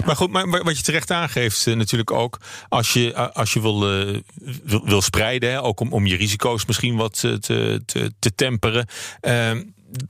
Maar 0.05 0.15
goed, 0.15 0.29
maar 0.31 0.63
wat 0.63 0.77
je 0.77 0.83
terecht 0.83 1.11
aangeeft, 1.11 1.67
eh, 1.67 1.75
natuurlijk 1.75 2.11
ook 2.11 2.37
als 2.69 2.93
je, 2.93 3.33
als 3.33 3.53
je 3.53 3.61
wil, 3.61 3.91
eh, 3.91 4.19
wil, 4.63 4.85
wil 4.85 5.01
spreiden, 5.01 5.49
hè, 5.49 5.63
ook 5.63 5.79
om, 5.79 5.93
om 5.93 6.05
je 6.05 6.15
risico's 6.15 6.65
misschien 6.65 6.95
wat 6.95 7.21
eh, 7.25 7.33
te, 7.33 7.81
te, 7.85 8.11
te 8.19 8.35
temperen. 8.35 8.87
eh, 9.21 9.51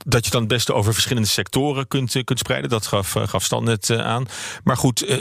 dat 0.06 0.24
je 0.24 0.30
dan 0.30 0.40
het 0.40 0.48
beste 0.50 0.72
over 0.72 0.92
verschillende 0.92 1.28
sectoren 1.28 1.88
kunt, 1.88 2.24
kunt 2.24 2.38
spreiden. 2.38 2.70
Dat 2.70 2.86
gaf, 2.86 3.12
gaf 3.12 3.44
Stan 3.44 3.64
net 3.64 3.90
aan. 3.90 4.26
Maar 4.64 4.76
goed, 4.76 5.02
eh, 5.02 5.16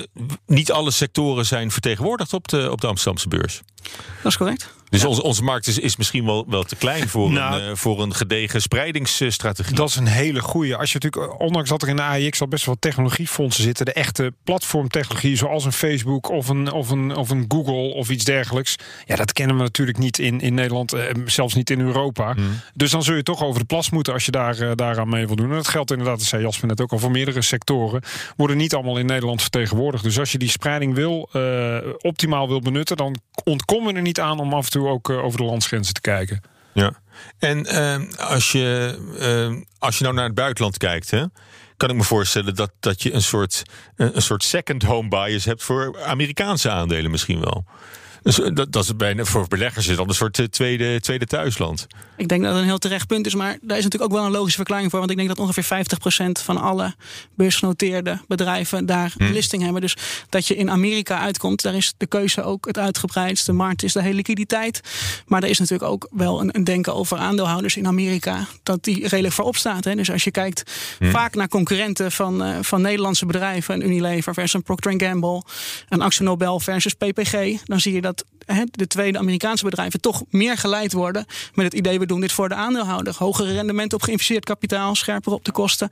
niet 0.46 0.72
alle 0.72 0.92
sectoren 0.92 1.46
zijn 1.46 1.72
vertegenwoordigd 1.72 2.34
op 2.34 2.48
de, 2.48 2.72
op 2.72 2.82
de 2.82 2.88
Amsterdamse 2.88 3.28
beurs. 3.28 3.62
dat 4.22 4.32
is 4.32 4.38
correct. 4.38 4.74
Dus 4.90 5.06
onze, 5.06 5.24
onze 5.24 5.44
markt 5.44 5.68
is, 5.68 5.80
is 5.80 5.96
misschien 5.96 6.26
wel, 6.26 6.46
wel 6.48 6.64
te 6.64 6.76
klein 6.76 7.10
voor, 7.10 7.32
Nou, 7.32 7.62
een, 7.62 7.70
eh, 7.70 7.76
voor 7.76 8.02
een 8.02 8.14
gedegen 8.14 8.62
spreidingsstrategie. 8.62 9.76
Dat 9.76 9.90
is 9.90 9.96
een 9.96 10.08
hele 10.08 10.42
goeie. 10.42 10.76
Als 10.76 10.92
je 10.92 11.00
natuurlijk, 11.02 11.40
ondanks 11.40 11.70
dat 11.70 11.82
er 11.82 11.88
in 11.88 11.96
de 11.96 12.02
AIX 12.02 12.42
al 12.42 12.48
best 12.48 12.66
wel 12.66 12.76
technologiefondsen 12.80 13.64
zitten, 13.64 13.86
de 13.86 13.94
echte 13.94 14.34
platformtechnologie, 14.44 15.36
zoals 15.36 15.66
een 15.66 15.72
Facebook 15.72 16.30
of 16.30 16.50
een, 16.50 16.72
of 16.72 16.90
een, 16.90 17.16
of 17.16 17.30
een 17.30 17.46
Google 17.48 17.94
of 17.94 18.10
iets 18.10 18.24
dergelijks. 18.24 18.76
Ja, 19.06 19.16
dat 19.16 19.34
kennen 19.34 19.56
we 19.56 19.62
natuurlijk 19.62 19.98
niet 19.98 20.20
in, 20.20 20.42
in 20.42 20.54
Nederland, 20.54 20.94
eh, 20.94 21.04
zelfs 21.26 21.54
niet 21.54 21.70
in 21.70 21.80
Europa. 21.80 22.34
Hmm. 22.34 22.60
Dus 22.74 22.92
dan 22.92 23.04
zul 23.04 23.16
je 23.16 23.24
toch 23.24 23.44
over 23.44 23.60
de 23.60 23.66
plas 23.66 23.90
moeten 23.90 24.14
als 24.14 24.26
je 24.26 24.32
daar, 24.32 24.60
eh, 24.60 24.72
daaraan 24.76 25.10
mee 25.10 25.28
wil 25.28 25.36
doen. 25.36 25.50
En 25.50 25.56
dat 25.56 25.68
geldt 25.68 25.92
inderdaad, 25.92 26.18
dat 26.18 26.28
zei 26.28 26.42
Jasper 26.42 26.68
net 26.68 26.82
ook 26.82 26.92
al, 26.92 27.00
voor 27.00 27.12
meerdere 27.12 27.42
sectoren. 27.42 28.02
Worden 28.36 28.58
niet 28.58 28.74
allemaal 28.74 28.98
in 28.98 29.06
Nederland 29.06 29.42
vertegenwoordigd. 29.42 30.04
Dus 30.04 30.20
als 30.20 30.32
je 30.32 30.38
die 30.38 30.50
spreiding 30.50 30.94
wil, 30.96 31.30
eh, 31.32 31.78
optimaal 32.02 32.48
wil 32.48 32.60
benutten, 32.60 32.98
dan 32.98 33.16
ontkom 33.44 33.88
je 33.88 33.94
er 33.94 34.02
niet 34.02 34.20
aan 34.20 34.40
om 34.40 34.54
af 34.54 34.66
en 34.66 34.72
toe 34.72 34.75
ook 34.84 35.10
eh, 35.10 35.24
over 35.24 35.40
de 35.40 35.46
landsgrenzen 35.46 35.94
te 35.94 36.02
kijken. 36.02 36.42
Ja, 36.74 36.94
en 37.40 37.66
eh, 37.66 38.30
als, 38.30 38.52
je, 38.52 38.98
eh, 39.20 39.64
als 39.80 39.98
je 39.98 40.04
nou 40.04 40.16
naar 40.16 40.26
het 40.26 40.34
buitenland 40.34 40.78
kijkt, 40.78 41.12
hè, 41.12 41.24
kan 41.78 41.90
ik 41.90 41.96
me 41.96 42.04
voorstellen 42.04 42.56
dat, 42.56 42.72
dat 42.80 43.04
je 43.04 43.14
een 43.14 43.22
soort, 43.22 43.64
een 43.96 44.22
soort 44.22 44.44
second 44.44 44.84
home 44.84 45.10
bias 45.10 45.46
hebt 45.46 45.64
voor 45.64 46.04
Amerikaanse 46.04 46.70
aandelen 46.70 47.12
misschien 47.12 47.40
wel. 47.40 47.66
Dus 48.26 48.36
dat, 48.54 48.72
dat 48.72 48.84
is 48.84 48.96
bijna 48.96 49.24
voor 49.26 49.48
beleggers 49.48 49.88
is 49.88 49.96
dan 49.96 50.08
een 50.08 50.16
soort 50.16 50.48
tweede, 50.52 51.00
tweede 51.02 51.26
thuisland. 51.26 51.88
Ik 52.18 52.28
denk 52.28 52.42
dat 52.44 52.52
het 52.52 52.60
een 52.62 52.68
heel 52.68 52.78
terecht 52.78 53.08
punt 53.08 53.26
is, 53.26 53.36
maar 53.36 53.58
daar 53.62 53.78
is 53.78 53.84
natuurlijk 53.84 54.12
ook 54.12 54.18
wel 54.18 54.26
een 54.28 54.32
logische 54.34 54.56
verklaring 54.58 54.90
voor. 54.90 55.00
Want 55.00 55.12
ik 55.12 55.18
denk 55.18 55.30
dat 55.30 55.40
ongeveer 55.40 55.64
50% 55.64 56.32
van 56.44 56.58
alle 56.62 56.96
beursgenoteerde 57.36 58.20
bedrijven 58.28 58.86
daar 58.86 59.14
Hm. 59.18 59.24
listing 59.24 59.64
hebben. 59.64 59.82
Dus 59.82 59.98
dat 60.30 60.48
je 60.48 60.56
in 60.56 60.70
Amerika 60.70 61.20
uitkomt, 61.20 61.62
daar 61.62 61.76
is 61.76 61.94
de 61.98 62.06
keuze 62.08 62.44
ook 62.44 62.66
het 62.66 62.78
uitgebreidst. 62.78 63.46
De 63.46 63.52
markt 63.52 63.84
is 63.84 63.94
de 63.94 64.02
hele 64.02 64.14
liquiditeit. 64.16 64.82
Maar 65.26 65.44
er 65.44 65.50
is 65.50 65.60
natuurlijk 65.60 65.92
ook 65.92 66.08
wel 66.12 66.42
een, 66.42 66.56
een 66.56 66.64
denken 66.64 66.94
over 66.96 67.18
aandeelhouders 67.18 67.76
in 67.78 67.88
Amerika. 67.88 68.48
Dat 68.64 68.84
die 68.84 69.08
redelijk 69.08 69.34
voorop 69.34 69.56
staat. 69.56 69.84
Hè. 69.84 69.96
Dus 69.96 70.12
als 70.12 70.24
je 70.24 70.32
kijkt 70.32 70.72
Hm. 71.00 71.10
vaak 71.12 71.36
naar 71.36 71.48
concurrenten 71.48 72.12
van, 72.12 72.44
eh, 72.44 72.58
van 72.62 72.82
Nederlandse 72.82 73.26
bedrijven. 73.26 73.76
Een 73.76 73.86
Unilever 73.88 74.34
versus 74.34 74.54
een 74.54 74.64
Procter 74.64 74.94
Gamble. 74.98 75.44
Een 75.90 76.02
Axo 76.02 76.24
Nobel 76.24 76.60
versus 76.60 76.94
PPG. 76.94 77.62
Dan 77.66 77.80
zie 77.80 77.94
je 77.94 78.02
dat 78.02 78.15
hè, 78.16 78.35
de 78.72 78.88
tweede 78.88 79.18
Amerikaanse 79.18 79.64
bedrijven 79.64 80.02
toch 80.02 80.24
meer 80.30 80.58
geleid 80.58 80.94
worden. 80.94 81.26
Met 81.54 81.66
het 81.66 81.74
idee 81.74 82.00
we 82.00 82.06
doen 82.06 82.22
dit 82.22 82.32
voor 82.32 82.50
de 82.50 82.56
aandeelhouder. 82.56 83.16
Hogere 83.18 83.54
rendementen 83.54 83.98
op 83.98 84.04
geïnvesteerd 84.04 84.46
kapitaal. 84.46 84.96
Scherper 84.96 85.34
op 85.34 85.46
de 85.46 85.52
kosten. 85.52 85.90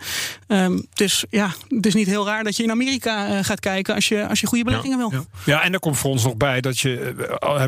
Ehm, 0.47 0.79
dus 0.93 1.25
ja, 1.29 1.53
het 1.69 1.85
is 1.85 1.93
niet 1.93 2.07
heel 2.07 2.25
raar 2.25 2.43
dat 2.43 2.55
je 2.55 2.63
in 2.63 2.71
Amerika 2.71 3.27
eh, 3.27 3.43
gaat 3.43 3.59
kijken 3.59 3.95
als 3.95 4.07
je, 4.07 4.27
als 4.27 4.39
je 4.39 4.47
goede 4.47 4.63
beleggingen 4.63 4.97
wil. 4.97 5.11
Ja, 5.45 5.63
en 5.63 5.73
er 5.73 5.79
komt 5.79 5.97
voor 5.97 6.11
ons 6.11 6.23
nog 6.23 6.35
bij 6.35 6.61
dat 6.61 6.79
je, 6.79 7.13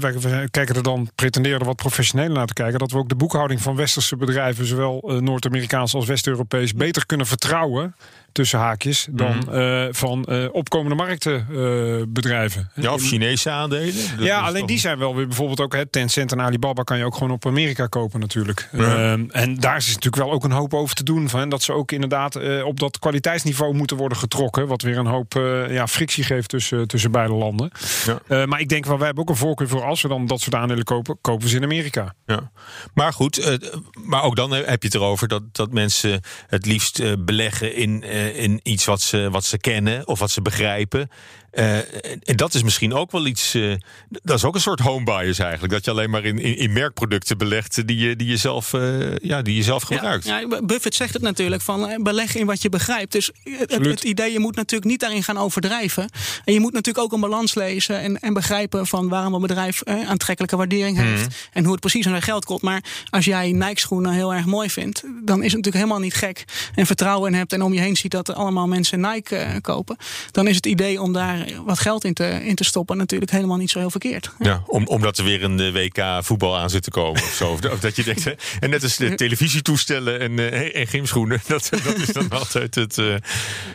we 0.09 0.19
we 0.19 0.47
kijken 0.51 0.75
er 0.75 0.83
dan, 0.83 1.09
pretenderen 1.15 1.59
er 1.59 1.65
wat 1.65 1.75
professioneler 1.75 2.31
naar 2.33 2.45
te 2.47 2.53
kijken, 2.53 2.79
dat 2.79 2.91
we 2.91 2.97
ook 2.97 3.09
de 3.09 3.15
boekhouding 3.15 3.61
van 3.61 3.75
westerse 3.75 4.15
bedrijven, 4.15 4.65
zowel 4.65 5.01
eh, 5.07 5.17
Noord-Amerikaans 5.17 5.93
als 5.93 6.05
West-Europees, 6.05 6.73
beter 6.73 7.05
kunnen 7.05 7.25
vertrouwen, 7.27 7.95
tussen 8.31 8.59
haakjes, 8.59 9.07
dan 9.11 9.37
Mhm. 9.37 9.49
eh, 9.49 9.87
van 9.91 10.25
eh, 10.25 10.45
opkomende 10.51 10.95
marktenbedrijven. 10.95 12.69
Ja, 12.75 12.93
of 12.93 13.01
Chinese 13.01 13.49
aandelen. 13.49 13.93
Dat 14.17 14.25
ja, 14.25 14.39
alleen 14.41 14.59
toch- 14.59 14.69
die 14.75 14.83
zijn 14.83 14.99
wel 14.99 15.15
weer 15.15 15.27
bijvoorbeeld 15.27 15.61
ook 15.61 15.73
hè, 15.73 15.85
Tencent 15.85 16.31
en 16.31 16.41
Alibaba 16.41 16.83
kan 16.83 16.97
je 16.97 17.05
ook 17.05 17.13
gewoon 17.13 17.31
op 17.31 17.45
Amerika 17.45 17.87
kopen 17.87 18.19
natuurlijk. 18.19 18.69
Ja. 18.71 19.11
Ehm, 19.11 19.25
en 19.29 19.59
daar 19.59 19.77
is 19.77 19.87
natuurlijk 19.87 20.15
wel 20.15 20.31
ook 20.31 20.43
een 20.43 20.51
hoop 20.51 20.73
over 20.73 20.95
te 20.95 21.03
doen 21.03 21.29
van 21.29 21.49
dat 21.49 21.63
ze 21.63 21.73
ook 21.73 21.91
inderdaad 21.91 22.35
eh, 22.35 22.65
op 22.65 22.79
dat 22.79 22.99
kwaliteitsniveau 22.99 23.73
moeten 23.73 23.97
worden 23.97 24.17
getrokken, 24.17 24.67
wat 24.67 24.81
weer 24.81 24.97
een 24.97 25.05
hoop 25.05 25.35
eh, 25.35 25.71
ja, 25.71 25.87
frictie 25.87 26.23
geeft 26.23 26.49
tussen, 26.49 26.87
tussen 26.87 27.11
beide 27.11 27.33
landen. 27.33 27.71
Ja. 28.05 28.19
Eh, 28.27 28.45
maar 28.45 28.59
ik 28.59 28.69
denk 28.69 28.85
wel, 28.85 28.97
wij 28.97 29.05
hebben 29.05 29.23
ook 29.23 29.29
een 29.29 29.35
voorkeur 29.35 29.67
voor 29.67 29.83
als 29.83 30.01
we 30.01 30.07
dan 30.07 30.25
dat 30.25 30.41
soort 30.41 30.55
aandelen 30.55 30.83
kopen, 30.83 31.17
kopen 31.21 31.43
we 31.43 31.49
ze 31.49 31.55
in 31.55 31.63
Amerika. 31.63 32.13
Ja. 32.25 32.51
Maar 32.93 33.13
goed, 33.13 33.59
maar 34.05 34.23
ook 34.23 34.35
dan 34.35 34.51
heb 34.51 34.81
je 34.81 34.87
het 34.87 34.95
erover 34.95 35.27
dat, 35.27 35.43
dat 35.51 35.71
mensen 35.71 36.21
het 36.47 36.65
liefst 36.65 37.25
beleggen 37.25 37.75
in, 37.75 38.03
in 38.35 38.59
iets 38.63 38.85
wat 38.85 39.01
ze, 39.01 39.29
wat 39.31 39.45
ze 39.45 39.57
kennen 39.57 40.07
of 40.07 40.19
wat 40.19 40.31
ze 40.31 40.41
begrijpen. 40.41 41.09
Eh, 41.55 41.77
en 42.23 42.35
dat 42.35 42.53
is 42.53 42.63
misschien 42.63 42.93
ook 42.93 43.11
wel 43.11 43.25
iets. 43.25 43.53
eh, 43.53 43.73
dat 44.09 44.37
is 44.37 44.43
ook 44.43 44.55
een 44.55 44.61
soort 44.61 44.79
home 44.79 45.05
bias 45.05 45.39
eigenlijk. 45.39 45.73
Dat 45.73 45.85
je 45.85 45.91
alleen 45.91 46.09
maar 46.09 46.25
in, 46.25 46.39
in, 46.39 46.57
in 46.57 46.73
merkproducten 46.73 47.37
belegt 47.37 47.87
die 47.87 47.97
je, 47.97 48.15
die 48.15 48.27
je, 48.27 48.37
zelf, 48.37 48.73
eh, 48.73 49.15
ja, 49.17 49.41
die 49.41 49.55
je 49.55 49.63
zelf 49.63 49.83
gebruikt. 49.83 50.25
Ja, 50.25 50.47
Buffett 50.63 50.95
zegt 50.95 51.13
het 51.13 51.21
natuurlijk 51.21 51.61
van 51.61 52.03
beleg 52.03 52.35
in 52.35 52.45
wat 52.45 52.61
je 52.61 52.69
begrijpt. 52.69 53.11
Dus 53.11 53.31
het, 53.67 54.03
idee, 54.03 54.31
je 54.31 54.39
moet 54.39 54.55
natuurlijk 54.55 54.91
niet 54.91 54.99
daarin 54.99 55.23
gaan 55.23 55.37
overdrijven. 55.37 56.09
En 56.45 56.53
je 56.53 56.59
moet 56.59 56.73
natuurlijk 56.73 57.05
ook 57.05 57.13
een 57.13 57.19
balans 57.19 57.53
lezen 57.53 57.99
en, 57.99 58.19
en 58.19 58.33
begrijpen 58.33 58.87
van 58.87 59.09
waarom 59.09 59.33
een 59.33 59.41
bedrijf 59.41 59.83
aantrekkelijke 59.83 60.57
waardering 60.57 60.97
heeft. 60.97 61.21
Mhm. 61.21 61.31
En 61.51 61.63
hoe 61.63 61.71
het 61.71 61.81
precies 61.81 62.05
aan 62.05 62.11
zijn 62.11 62.23
geld 62.23 62.45
komt. 62.45 62.61
Maar 62.61 62.83
als 63.09 63.25
jij 63.25 63.51
Nike 63.51 63.79
schoenen 63.79 64.11
heel 64.11 64.33
erg 64.33 64.45
mooi 64.45 64.69
vindt, 64.69 65.03
dan 65.03 65.37
is 65.37 65.51
het 65.53 65.55
natuurlijk 65.55 65.75
helemaal 65.75 65.99
niet 65.99 66.13
gek. 66.13 66.45
En 66.73 66.85
vertrouwen 66.85 67.31
in 67.31 67.37
hebt 67.37 67.53
en 67.53 67.61
om 67.61 67.73
je 67.73 67.79
heen 67.79 67.95
ziet 67.95 68.11
dat 68.11 68.27
er 68.27 68.35
allemaal 68.35 68.67
mensen 68.67 68.99
Nike 68.99 69.59
kopen. 69.61 69.97
Dan 70.31 70.47
is 70.47 70.55
het 70.55 70.65
idee 70.65 71.01
om 71.01 71.13
daar 71.13 71.44
wat 71.65 71.79
geld 71.79 72.03
in 72.03 72.13
te, 72.13 72.45
in 72.45 72.55
te 72.55 72.63
stoppen 72.63 72.97
natuurlijk 72.97 73.31
helemaal 73.31 73.57
niet 73.57 73.69
zo 73.69 73.79
heel 73.79 73.89
verkeerd. 73.89 74.31
Ja, 74.39 74.63
om, 74.67 74.87
omdat 74.87 75.17
er 75.17 75.23
weer 75.23 75.43
een 75.43 75.59
eh, 75.59 75.71
WK 75.73 76.23
voetbal 76.25 76.57
aan 76.57 76.69
zit 76.69 76.83
te 76.83 76.89
komen 76.91 77.21
of 77.21 77.33
zo. 77.33 77.49
Of, 77.53 77.59
dat- 77.79 77.95
je 77.95 78.03
denkt, 78.03 78.23
hè, 78.23 78.33
en 78.59 78.69
net 78.69 78.83
als 78.83 78.95
de 78.97 79.15
televisietoestellen 79.15 80.19
en, 80.19 80.39
eh, 80.51 80.75
en 80.81 80.87
gymschoenen. 80.87 81.41
Dat, 81.47 81.69
dat 81.83 81.95
is 81.97 82.07
dan 82.07 82.29
altijd 82.39 82.75
het, 82.75 82.95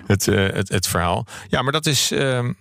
het, 0.06 0.28
eh, 0.28 0.37
het, 0.52 0.68
het 0.68 0.87
verhaal. 0.87 1.26
Ja, 1.48 1.62
maar 1.62 1.72
dat 1.72 1.87
is... 1.87 2.11
ehm, 2.11 2.52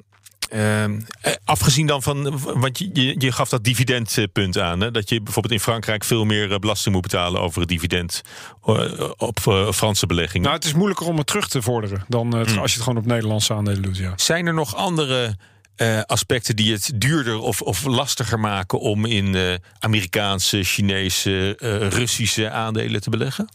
ehm, 0.50 1.00
eh, 1.22 1.34
afgezien 1.46 1.88
dan 1.88 2.02
van, 2.02 2.40
want 2.60 2.78
je, 2.78 2.90
je, 2.94 3.16
je 3.18 3.32
gaf 3.32 3.50
dat 3.50 3.64
dividendpunt 3.64 4.58
aan. 4.58 4.80
Hè, 4.80 4.92
dat 4.92 5.10
je 5.10 5.22
bijvoorbeeld 5.22 5.54
in 5.54 5.60
Frankrijk 5.60 6.04
veel 6.04 6.26
meer 6.26 6.52
eh, 6.52 6.58
belasting 6.58 6.94
moet 6.94 7.04
betalen 7.04 7.42
over 7.42 7.60
het 7.60 7.70
dividend 7.70 8.22
eh, 8.66 9.10
op 9.18 9.40
Franse 9.74 10.06
beleggingen. 10.06 10.42
Nou, 10.42 10.56
het 10.56 10.66
is 10.66 10.74
moeilijker 10.74 11.08
om 11.08 11.18
het 11.18 11.28
terug 11.28 11.48
te 11.48 11.62
vorderen 11.62 12.06
dan 12.08 12.28
Hmm. 12.30 12.58
als 12.58 12.72
je 12.72 12.78
het 12.78 12.88
gewoon 12.88 12.98
op 12.98 13.06
Nederlandse 13.06 13.54
aandelen 13.54 13.82
doet. 13.82 13.98
Ja. 13.98 14.14
Zijn 14.16 14.48
er 14.48 14.54
nog 14.54 14.76
andere 14.76 15.36
eh, 15.80 16.02
aspecten 16.02 16.56
die 16.56 16.72
het 16.72 16.92
duurder 16.96 17.40
of, 17.40 17.62
of 17.62 17.86
lastiger 17.86 18.40
maken 18.40 18.80
om 18.80 19.06
in 19.06 19.36
eh, 19.36 19.54
Amerikaanse, 19.80 20.64
Chinese, 20.64 21.56
eh, 21.60 21.88
Russische 21.88 22.50
aandelen 22.50 23.02
te 23.02 23.10
beleggen? 23.10 23.50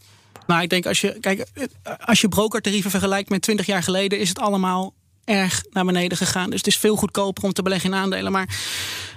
Nou, 0.47 0.61
ik 0.61 0.69
denk 0.69 0.85
als 0.85 1.01
je, 1.01 1.17
kijk, 1.19 1.47
als 2.05 2.21
je 2.21 2.27
brokertarieven 2.27 2.91
vergelijkt 2.91 3.29
met 3.29 3.41
20 3.41 3.65
jaar 3.65 3.83
geleden, 3.83 4.19
is 4.19 4.29
het 4.29 4.39
allemaal 4.39 4.93
erg 5.25 5.63
naar 5.71 5.85
beneden 5.85 6.17
gegaan. 6.17 6.49
Dus 6.49 6.57
het 6.57 6.67
is 6.67 6.77
veel 6.77 6.95
goedkoper 6.95 7.43
om 7.43 7.53
te 7.53 7.61
beleggen 7.61 7.89
in 7.89 7.95
aandelen. 7.95 8.31
Maar 8.31 8.49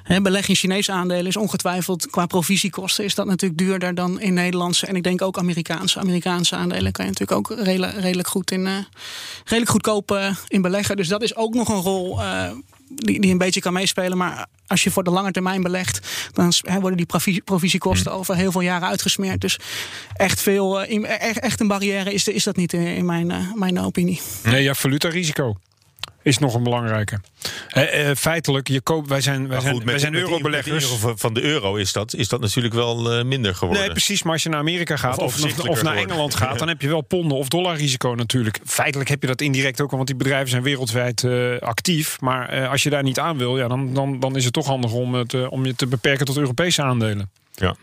hè, 0.03 0.21
beleggen 0.23 0.49
in 0.49 0.57
Chinese 0.57 0.93
aandelen 0.93 1.27
is 1.27 1.37
ongetwijfeld 1.37 2.11
qua 2.11 2.27
provisiekosten 2.27 3.05
is 3.05 3.15
dat 3.15 3.27
natuurlijk 3.27 3.61
duurder 3.61 3.95
dan 3.95 4.21
in 4.21 4.35
Nederlandse 4.35 4.87
en 4.87 4.97
ik 4.97 5.03
denk 5.03 5.23
ook 5.23 5.39
Amerikaanse. 5.39 5.99
Amerikaanse 5.99 6.57
aandelen 6.57 6.93
kan 6.93 7.05
je 7.05 7.11
natuurlijk 7.11 7.39
ook 7.51 7.59
redelijk, 7.59 7.93
redelijk 8.01 8.29
goed 8.29 8.51
in, 8.51 8.67
eh, 8.67 8.77
redelijk 9.45 9.71
goedkoop 9.71 10.11
eh, 10.11 10.35
in 10.49 10.63
beleggen. 10.63 10.97
Dus 10.97 11.09
dat 11.09 11.23
is 11.23 11.37
ook 11.37 11.55
nog 11.55 11.69
een 11.69 11.81
rol. 11.81 12.23
eh, 12.23 12.51
die, 12.95 13.21
die 13.21 13.31
een 13.31 13.39
beetje 13.39 13.61
kan 13.61 13.73
meespelen. 13.73 14.19
Maar 14.19 14.47
als 14.67 14.85
je 14.85 14.91
voor 14.91 15.05
de 15.05 15.11
lange 15.11 15.31
termijn 15.31 15.63
belegt, 15.63 16.09
dan 16.33 16.53
worden 16.81 16.97
die 16.97 17.07
provisie- 17.07 17.43
provisiekosten 17.43 18.13
over 18.13 18.37
heel 18.37 18.53
veel 18.53 18.61
jaren 18.61 18.89
uitgesmeerd. 18.89 19.41
Dus 19.41 19.59
echt 20.15 20.41
veel, 20.41 20.83
in- 20.85 21.07
echt, 21.07 21.61
een 21.61 21.69
barrière 21.69 22.13
is, 22.13 22.29
is 22.29 22.45
dat 22.45 22.57
niet 22.57 22.73
in, 22.73 23.05
mijn, 23.05 23.53
mijn 23.55 23.81
opinie. 23.81 24.21
Nee, 24.45 24.63
ja, 24.63 24.75
valutarisico 24.75 25.57
is 26.23 26.39
nog 26.39 26.55
een 26.55 26.63
belangrijke. 26.63 27.21
Eh, 27.69 28.11
eh, 28.11 28.17
feitelijk, 28.17 28.69
je 28.69 28.81
koopt, 28.81 29.09
wij 29.09 29.21
zijn, 29.21 29.49
wij 29.49 29.61
zijn, 29.61 29.85
wij 29.85 29.99
zijn 29.99 30.15
eurobeleggers. 30.15 30.91
euro 30.91 31.17
van 31.17 31.35
de 31.35 31.43
euro 31.43 31.77
is 31.77 31.93
dat, 31.93 32.15
is 32.15 32.29
dat 32.29 32.41
natuurlijk 32.41 32.75
wel 32.75 33.13
eh, 33.13 33.25
minder 33.25 33.55
geworden. 33.55 33.83
Nee, 33.83 33.93
precies. 33.93 34.23
Maar 34.23 34.33
als 34.33 34.43
je 34.43 34.49
naar 34.49 34.59
Amerika 34.59 34.97
gaat 34.97 35.19
Of 35.19 35.45
of, 35.69 35.83
naar. 35.83 35.97
Engeland 35.97 36.35
gaat, 36.35 36.59
dan 36.59 36.69
heb 36.69 36.81
je 36.81 36.89
wel 36.89 37.01
ponden 37.01 37.37
of 37.39 37.49
dollarrisico 37.49 38.15
natuurlijk. 38.15 38.61
Feitelijk 38.65 39.11
heb 39.11 39.21
je 39.21 39.27
dat 39.27 39.41
indirect 39.41 39.81
ook, 39.81 39.91
want 39.91 40.07
die 40.07 40.17
bedrijven 40.17 40.49
zijn 40.49 40.63
wereldwijd 40.63 41.25
actief. 41.61 42.21
Maar 42.21 42.69
als 42.69 42.83
je 42.83 42.91
daar 42.91 43.03
niet 43.03 43.19
aan 43.19 43.39
wil, 43.39 43.59
ja, 43.59 43.69
dan, 43.69 43.95
dan, 43.95 44.21
dan 44.21 44.37
is 44.37 44.45
het 44.45 44.53
toch 44.53 44.67
handig 44.67 44.93
om, 44.93 45.15
het, 45.15 45.49
om 45.49 45.67
je 45.67 45.75
te 45.75 45.87
beperken 45.87 46.27
tot 46.27 46.37
Europese 46.37 46.83
aandelen. 46.83 47.31
Ja. 47.55 47.77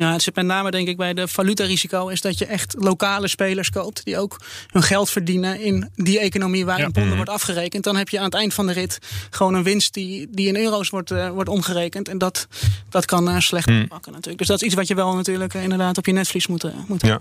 Ja, 0.00 0.12
het 0.12 0.22
zit 0.22 0.34
met 0.34 0.44
name 0.46 0.70
denk 0.70 0.88
ik 0.88 0.96
bij 0.96 1.14
de 1.14 1.28
valutarisico 1.28 2.08
is 2.08 2.20
dat 2.20 2.38
je 2.38 2.46
echt 2.46 2.74
lokale 2.78 3.28
spelers 3.28 3.70
koopt 3.70 4.04
die 4.04 4.18
ook 4.18 4.40
hun 4.66 4.82
geld 4.82 5.10
verdienen 5.10 5.60
in 5.60 5.90
die 5.94 6.18
economie 6.20 6.64
waar 6.64 6.78
Ja. 6.78 6.84
ponden 6.84 7.06
Mhm. 7.06 7.14
wordt 7.16 7.30
afgerekend. 7.30 7.84
Dan 7.84 7.96
heb 7.96 8.08
je 8.08 8.18
aan 8.18 8.24
het 8.24 8.34
eind 8.34 8.54
van 8.54 8.66
de 8.66 8.72
rit 8.72 8.98
gewoon 9.30 9.54
een 9.54 9.62
winst 9.62 9.94
die, 9.94 10.26
die 10.30 10.48
in 10.48 10.56
euro's 10.56 10.88
wordt, 10.90 11.10
eh, 11.10 11.28
wordt 11.30 11.48
omgerekend. 11.48 12.08
En 12.08 12.18
dat, 12.18 12.46
dat 12.88 13.04
kan 13.04 13.28
eh, 13.28 13.38
slecht 13.40 13.68
Mhm. 13.68 13.86
pakken 13.86 14.12
natuurlijk. 14.12 14.38
Dus 14.38 14.46
dat 14.46 14.60
is 14.60 14.66
iets 14.66 14.74
wat 14.76 14.88
je 14.88 14.94
wel 14.94 15.14
natuurlijk 15.14 15.54
eh, 15.54 15.62
inderdaad 15.62 15.98
op 15.98 16.06
je 16.06 16.12
netvlies 16.12 16.46
moet, 16.46 16.64
moet 16.88 17.02
Ja. 17.06 17.20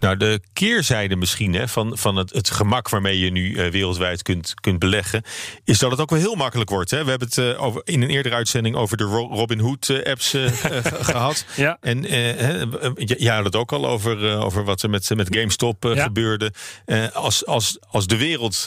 Nou, 0.00 0.16
de 0.16 0.40
keerzijde 0.52 1.16
misschien 1.16 1.54
hè, 1.54 1.68
van, 1.68 1.98
van 1.98 2.16
het, 2.16 2.32
het 2.32 2.50
gemak 2.50 2.88
waarmee 2.88 3.18
je 3.18 3.30
nu 3.30 3.54
eh, 3.56 3.70
wereldwijd 3.70 4.22
kunt, 4.22 4.54
kunt 4.60 4.78
beleggen, 4.78 5.22
is 5.64 5.78
dat 5.78 5.90
het 5.90 6.00
ook 6.00 6.10
wel 6.10 6.18
heel 6.18 6.34
makkelijk 6.34 6.70
wordt. 6.70 6.90
Hè? 6.90 7.04
We 7.04 7.10
hebben 7.10 7.28
het 7.28 7.38
eh, 7.38 7.62
over, 7.62 7.80
in 7.84 8.02
een 8.02 8.10
eerdere 8.10 8.34
uitzending 8.34 8.76
over 8.76 8.96
de 8.96 9.04
Ro- 9.04 9.28
Robin 9.34 9.58
Hood 9.58 9.88
eh, 9.88 10.06
eh, 10.12 10.14
eh, 10.76 10.92
gehad. 11.04 11.44
Ja. 11.56 11.76
En 11.80 12.02
jij 12.96 13.34
had 13.34 13.44
het 13.44 13.56
ook 13.56 13.72
al 13.72 13.86
over, 13.86 14.36
over 14.38 14.64
wat 14.64 14.82
er 14.82 14.90
met, 14.90 15.14
met 15.16 15.36
GameStop 15.36 15.84
Ja. 15.94 16.02
gebeurde. 16.02 16.52
Als, 17.12 17.46
als, 17.46 17.78
als 17.88 18.06
de 18.06 18.16
wereld 18.16 18.64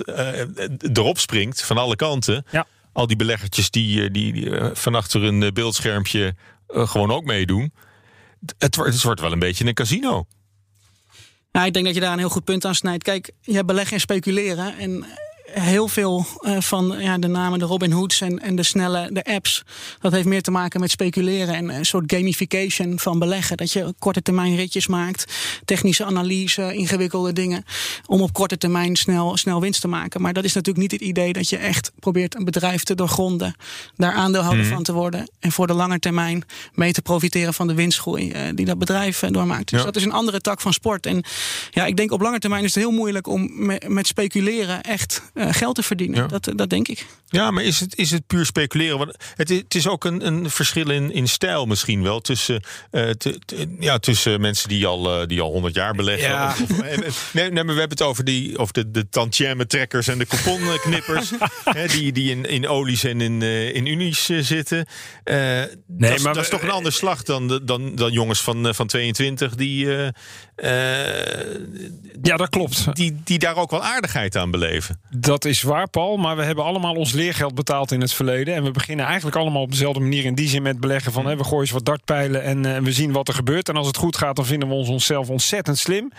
erop 0.94 1.20
springt 1.20 1.62
van 1.64 1.78
alle 1.78 1.96
kanten, 1.96 2.46
Ja. 2.52 2.68
al 2.94 3.08
die 3.08 3.16
beleggertjes 3.18 3.70
die, 3.70 4.12
die, 4.12 4.34
die 4.34 4.52
van 4.74 4.96
achter 4.96 5.24
een 5.24 5.54
beeldschermpje 5.54 6.36
gewoon 6.68 7.12
ook 7.12 7.24
meedoen. 7.26 7.74
Het 8.58 8.76
wordt, 8.76 8.94
het 8.94 9.04
wordt 9.04 9.22
wel 9.22 9.32
een 9.32 9.40
beetje 9.40 9.66
een 9.66 9.74
casino. 9.74 10.26
Ja, 11.52 11.66
ik 11.66 11.74
denk 11.74 11.86
dat 11.86 11.94
je 11.94 12.02
daar 12.02 12.14
een 12.14 12.20
heel 12.20 12.30
goed 12.30 12.44
punt 12.44 12.66
aan 12.66 12.76
snijdt. 12.76 13.04
Kijk, 13.04 13.32
je 13.42 13.54
hebt 13.54 13.68
beleggen 13.68 13.94
en 13.94 14.00
speculeren. 14.00 14.78
En 14.78 15.06
heel 15.54 15.88
veel 15.88 16.26
eh, 16.42 16.58
van 16.60 16.96
ja, 17.00 17.18
de 17.18 17.28
namen, 17.28 17.60
de 17.60 17.66
Robin 17.66 17.92
Hoods 17.92 18.22
en, 18.22 18.40
en 18.40 18.56
de 18.56 18.64
snelle 18.64 19.10
de 19.14 19.24
apps, 19.24 19.64
dat 20.00 20.12
heeft 20.12 20.26
meer 20.28 20.42
te 20.42 20.52
maken 20.52 20.80
met 20.80 20.92
speculeren 20.92 21.56
en 21.56 21.70
een 21.70 21.86
soort 21.86 22.14
gamification 22.14 23.00
van 23.00 23.20
beleggen. 23.20 23.58
Dat 23.58 23.72
je 23.72 23.94
korte 24.00 24.22
termijn 24.22 24.56
ritjes 24.56 24.88
maakt, 24.88 25.34
technische 25.66 26.06
analyse, 26.06 26.74
ingewikkelde 26.74 27.34
dingen, 27.34 27.64
om 28.06 28.22
op 28.22 28.34
korte 28.34 28.58
termijn 28.58 28.96
snel, 28.96 29.38
snel 29.38 29.62
winst 29.62 29.82
te 29.82 29.88
maken. 29.88 30.22
Maar 30.22 30.34
dat 30.34 30.44
is 30.44 30.54
natuurlijk 30.54 30.92
niet 30.92 31.00
het 31.02 31.10
idee 31.10 31.34
dat 31.34 31.50
je 31.50 31.58
echt 31.58 31.92
probeert 32.00 32.36
een 32.36 32.46
bedrijf 32.46 32.84
te 32.84 32.96
doorgronden, 32.96 33.56
daar 33.96 34.14
aandeelhouder 34.14 34.66
Mhm. 34.66 34.74
van 34.74 34.84
te 34.84 34.94
worden 34.94 35.30
en 35.40 35.52
voor 35.52 35.68
de 35.68 35.74
lange 35.74 36.00
termijn 36.00 36.44
mee 36.74 36.92
te 36.92 37.02
profiteren 37.02 37.54
van 37.54 37.68
de 37.68 37.74
winstgroei 37.74 38.32
eh, 38.32 38.42
die 38.56 38.66
dat 38.66 38.78
bedrijf 38.80 39.22
eh, 39.24 39.30
doormaakt. 39.32 39.70
Dus 39.70 39.80
Ja. 39.80 39.86
dat 39.86 39.96
is 39.96 40.04
een 40.04 40.12
andere 40.12 40.42
tak 40.42 40.62
van 40.62 40.74
sport. 40.74 41.06
En 41.06 41.24
ja, 41.72 41.86
ik 41.86 41.98
denk 41.98 42.12
op 42.12 42.22
lange 42.22 42.40
termijn 42.40 42.64
is 42.64 42.74
het 42.74 42.84
heel 42.84 42.92
moeilijk 42.92 43.28
om 43.28 43.50
me- 43.66 43.82
met 43.88 44.08
speculeren 44.08 44.82
echt 44.82 45.22
geld 45.40 45.76
te 45.76 45.84
verdienen. 45.84 46.28
Dat, 46.28 46.52
dat 46.56 46.70
denk 46.70 46.88
ik. 46.88 47.06
Ja, 47.30 47.52
maar 47.52 47.64
is 47.64 47.80
het, 47.80 47.98
is 47.98 48.12
het 48.12 48.28
puur 48.28 48.46
speculeren? 48.46 48.98
Want 48.98 49.16
het 49.36 49.50
is, 49.50 49.58
het 49.58 49.76
is 49.76 49.88
ook 49.88 50.04
een, 50.04 50.26
een 50.28 50.50
verschil 50.50 50.90
in, 50.90 51.14
in 51.14 51.28
stijl 51.28 51.66
misschien 51.66 52.04
wel. 52.04 52.20
Tussen, 52.20 52.64
uh, 52.92 53.10
te, 53.10 53.40
ja, 53.80 54.00
tussen 54.00 54.42
mensen 54.42 54.70
die 54.70 54.86
al, 54.86 55.22
uh, 55.22 55.28
die 55.28 55.42
al 55.42 55.52
100 55.52 55.76
jaar 55.76 55.94
beleggen. 55.94 56.30
Ja. 56.30 56.56
Of, 56.62 56.62
of, 57.08 57.30
nee, 57.34 57.52
nee, 57.52 57.64
maar 57.64 57.74
we 57.74 57.80
hebben 57.80 57.98
het 57.98 58.08
over, 58.08 58.24
die, 58.24 58.58
over 58.58 58.74
de, 58.74 58.92
de 58.92 59.10
tantième 59.10 59.68
trekkers 59.68 60.08
en 60.08 60.18
de 60.18 60.26
couponknippers. 60.26 61.32
hè, 61.64 61.88
die 61.88 62.12
die 62.12 62.32
in, 62.32 62.46
in 62.46 62.68
olies 62.68 63.04
en 63.04 63.22
in, 63.22 63.42
uh, 63.42 63.76
in 63.76 63.86
unies 63.86 64.26
zitten. 64.26 64.86
nee, 65.24 65.68
dat, 65.88 66.12
is, 66.12 66.22
maar 66.22 66.34
dat 66.34 66.44
is 66.44 66.50
toch 66.50 66.62
een 66.62 66.70
ander 66.70 66.92
slag 66.92 67.24
dan, 67.24 67.62
dan, 67.64 67.96
dan 67.96 68.12
jongens 68.12 68.42
van, 68.42 68.76
van 68.76 68.88
22 68.88 69.56
die... 69.56 69.86
ja, 69.86 70.12
dat 72.22 72.50
klopt. 72.50 72.96
Die, 72.96 73.22
die 73.24 73.40
daar 73.40 73.56
ook 73.56 73.72
wel 73.72 73.84
aardigheid 73.84 74.36
aan 74.36 74.52
beleven. 74.52 75.02
Dat 75.30 75.46
is 75.46 75.62
waar, 75.62 75.90
Paul. 75.90 76.18
Maar 76.18 76.36
we 76.36 76.44
hebben 76.44 76.64
allemaal 76.64 76.94
ons 76.94 77.12
leergeld 77.12 77.56
betaald 77.56 77.92
in 77.92 78.02
het 78.02 78.14
verleden. 78.14 78.56
En 78.56 78.64
we 78.64 78.72
beginnen 78.72 79.06
eigenlijk 79.06 79.36
allemaal 79.36 79.62
op 79.62 79.72
dezelfde 79.72 80.00
manier 80.00 80.26
in 80.26 80.36
die 80.36 80.48
zin 80.48 80.62
met 80.62 80.80
beleggen 80.80 81.12
van... 81.12 81.26
Hè, 81.26 81.38
we 81.38 81.44
gooien 81.44 81.60
eens 81.60 81.72
wat 81.72 81.86
dartpijlen 81.86 82.44
en 82.44 82.66
uh, 82.66 82.78
we 82.78 82.92
zien 82.92 83.12
wat 83.12 83.28
er 83.28 83.34
gebeurt. 83.34 83.70
En 83.70 83.76
als 83.76 83.88
het 83.88 83.98
goed 83.98 84.18
gaat, 84.18 84.36
dan 84.36 84.46
vinden 84.46 84.68
we 84.68 84.74
ons 84.74 84.90
onszelf 84.90 85.30
ontzettend 85.30 85.78
slim. 85.78 86.12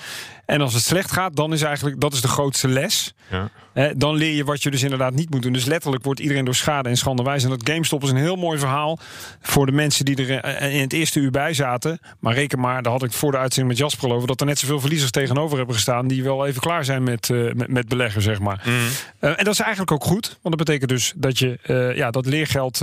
En 0.46 0.60
als 0.60 0.74
het 0.74 0.82
slecht 0.82 1.12
gaat, 1.12 1.36
dan 1.36 1.52
is 1.52 1.62
eigenlijk 1.62 2.00
dat 2.00 2.12
is 2.12 2.20
de 2.20 2.28
grootste 2.28 2.68
les. 2.68 3.14
Ja. 3.30 3.50
Hè, 3.72 3.96
dan 3.96 4.14
leer 4.14 4.34
je 4.34 4.44
wat 4.44 4.62
je 4.62 4.70
dus 4.70 4.82
inderdaad 4.82 5.14
niet 5.14 5.30
moet 5.30 5.42
doen. 5.42 5.52
Dus 5.52 5.64
letterlijk 5.64 6.04
wordt 6.04 6.20
iedereen 6.20 6.44
door 6.44 6.54
schade 6.54 6.88
en 6.88 6.96
schande 6.96 7.22
wijs. 7.22 7.44
En 7.44 7.50
dat 7.50 7.68
GameStop 7.70 8.02
is 8.02 8.10
een 8.10 8.16
heel 8.16 8.36
mooi 8.36 8.58
verhaal 8.58 8.98
voor 9.40 9.66
de 9.66 9.72
mensen 9.72 10.04
die 10.04 10.26
er 10.26 10.44
in 10.72 10.80
het 10.80 10.92
eerste 10.92 11.20
uur 11.20 11.30
bij 11.30 11.54
zaten. 11.54 11.98
Maar 12.18 12.34
reken 12.34 12.60
maar, 12.60 12.82
daar 12.82 12.92
had 12.92 13.02
ik 13.02 13.12
voor 13.12 13.30
de 13.30 13.38
uitzending 13.38 13.78
met 13.78 13.86
Jasper 13.86 14.12
over... 14.12 14.28
dat 14.28 14.40
er 14.40 14.46
net 14.46 14.58
zoveel 14.58 14.80
verliezers 14.80 15.10
tegenover 15.10 15.56
hebben 15.56 15.74
gestaan... 15.74 16.08
die 16.08 16.22
wel 16.22 16.46
even 16.46 16.60
klaar 16.60 16.84
zijn 16.84 17.02
met, 17.02 17.28
uh, 17.28 17.52
met, 17.52 17.68
met, 17.68 17.88
beleggen, 17.88 18.22
zeg 18.22 18.40
maar. 18.40 18.62
Mm. 18.64 18.88
Uh, 19.20 19.30
en 19.30 19.44
dat 19.44 19.52
is 19.52 19.60
eigenlijk 19.60 19.92
ook 19.92 20.04
goed. 20.04 20.38
Want 20.42 20.56
dat 20.56 20.66
betekent 20.66 20.90
dus 20.90 21.12
dat 21.16 21.38
je 21.38 21.58
uh, 21.66 21.96
ja, 21.96 22.10
dat 22.10 22.26
leergeld... 22.26 22.78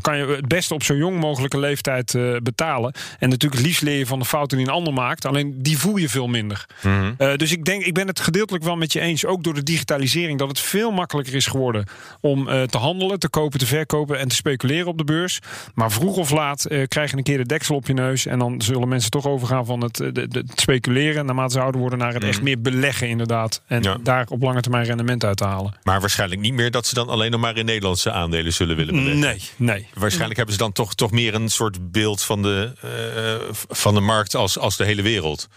kan 0.00 0.16
je 0.16 0.26
het 0.26 0.48
beste 0.48 0.74
op 0.74 0.82
zo 0.82 0.94
jong 0.94 1.20
mogelijke 1.20 1.58
leeftijd 1.58 2.18
betalen. 2.42 2.92
En 3.18 3.28
natuurlijk 3.28 3.60
het 3.60 3.66
liefst 3.66 3.82
leer 3.82 3.98
je 3.98 4.06
van 4.06 4.18
de 4.18 4.24
fouten 4.24 4.58
die 4.58 4.66
een 4.66 4.72
ander 4.72 4.92
maakt. 4.92 5.24
Alleen 5.24 5.62
die 5.62 5.78
voel 5.78 5.96
je 5.96 6.08
veel 6.08 6.26
minder. 6.26 6.66
Mm. 6.82 7.16
dus 7.36 7.52
ik 7.52 7.64
denk, 7.64 7.82
ik 7.84 7.94
ben 7.94 8.06
het 8.06 8.20
gedeeltelijk 8.20 8.64
wel 8.64 8.76
met 8.76 8.92
je 8.92 9.00
eens... 9.00 9.24
ook 9.24 9.44
door 9.44 9.54
de 9.54 9.62
digitalisering, 9.62 10.38
dat 10.38 10.48
het 10.48 10.60
veel 10.60 10.90
makkelijker 10.90 11.34
is 11.34 11.46
geworden... 11.46 11.84
om 12.20 12.44
te 12.44 12.78
handelen, 12.78 13.18
te 13.18 13.28
kopen, 13.28 13.58
te 13.58 13.66
verkopen 13.66 14.18
en 14.18 14.28
te 14.28 14.34
speculeren 14.34 14.86
op 14.86 14.98
de 14.98 15.04
beurs. 15.04 15.38
Maar 15.74 15.92
vroeg 15.92 16.16
of 16.16 16.30
laat 16.30 16.66
krijg 16.88 17.10
je 17.10 17.16
een 17.16 17.22
keer 17.22 17.38
de 17.38 17.46
deksel 17.46 17.74
op 17.74 17.86
je 17.86 17.94
neus... 17.94 18.26
en 18.26 18.38
dan 18.38 18.62
zullen 18.62 18.88
mensen 18.88 19.10
toch 19.10 19.26
overgaan 19.26 19.66
van 19.66 19.82
het, 19.82 19.98
het 19.98 20.52
speculeren... 20.54 21.26
naarmate 21.26 21.52
ze 21.52 21.60
ouder 21.60 21.80
worden 21.80 21.98
naar 21.98 22.14
het 22.14 22.26
Mm. 22.28 22.34
echt 22.34 22.42
meer 22.42 22.60
beleggen 22.60 23.08
inderdaad. 23.08 23.62
En 23.66 23.82
ja. 23.82 23.96
daar 24.02 24.26
op 24.28 24.42
lange 24.42 24.60
termijn 24.60 24.84
rendement 24.84 25.24
uit 25.24 25.37
halen. 25.44 25.78
Maar 25.82 26.00
waarschijnlijk 26.00 26.40
niet 26.40 26.52
meer 26.52 26.70
dat 26.70 26.86
ze 26.86 26.94
dan 26.94 27.08
alleen 27.08 27.30
nog 27.30 27.40
maar 27.40 27.56
in 27.56 27.64
Nederlandse 27.64 28.12
aandelen 28.12 28.52
zullen 28.52 28.76
willen 28.76 28.94
beleggen. 28.94 29.20
Nee, 29.20 29.40
nee. 29.56 29.88
Waarschijnlijk 29.94 30.36
hebben 30.36 30.54
ze 30.54 30.60
dan 30.60 30.72
toch, 30.72 30.94
toch 30.94 31.10
meer 31.10 31.34
een 31.34 31.48
soort 31.48 31.92
beeld 31.92 32.22
van 32.22 32.42
de, 32.42 32.72
uh, 32.84 33.54
van 33.68 33.94
de 33.94 34.00
markt 34.00 34.34
als, 34.34 34.58
als 34.58 34.76
de 34.76 34.84
hele 34.84 35.02
wereld. 35.02 35.48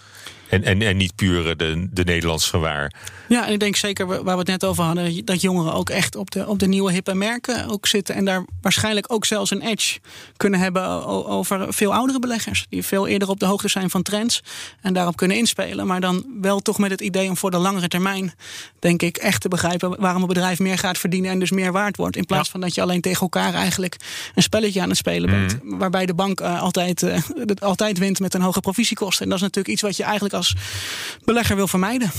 En, 0.52 0.64
en, 0.64 0.82
en 0.82 0.98
niet 0.98 1.16
puur 1.16 1.58
de, 1.58 1.88
de 1.92 2.04
Nederlandse 2.04 2.58
waar. 2.58 2.94
Ja, 3.28 3.48
en 3.48 3.54
ik 3.54 3.60
denk 3.60 3.76
zeker 3.76 4.08
waar 4.08 4.24
we 4.24 4.32
het 4.32 4.48
net 4.48 4.66
over 4.66 4.84
hadden, 4.84 5.26
dat 5.26 5.42
jongeren 5.42 5.74
ook 5.74 5.90
echt 5.90 6.16
op 6.16 6.32
de, 6.32 6.48
op 6.48 6.60
de 6.60 6.68
nieuwe 6.68 6.92
hippe 6.92 7.14
merken 7.14 7.70
ook 7.70 7.88
zitten. 7.88 8.16
En 8.16 8.26
daar 8.26 8.46
waarschijnlijk 8.62 9.14
ook 9.14 9.26
zelfs 9.26 9.52
een 9.52 9.62
edge 9.62 10.00
kunnen 10.38 10.60
hebben 10.60 11.06
over 11.28 11.74
veel 11.74 11.94
oudere 11.94 12.20
beleggers. 12.20 12.66
Die 12.70 12.84
veel 12.84 13.08
eerder 13.08 13.30
op 13.30 13.40
de 13.40 13.46
hoogte 13.46 13.68
zijn 13.68 13.90
van 13.90 14.02
trends 14.02 14.44
en 14.82 14.94
daarop 14.94 15.16
kunnen 15.16 15.38
inspelen. 15.38 15.88
Maar 15.88 16.02
dan 16.02 16.26
wel 16.42 16.60
toch 16.60 16.78
met 16.78 16.92
het 16.92 17.02
idee 17.02 17.30
om 17.30 17.38
voor 17.38 17.52
de 17.52 17.58
langere 17.58 17.88
termijn, 17.88 18.34
denk 18.80 19.02
ik, 19.02 19.18
echt 19.18 19.42
te 19.42 19.48
begrijpen 19.48 20.00
waarom 20.00 20.22
een 20.22 20.28
bedrijf 20.28 20.60
meer 20.60 20.78
gaat 20.78 20.98
verdienen 20.98 21.32
en 21.32 21.40
dus 21.40 21.52
meer 21.52 21.72
waard 21.72 21.98
wordt. 21.98 22.16
In 22.16 22.26
plaats 22.26 22.46
ja. 22.46 22.52
van 22.52 22.62
dat 22.62 22.76
je 22.76 22.82
alleen 22.82 23.02
tegen 23.02 23.22
elkaar 23.22 23.54
eigenlijk 23.54 23.96
een 24.36 24.44
spelletje 24.44 24.82
aan 24.82 24.90
het 24.90 24.98
spelen 24.98 25.30
bent. 25.30 25.64
Mm. 25.64 25.78
Waarbij 25.78 26.06
de 26.06 26.14
bank 26.14 26.42
uh, 26.42 26.62
altijd, 26.62 27.02
uh, 27.02 27.18
altijd 27.60 27.98
wint 27.98 28.20
met 28.20 28.34
een 28.34 28.42
hoge 28.42 28.60
provisiekosten. 28.60 29.24
En 29.24 29.30
dat 29.30 29.38
is 29.38 29.44
natuurlijk 29.44 29.74
iets 29.74 29.82
wat 29.82 29.98
je 29.98 30.04
eigenlijk 30.04 30.34
als 30.34 30.41
belegger 31.26 31.56
wil 31.56 31.68
vermijden. 31.68 32.12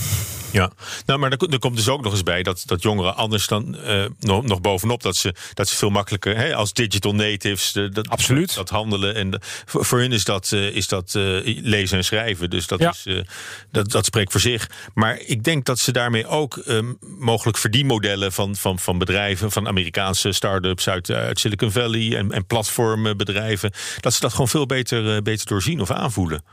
Ja, 0.53 0.71
nou, 1.05 1.19
maar 1.19 1.31
er, 1.31 1.47
er, 1.49 1.59
komt 1.59 1.75
dus 1.75 1.87
ook 1.87 2.03
nog 2.03 2.11
eens 2.11 2.23
bij 2.23 2.43
dat, 2.43 2.63
dat 2.65 2.81
jongeren 2.81 3.15
anders 3.15 3.47
dan 3.47 3.77
uh, 3.85 4.05
nog, 4.19 4.43
nog 4.43 4.61
bovenop 4.61 5.01
dat 5.01 5.15
ze, 5.15 5.35
dat 5.53 5.67
ze 5.67 5.75
veel 5.75 5.89
makkelijker 5.89 6.37
hè, 6.37 6.55
als 6.55 6.73
digital 6.73 7.15
natives 7.15 7.71
de, 7.71 7.89
dat, 7.89 8.09
Absoluut. 8.09 8.55
dat 8.55 8.69
handelen. 8.69 9.15
En 9.15 9.29
de, 9.29 9.39
voor, 9.65 9.85
voor 9.85 9.99
hun 9.99 10.11
is 10.11 10.23
dat, 10.23 10.51
uh, 10.53 10.75
is 10.75 10.87
dat 10.87 11.13
uh, 11.17 11.57
lezen 11.61 11.97
en 11.97 12.03
schrijven. 12.03 12.49
Dus 12.49 12.67
dat, 12.67 12.79
ja. 12.79 12.89
is, 12.89 13.23
dat, 13.71 13.91
dat 13.91 14.05
spreekt 14.05 14.31
voor 14.31 14.41
zich. 14.41 14.69
Maar 14.93 15.19
ik 15.19 15.43
denk 15.43 15.65
dat 15.65 15.79
ze 15.79 15.91
daarmee 15.91 16.27
ook 16.27 16.61
um, 16.67 16.97
mogelijk 17.17 17.57
verdienmodellen 17.57 18.31
van, 18.31 18.55
van, 18.55 18.79
van 18.79 18.97
bedrijven, 18.97 19.51
van 19.51 19.67
Amerikaanse 19.67 20.31
start-ups 20.31 20.89
uit, 20.89 21.09
uit 21.09 21.39
Silicon 21.39 21.71
Valley 21.71 22.17
en, 22.17 22.31
en 22.31 22.45
platformbedrijven, 22.45 23.71
dat 23.99 24.13
ze 24.13 24.19
dat 24.19 24.31
gewoon 24.31 24.47
veel 24.47 24.65
beter, 24.65 25.21
beter 25.21 25.47
doorzien 25.47 25.81
of 25.81 25.91
aanvoelen. 25.91 26.43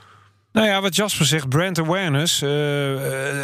Nou 0.53 0.67
ja, 0.67 0.81
wat 0.81 0.97
Jasper 0.97 1.27
zegt, 1.27 1.49
brand 1.49 1.79
awareness. 1.79 2.43
Uh, 2.43 2.49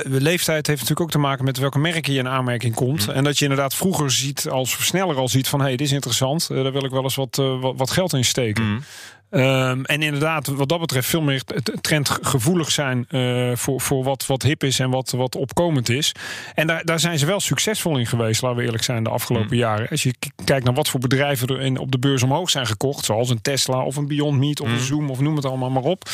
leeftijd 0.05 0.67
heeft 0.67 0.81
natuurlijk 0.81 1.01
ook 1.01 1.11
te 1.11 1.19
maken 1.19 1.45
met 1.45 1.59
welke 1.59 1.79
merken 1.79 2.13
je 2.13 2.19
in 2.19 2.29
aanmerking 2.29 2.75
komt. 2.75 3.07
Mm. 3.07 3.13
En 3.13 3.25
dat 3.25 3.39
je 3.39 3.45
inderdaad 3.45 3.75
vroeger 3.75 4.11
ziet, 4.11 4.49
als 4.49 4.77
versneller 4.77 5.17
al 5.17 5.29
ziet 5.29 5.49
van... 5.49 5.61
hé, 5.61 5.67
hey, 5.67 5.77
dit 5.77 5.87
is 5.87 5.93
interessant, 5.93 6.49
uh, 6.53 6.63
daar 6.63 6.73
wil 6.73 6.85
ik 6.85 6.91
wel 6.91 7.03
eens 7.03 7.15
wat, 7.15 7.37
wat, 7.37 7.77
wat, 7.77 7.91
geld 7.91 8.13
in 8.13 8.25
steken. 8.25 8.65
Mm. 8.65 8.83
Um, 9.31 9.85
en 9.85 10.03
inderdaad, 10.03 10.47
wat 10.47 10.68
dat 10.68 10.81
betreft, 10.81 11.09
veel 11.09 11.20
meer 11.20 11.43
trendgevoelig 11.81 12.70
zijn 12.70 13.07
uh, 13.11 13.51
voor, 13.55 13.81
voor 13.81 14.05
wat, 14.05 14.27
wat 14.27 14.43
hip 14.43 14.64
is 14.64 14.79
en 14.79 14.91
wat, 14.91 15.11
wat 15.11 15.35
opkomend 15.35 15.89
is. 15.89 16.14
En 16.55 16.66
daar, 16.66 16.85
daar 16.85 17.01
zijn 17.01 17.18
ze 17.18 17.27
wel 17.27 17.41
succesvol 17.41 17.99
in 17.99 18.07
geweest, 18.07 18.43
laten 18.43 18.59
we 18.59 18.64
eerlijk 18.64 18.83
zijn, 18.83 19.03
de 19.03 19.11
afgelopen 19.11 19.57
mm. 19.57 19.59
jaren. 19.59 19.89
Als 19.89 20.03
je 20.03 20.14
kijkt 20.45 20.64
naar 20.64 20.74
wat 20.74 20.89
voor 20.89 21.01
bedrijven 21.01 21.49
er 21.49 21.61
in, 21.61 21.79
op 21.79 21.93
de 21.93 21.99
beurs 21.99 22.22
omhoog 22.22 22.51
zijn 22.51 22.66
gekocht, 22.66 23.05
zoals 23.05 23.31
een 23.31 23.43
Tesla 23.43 23.83
of 23.83 23.97
een 23.97 24.07
Beyond 24.07 24.39
Meat 24.39 24.61
of 24.61 24.68
mm. 24.68 24.74
een 24.74 24.81
Zoom 24.81 25.11
of 25.11 25.20
noem 25.20 25.37
het 25.37 25.45
allemaal 25.45 25.70
maar 25.70 25.83
op. 25.83 26.09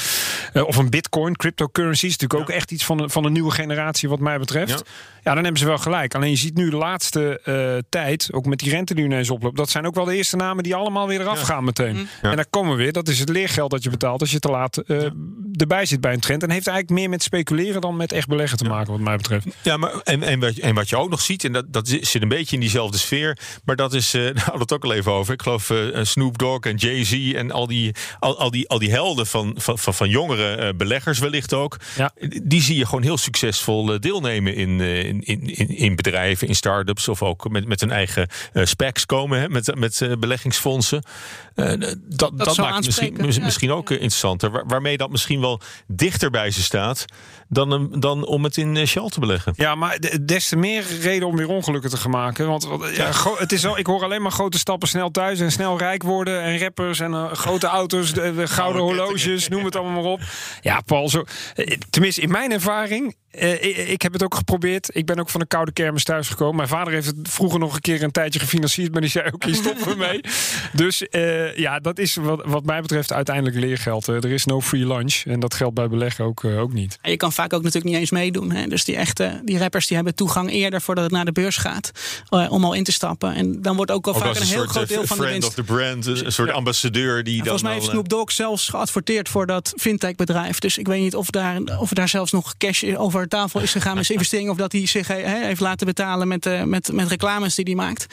Uh, 0.55 0.67
of 0.67 0.77
een 0.77 0.91
Bitcoin, 0.91 1.37
cryptocurrency 1.37 2.07
is 2.07 2.17
natuurlijk 2.17 2.49
ja. 2.49 2.55
ook 2.55 2.61
echt 2.61 2.71
iets 2.71 2.85
van, 2.85 3.11
van 3.11 3.25
een 3.25 3.33
nieuwe 3.33 3.51
generatie, 3.51 4.09
wat 4.09 4.19
mij 4.19 4.39
betreft. 4.39 4.71
Ja. 4.71 4.93
ja. 5.23 5.35
dan 5.35 5.43
hebben 5.43 5.61
ze 5.61 5.67
wel 5.67 5.79
gelijk. 5.79 6.15
Alleen 6.15 6.31
je 6.31 6.37
ziet 6.37 6.55
nu 6.55 6.71
de 6.71 6.77
laatste 6.77 7.41
uh, 7.45 7.83
tijd, 7.89 8.29
ook 8.33 8.47
met 8.47 8.59
die 8.59 8.71
rente 8.71 8.95
die 8.95 9.05
ineens 9.05 9.31
oploopt, 9.31 9.57
dat 9.57 9.71
zijn 9.71 9.87
ook 9.87 9.95
wel 9.95 10.05
de 10.05 10.17
eerste 10.17 10.37
namen 10.37 10.63
die 10.63 10.75
allemaal 10.75 11.07
weer 11.07 11.21
eraf 11.21 11.39
ja. 11.39 11.45
gaan 11.45 11.65
meteen. 11.65 11.97
Mm. 11.97 12.09
En 12.23 12.37
daar 12.37 12.47
komen 12.51 12.77
we 12.77 12.83
weer. 12.83 12.93
Dat 13.05 13.15
is 13.15 13.21
het 13.21 13.29
leergeld 13.29 13.71
dat 13.71 13.83
je 13.83 13.91
betaalt 13.91 14.21
als 14.21 14.31
je 14.31 14.39
te 14.39 14.49
laat 14.49 14.83
uh, 14.87 15.03
ja. 15.03 15.11
erbij 15.53 15.87
zit 15.87 16.01
bij 16.01 16.13
een 16.13 16.21
trend. 16.21 16.43
En 16.43 16.51
heeft 16.51 16.67
eigenlijk 16.67 16.99
meer 16.99 17.09
met 17.09 17.23
speculeren 17.23 17.81
dan 17.81 17.97
met 17.97 18.13
echt 18.13 18.29
beleggen 18.29 18.59
te 18.59 18.65
maken, 18.65 18.93
wat 18.93 19.01
mij 19.01 19.17
betreft. 19.17 19.47
Ja, 19.63 19.77
maar 19.77 20.01
en, 20.05 20.23
en, 20.23 20.41
wat, 20.41 20.55
en 20.55 20.75
wat 20.75 20.89
je 20.89 20.97
ook 20.97 21.11
nog 21.11 21.21
ziet, 21.21 21.45
en 21.45 21.53
dat, 21.53 21.73
dat 21.73 21.89
zit 21.89 22.23
een 22.23 22.29
beetje 22.29 22.55
in 22.55 22.61
diezelfde 22.61 22.99
sfeer, 22.99 23.39
maar 23.65 23.77
dat 23.77 23.95
is, 23.95 24.15
uh, 24.15 24.23
daar 24.23 24.35
hadden 24.35 24.55
we 24.55 24.61
het 24.61 24.73
ook 24.73 24.85
al 24.85 24.93
even 24.93 25.13
over. 25.13 25.35
Ik 25.35 25.43
geloof 25.43 25.71
uh, 25.71 25.99
Snoop 26.03 26.39
Dogg 26.39 26.67
en 26.67 26.77
Jay-Z 26.77 27.33
en 27.35 27.51
al 27.51 27.67
die, 27.67 27.95
al, 28.19 28.39
al, 28.39 28.51
die, 28.51 28.69
al 28.69 28.79
die 28.79 28.91
helden 28.91 29.27
van, 29.27 29.55
van, 29.59 29.79
van, 29.79 29.95
van 29.95 30.09
jongere 30.09 30.75
beleggers 30.75 31.19
wellicht 31.19 31.53
ook. 31.53 31.77
Ja. 31.97 32.13
Die 32.43 32.63
zie 32.63 32.77
je 32.77 32.87
gewoon 32.87 33.03
heel 33.03 33.19
succesvol 33.19 34.01
deelnemen 34.01 34.55
in, 34.55 34.81
in, 34.81 35.21
in, 35.21 35.69
in 35.69 35.97
bedrijven, 35.97 36.49
in 36.49 36.55
start-ups 36.55 37.09
of 37.09 37.23
ook 37.23 37.51
met, 37.51 37.67
met 37.67 37.81
hun 37.81 37.91
eigen 37.91 38.29
specs 38.53 39.07
komen, 39.07 39.41
hè, 39.41 39.49
met, 39.49 39.75
met 39.75 40.17
beleggingsfondsen. 40.19 41.03
dat, 41.55 41.81
dat, 42.09 42.39
dat 42.39 42.57
maakt 42.57 42.92
misschien, 43.43 43.73
ook 43.73 43.91
interessanter. 43.91 44.51
Waar, 44.51 44.67
waarmee 44.67 44.97
dat 44.97 45.11
misschien 45.11 45.41
wel 45.41 45.61
dichter 45.87 46.31
bij 46.31 46.51
ze 46.51 46.63
staat 46.63 47.05
dan, 47.53 47.89
dan 47.99 48.27
om 48.27 48.45
het 48.45 48.57
in 48.57 48.87
Shell 48.87 49.09
te 49.09 49.21
beleggen. 49.21 49.53
Ja, 49.57 49.75
maar 49.75 49.99
des 50.23 50.49
te 50.49 50.57
meer 50.57 50.85
reden 51.01 51.29
om 51.29 51.37
weer 51.37 51.49
ongelukken 51.49 51.91
te 51.91 51.97
gaan 51.97 52.11
maken. 52.11 52.47
Want 52.47 52.69
ja, 52.95 53.11
het 53.37 53.53
is 53.53 53.63
wel, 53.63 53.79
ik 53.79 53.87
hoor 53.87 54.05
alleen 54.05 54.23
maar 54.23 54.31
grote 54.31 54.59
stappen 54.59 54.89
snel 54.89 55.11
thuis 55.11 55.41
en 55.41 55.53
snel 55.53 55.79
rijk 55.79 56.03
worden. 56.03 56.43
En 56.43 56.59
rappers 56.59 57.01
en 57.01 57.11
uh, 57.11 57.33
grote 57.33 57.67
auto's, 57.67 58.13
de, 58.13 58.35
de 58.35 58.47
gouden 58.59 58.83
horloges, 58.83 59.49
noem 59.49 59.65
het 59.65 59.77
allemaal 59.77 60.03
maar 60.03 60.11
op. 60.11 60.21
Ja, 60.61 60.81
Paul, 60.81 61.09
zo, 61.09 61.25
tenminste 61.91 62.21
in 62.21 62.31
mijn 62.31 62.53
ervaring. 62.53 63.15
Uh, 63.41 63.53
ik, 63.53 63.77
ik, 63.77 64.03
heb 64.03 64.13
het 64.13 64.23
ook 64.23 64.35
geprobeerd. 64.35 64.97
Ik 64.97 65.07
ben 65.07 65.19
ook 65.19 65.29
van 65.29 65.41
een 65.41 65.47
koude 65.47 65.73
kermis 65.73 66.05
thuisgekomen. 66.05 66.57
Mijn 66.57 66.69
vader 66.69 66.93
heeft 66.93 67.07
het 67.07 67.17
vroeger 67.23 67.59
nog 67.59 67.75
een 67.75 67.81
keer 67.81 68.03
een 68.03 68.11
tijdje 68.11 68.41
gefinancierd. 68.41 68.93
Maar 68.93 69.01
die 69.01 69.11
zei 69.11 69.31
ook, 69.33 69.45
hier 69.45 69.55
stoppen 69.55 69.89
we 69.93 69.97
mee. 69.97 70.21
Dus 70.73 71.07
uh, 71.11 71.57
ja, 71.57 71.79
dat 71.79 71.99
is 71.99 72.15
wat, 72.15 72.43
wat 72.45 72.65
mij 72.65 72.81
betreft 72.81 73.13
uiteindelijk 73.13 73.57
leergeld. 73.57 74.09
Uh, 74.09 74.17
er 74.17 74.31
is 74.31 74.45
no 74.45 74.61
free 74.61 74.87
lunch. 74.87 75.23
En 75.25 75.41
dat 75.41 75.55
geldt 75.55 75.75
bij 75.75 75.89
beleggen 75.89 76.25
ook, 76.25 76.45
ook 76.45 76.73
niet. 76.73 76.99
En 77.01 77.11
je 77.11 77.17
kan 77.17 77.33
vaak 77.43 77.53
ook 77.53 77.63
natuurlijk 77.63 77.93
niet 77.93 78.01
eens 78.01 78.11
meedoen. 78.11 78.51
Hè? 78.51 78.67
Dus 78.67 78.85
die 78.85 78.97
echte 78.97 79.41
die 79.45 79.59
rappers 79.59 79.87
die 79.87 79.97
hebben 79.97 80.15
toegang 80.15 80.51
eerder 80.51 80.81
voordat 80.81 81.05
het 81.05 81.13
naar 81.13 81.25
de 81.25 81.33
beurs 81.33 81.57
gaat. 81.57 81.91
om 82.29 82.65
al 82.65 82.73
in 82.73 82.85
te 82.85 82.93
stappen. 82.93 83.35
En 83.35 83.63
dan 83.63 83.77
wordt 83.77 83.91
ook 83.91 84.07
al 84.07 84.15
ook 84.15 84.21
vaak 84.21 84.35
een, 84.35 84.43
een 84.43 84.47
heel 84.47 84.67
groot 84.67 84.89
deel 84.89 85.07
van 85.07 85.19
de 85.19 85.25
winst. 85.25 85.49
of 85.49 85.55
the 85.55 85.63
brand, 85.63 86.07
een 86.07 86.33
soort 86.33 86.49
ja. 86.49 86.55
ambassadeur 86.55 87.25
die 87.25 87.33
en 87.33 87.39
dan. 87.39 87.47
Volgens 87.47 87.63
mij 87.63 87.73
heeft 87.73 87.87
Snoop 87.87 88.09
Dogg 88.09 88.33
zelfs 88.33 88.69
geadverteerd 88.69 89.29
voor 89.29 89.47
dat 89.47 89.73
fintech 89.77 90.15
bedrijf. 90.15 90.59
Dus 90.59 90.79
ik 90.79 90.87
weet 90.87 91.01
niet 91.01 91.17
of 91.17 91.31
daar, 91.31 91.61
of 91.79 91.91
daar 91.91 92.09
zelfs 92.09 92.33
nog 92.33 92.57
cash 92.57 92.85
over 92.85 93.29
tafel 93.29 93.61
is 93.61 93.73
gegaan 93.73 93.95
met 93.95 94.07
zijn 94.07 94.19
investering. 94.19 94.51
Of 94.51 94.57
dat 94.57 94.73
hij 94.73 94.87
zich 94.87 95.07
he, 95.07 95.45
heeft 95.45 95.61
laten 95.61 95.87
betalen 95.87 96.29
met, 96.29 96.47
uh, 96.47 96.63
met, 96.63 96.93
met 96.93 97.09
reclames 97.09 97.55
die 97.55 97.65
hij 97.65 97.75
maakt. 97.75 98.07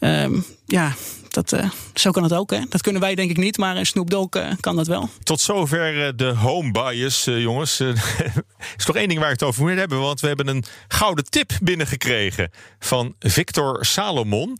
Um, 0.00 0.44
ja, 0.66 0.94
dat, 1.34 1.52
uh, 1.52 1.70
zo 1.94 2.10
kan 2.10 2.22
het 2.22 2.32
ook. 2.32 2.50
Hè? 2.50 2.60
Dat 2.68 2.80
kunnen 2.80 3.00
wij 3.00 3.14
denk 3.14 3.30
ik 3.30 3.36
niet, 3.36 3.58
maar 3.58 3.76
een 3.76 3.86
Snoop 3.86 4.10
Dogg 4.10 4.36
uh, 4.36 4.52
kan 4.60 4.76
dat 4.76 4.86
wel. 4.86 5.08
Tot 5.22 5.40
zover 5.40 6.16
de 6.16 6.24
home 6.28 6.70
bias, 6.70 7.24
jongens. 7.24 7.80
Is 8.76 8.84
toch 8.84 8.96
één 8.96 9.08
ding 9.08 9.20
waar 9.20 9.30
ik 9.30 9.40
het 9.40 9.48
over 9.48 9.62
moet 9.62 9.78
hebben. 9.78 10.00
Want 10.00 10.20
we 10.20 10.26
hebben 10.26 10.48
een 10.48 10.64
gouden 10.88 11.24
tip 11.24 11.50
binnengekregen 11.62 12.50
van 12.78 13.14
Victor 13.18 13.84
Salomon. 13.84 14.58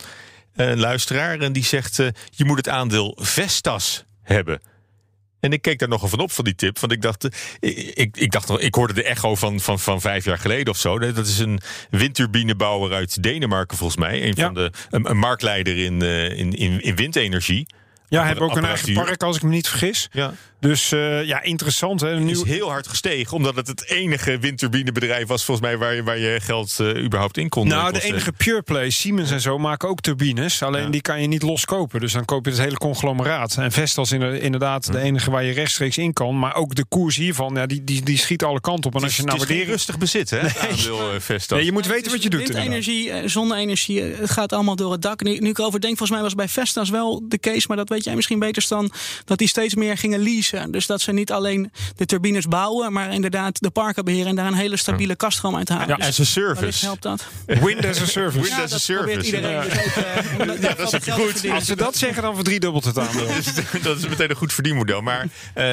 Een 0.55 0.79
luisteraar. 0.79 1.41
En 1.41 1.53
die 1.53 1.64
zegt, 1.64 1.97
je 2.31 2.45
moet 2.45 2.57
het 2.57 2.68
aandeel 2.68 3.18
Vestas 3.21 4.05
hebben. 4.23 4.61
En 5.41 5.53
ik 5.53 5.62
keek 5.62 5.78
daar 5.78 5.88
nogal 5.88 6.09
van 6.09 6.18
op 6.18 6.32
van 6.32 6.45
die 6.45 6.55
tip. 6.55 6.78
Want 6.78 6.93
ik 6.93 7.03
dacht, 7.03 7.24
ik, 7.61 7.76
ik, 7.76 8.16
ik 8.16 8.30
dacht 8.30 8.62
ik 8.62 8.74
hoorde 8.74 8.95
de 8.95 9.05
echo 9.05 9.34
van, 9.34 9.61
van, 9.61 9.78
van 9.78 10.01
vijf 10.01 10.24
jaar 10.24 10.38
geleden 10.38 10.72
of 10.72 10.78
zo. 10.78 10.99
Dat 10.99 11.26
is 11.26 11.38
een 11.38 11.61
windturbinebouwer 11.91 12.93
uit 12.93 13.22
Denemarken, 13.22 13.76
volgens 13.76 13.99
mij. 13.99 14.26
Een, 14.26 14.34
van 14.34 14.55
de, 14.55 14.72
een, 14.91 15.11
een 15.11 15.18
marktleider 15.18 15.78
in, 15.78 16.03
in, 16.03 16.53
in, 16.53 16.82
in 16.82 16.97
windenergie. 16.97 17.66
Ja, 18.09 18.24
hebben 18.24 18.45
ook 18.45 18.57
een 18.57 18.64
eigen 18.64 18.93
park, 18.93 19.22
als 19.22 19.36
ik 19.36 19.43
me 19.43 19.49
niet 19.49 19.68
vergis. 19.68 20.09
Ja. 20.12 20.34
Dus 20.61 20.92
uh, 20.92 21.24
ja, 21.24 21.42
interessant. 21.42 22.00
Hè? 22.00 22.18
Nu... 22.18 22.30
is 22.30 22.44
heel 22.44 22.68
hard 22.68 22.88
gestegen, 22.88 23.36
omdat 23.36 23.56
het 23.56 23.66
het 23.66 23.84
enige 23.88 24.38
windturbinebedrijf 24.38 25.26
was, 25.26 25.44
volgens 25.44 25.66
mij, 25.66 25.78
waar 25.78 25.94
je, 25.94 26.02
waar 26.02 26.18
je 26.18 26.38
geld 26.42 26.76
uh, 26.80 27.04
überhaupt 27.04 27.36
in 27.36 27.48
kon. 27.48 27.68
Nou, 27.68 27.92
de 27.92 28.02
enige 28.02 28.32
pure 28.32 28.62
play, 28.62 28.90
Siemens 28.90 29.30
en 29.30 29.40
zo, 29.40 29.58
maken 29.58 29.88
ook 29.88 30.00
turbines. 30.00 30.62
Alleen 30.62 30.82
ja. 30.82 30.90
die 30.90 31.00
kan 31.00 31.20
je 31.20 31.26
niet 31.26 31.42
loskopen. 31.42 32.00
Dus 32.00 32.12
dan 32.12 32.24
koop 32.24 32.44
je 32.44 32.50
het 32.50 32.61
hele 32.61 32.76
conglomeraat. 32.76 33.56
En 33.56 33.72
Vestas 33.72 34.12
is 34.12 34.40
inderdaad 34.40 34.92
de 34.92 34.98
enige 34.98 35.30
waar 35.30 35.44
je 35.44 35.52
rechtstreeks 35.52 35.98
in 35.98 36.12
kan. 36.12 36.38
Maar 36.38 36.54
ook 36.54 36.74
de 36.74 36.84
koers 36.88 37.16
hiervan, 37.16 37.54
ja, 37.54 37.66
die, 37.66 37.84
die, 37.84 38.02
die 38.02 38.18
schiet 38.18 38.44
alle 38.44 38.61
kanten 38.61 38.90
op. 38.90 38.96
En 38.96 39.02
als 39.02 39.16
je 39.16 39.22
nou 39.22 39.38
waardering... 39.38 39.68
rustig 39.68 39.98
bezit, 39.98 40.30
hè? 40.30 40.42
Nee. 40.42 40.52
Aandeel, 40.58 41.14
uh, 41.14 41.20
Vestas. 41.20 41.56
Nee, 41.56 41.66
je 41.66 41.72
moet 41.72 41.86
weten 41.86 42.12
wat 42.12 42.22
je 42.22 42.30
doet. 42.30 42.48
Windenergie, 42.48 43.28
zonne-energie, 43.28 44.02
het 44.02 44.30
gaat 44.30 44.52
allemaal 44.52 44.76
door 44.76 44.92
het 44.92 45.02
dak. 45.02 45.22
Nu, 45.22 45.38
nu 45.38 45.48
ik 45.48 45.61
over 45.61 45.80
denk, 45.80 45.96
volgens 45.96 46.18
mij 46.18 46.26
was 46.26 46.34
bij 46.34 46.48
Vestas 46.48 46.90
wel 46.90 47.22
de 47.28 47.38
case, 47.38 47.64
maar 47.68 47.76
dat 47.76 47.88
weet 47.88 48.04
jij 48.04 48.14
misschien 48.14 48.38
beter 48.38 48.64
dan 48.68 48.92
dat 49.24 49.38
die 49.38 49.48
steeds 49.48 49.74
meer 49.74 49.96
gingen 49.96 50.20
leasen. 50.22 50.49
Dus 50.70 50.86
dat 50.86 51.01
ze 51.01 51.12
niet 51.12 51.32
alleen 51.32 51.72
de 51.96 52.07
turbines 52.07 52.46
bouwen, 52.46 52.92
maar 52.92 53.12
inderdaad 53.12 53.61
de 53.61 53.70
parken 53.70 54.05
beheren 54.05 54.26
en 54.26 54.34
daar 54.34 54.46
een 54.46 54.55
hele 54.55 54.76
stabiele 54.76 55.16
kaststroom 55.16 55.57
uit 55.57 55.68
halen. 55.68 55.96
Ja, 55.98 56.07
as 56.07 56.20
a 56.20 56.24
service. 56.24 56.84
helpt 56.84 57.03
dat. 57.03 57.26
Wind 57.46 57.84
as 57.84 58.01
a 58.01 58.07
service. 58.07 58.40
Wind 58.40 58.62
as 58.62 58.72
a 58.72 58.78
service. 58.78 59.26
Iedereen 59.26 59.51
ja. 59.51 59.62
Dus 59.62 59.72
ook, 59.72 60.46
uh, 60.46 60.61
ja, 60.62 60.74
dat 60.74 61.07
is 61.07 61.12
goed. 61.12 61.51
Als 61.51 61.64
ze 61.64 61.76
dat 61.76 61.96
zeggen, 61.96 62.22
dan 62.22 62.34
verdriedubbelt 62.34 62.84
het 62.84 62.98
aandeel. 62.98 63.26
dat 63.82 63.98
is 63.98 64.09
meteen 64.09 64.30
een 64.30 64.36
goed 64.36 64.53
verdienmodel. 64.53 65.01
Maar 65.01 65.26
uh, 65.55 65.72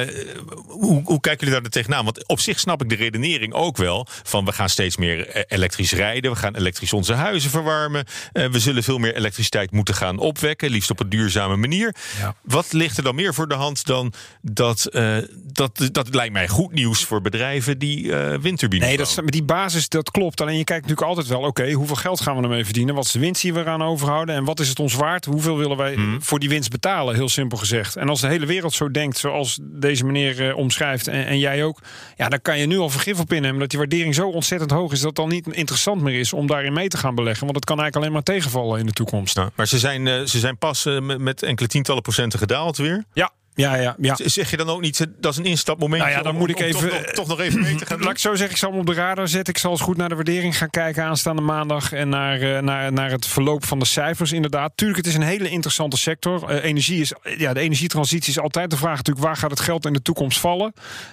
hoe, 0.66 1.02
hoe 1.04 1.20
kijken 1.20 1.46
jullie 1.46 1.62
daar 1.62 1.70
tegenaan? 1.70 2.04
Want 2.04 2.26
op 2.26 2.40
zich 2.40 2.58
snap 2.58 2.82
ik 2.82 2.88
de 2.88 2.94
redenering 2.94 3.52
ook 3.52 3.76
wel 3.76 4.06
van 4.22 4.44
we 4.44 4.52
gaan 4.52 4.68
steeds 4.68 4.96
meer 4.96 5.46
elektrisch 5.46 5.92
rijden, 5.92 6.30
we 6.30 6.36
gaan 6.36 6.56
elektrisch 6.56 6.92
onze 6.92 7.12
huizen 7.12 7.50
verwarmen, 7.50 8.04
uh, 8.32 8.46
we 8.46 8.58
zullen 8.58 8.82
veel 8.82 8.98
meer 8.98 9.16
elektriciteit 9.16 9.70
moeten 9.70 9.94
gaan 9.94 10.18
opwekken, 10.18 10.70
liefst 10.70 10.90
op 10.90 11.00
een 11.00 11.08
duurzame 11.08 11.56
manier. 11.56 11.94
Ja. 12.18 12.34
Wat 12.42 12.72
ligt 12.72 12.96
er 12.96 13.02
dan 13.02 13.14
meer 13.14 13.34
voor 13.34 13.48
de 13.48 13.54
hand 13.54 13.86
dan 13.86 14.12
dat, 14.42 14.67
uh, 14.76 15.16
dat, 15.52 15.88
dat 15.92 16.14
lijkt 16.14 16.32
mij 16.32 16.48
goed 16.48 16.72
nieuws 16.72 17.04
voor 17.04 17.20
bedrijven 17.20 17.78
die 17.78 18.04
uh, 18.04 18.34
windturbines 18.34 18.86
Nee, 18.86 18.96
dat, 18.96 19.20
met 19.22 19.32
die 19.32 19.42
basis, 19.42 19.88
dat 19.88 20.10
klopt. 20.10 20.40
Alleen 20.40 20.56
je 20.56 20.64
kijkt 20.64 20.82
natuurlijk 20.82 21.08
altijd 21.08 21.26
wel, 21.26 21.48
oké, 21.48 21.72
hoeveel 21.72 21.96
geld 21.96 22.20
gaan 22.20 22.36
we 22.36 22.42
ermee 22.42 22.64
verdienen? 22.64 22.94
Wat 22.94 23.04
is 23.04 23.12
de 23.12 23.18
winst 23.18 23.42
die 23.42 23.52
we 23.52 23.60
eraan 23.60 23.82
overhouden? 23.82 24.34
En 24.34 24.44
wat 24.44 24.60
is 24.60 24.68
het 24.68 24.80
ons 24.80 24.94
waard? 24.94 25.24
Hoeveel 25.24 25.56
willen 25.56 25.76
wij 25.76 25.94
hmm. 25.94 26.22
voor 26.22 26.38
die 26.38 26.48
winst 26.48 26.70
betalen? 26.70 27.14
Heel 27.14 27.28
simpel 27.28 27.58
gezegd. 27.58 27.96
En 27.96 28.08
als 28.08 28.20
de 28.20 28.28
hele 28.28 28.46
wereld 28.46 28.72
zo 28.72 28.90
denkt, 28.90 29.18
zoals 29.18 29.58
deze 29.62 30.04
meneer 30.04 30.48
uh, 30.48 30.56
omschrijft 30.56 31.08
en, 31.08 31.26
en, 31.26 31.38
jij 31.38 31.64
ook, 31.64 31.80
ja, 32.16 32.28
dan 32.28 32.42
kan 32.42 32.58
je 32.58 32.66
nu 32.66 32.78
al 32.78 32.90
vergif 32.90 33.20
op 33.20 33.32
innemen 33.32 33.58
dat 33.58 33.70
die 33.70 33.78
waardering 33.78 34.14
zo 34.14 34.28
ontzettend 34.28 34.70
hoog 34.70 34.92
is 34.92 34.98
dat 34.98 35.06
het 35.06 35.16
dan 35.16 35.28
niet 35.28 35.46
interessant 35.46 36.02
meer 36.02 36.18
is 36.18 36.32
om 36.32 36.46
daarin 36.46 36.72
mee 36.72 36.88
te 36.88 36.96
gaan 36.96 37.14
beleggen. 37.14 37.44
Want 37.44 37.56
het 37.56 37.64
kan 37.64 37.80
eigenlijk 37.80 37.96
alleen 37.96 38.24
maar 38.24 38.36
tegenvallen 38.36 38.80
in 38.80 38.86
de 38.86 38.92
toekomst. 38.92 39.40
Maar 39.54 39.66
ze 39.66 39.78
zijn, 39.78 40.28
ze 40.28 40.38
zijn 40.38 40.58
pas 40.58 40.84
met, 40.84 41.18
met 41.18 41.42
enkele 41.42 41.68
tientallen 41.68 42.02
procenten 42.02 42.38
gedaald 42.38 42.76
weer. 42.76 43.04
Ja, 43.12 43.32
ja, 43.58 43.74
ja, 43.74 43.96
ja. 44.00 44.16
Zeg 44.24 44.50
je 44.50 44.56
dan 44.56 44.68
ook 44.68 44.80
niet, 44.80 45.06
dat 45.18 45.32
is 45.32 45.38
een 45.38 45.44
instapmoment? 45.44 46.02
Nou 46.02 46.14
ja, 46.14 46.22
dan 46.22 46.36
moet 46.36 46.48
ik 46.48 46.60
even. 46.60 46.80
Toch 46.80 46.90
nog, 46.90 47.02
toch 47.02 47.26
nog, 47.26 47.40
even 47.40 47.60
mee 47.60 47.74
te 47.74 47.86
gaan. 47.86 48.00
Laat 48.04 48.10
ik 48.10 48.18
zo 48.18 48.30
zeggen, 48.30 48.50
ik 48.50 48.56
zal 48.56 48.70
hem 48.70 48.80
op 48.80 48.86
de 48.86 48.94
radar 48.94 49.28
zetten. 49.28 49.54
Ik 49.54 49.60
zal 49.60 49.70
eens 49.70 49.80
goed 49.80 49.96
naar 49.96 50.08
de 50.08 50.14
waardering 50.14 50.58
gaan 50.58 50.70
kijken 50.70 51.04
aanstaande 51.04 51.42
maandag. 51.42 51.92
En 51.92 52.08
naar, 52.08 52.42
uh, 52.42 52.58
naar, 52.58 52.92
naar 52.92 53.10
het 53.10 53.26
verloop 53.26 53.64
van 53.64 53.78
de 53.78 53.84
cijfers, 53.84 54.32
inderdaad. 54.32 54.72
Tuurlijk, 54.74 54.98
het 54.98 55.06
is 55.06 55.14
een 55.14 55.22
hele 55.22 55.48
interessante 55.48 55.96
sector. 55.96 56.50
Uh, 56.50 56.64
energie 56.64 57.00
is, 57.00 57.12
ja, 57.38 57.52
de 57.52 57.60
energietransitie 57.60 58.30
is 58.30 58.38
altijd 58.38 58.70
de 58.70 58.76
vraag 58.76 58.96
natuurlijk: 58.96 59.26
waar 59.26 59.36
gaat 59.36 59.50
het 59.50 59.60
geld 59.60 59.86
in 59.86 59.92
de 59.92 60.02
toekomst 60.02 60.40
vallen? 60.40 60.72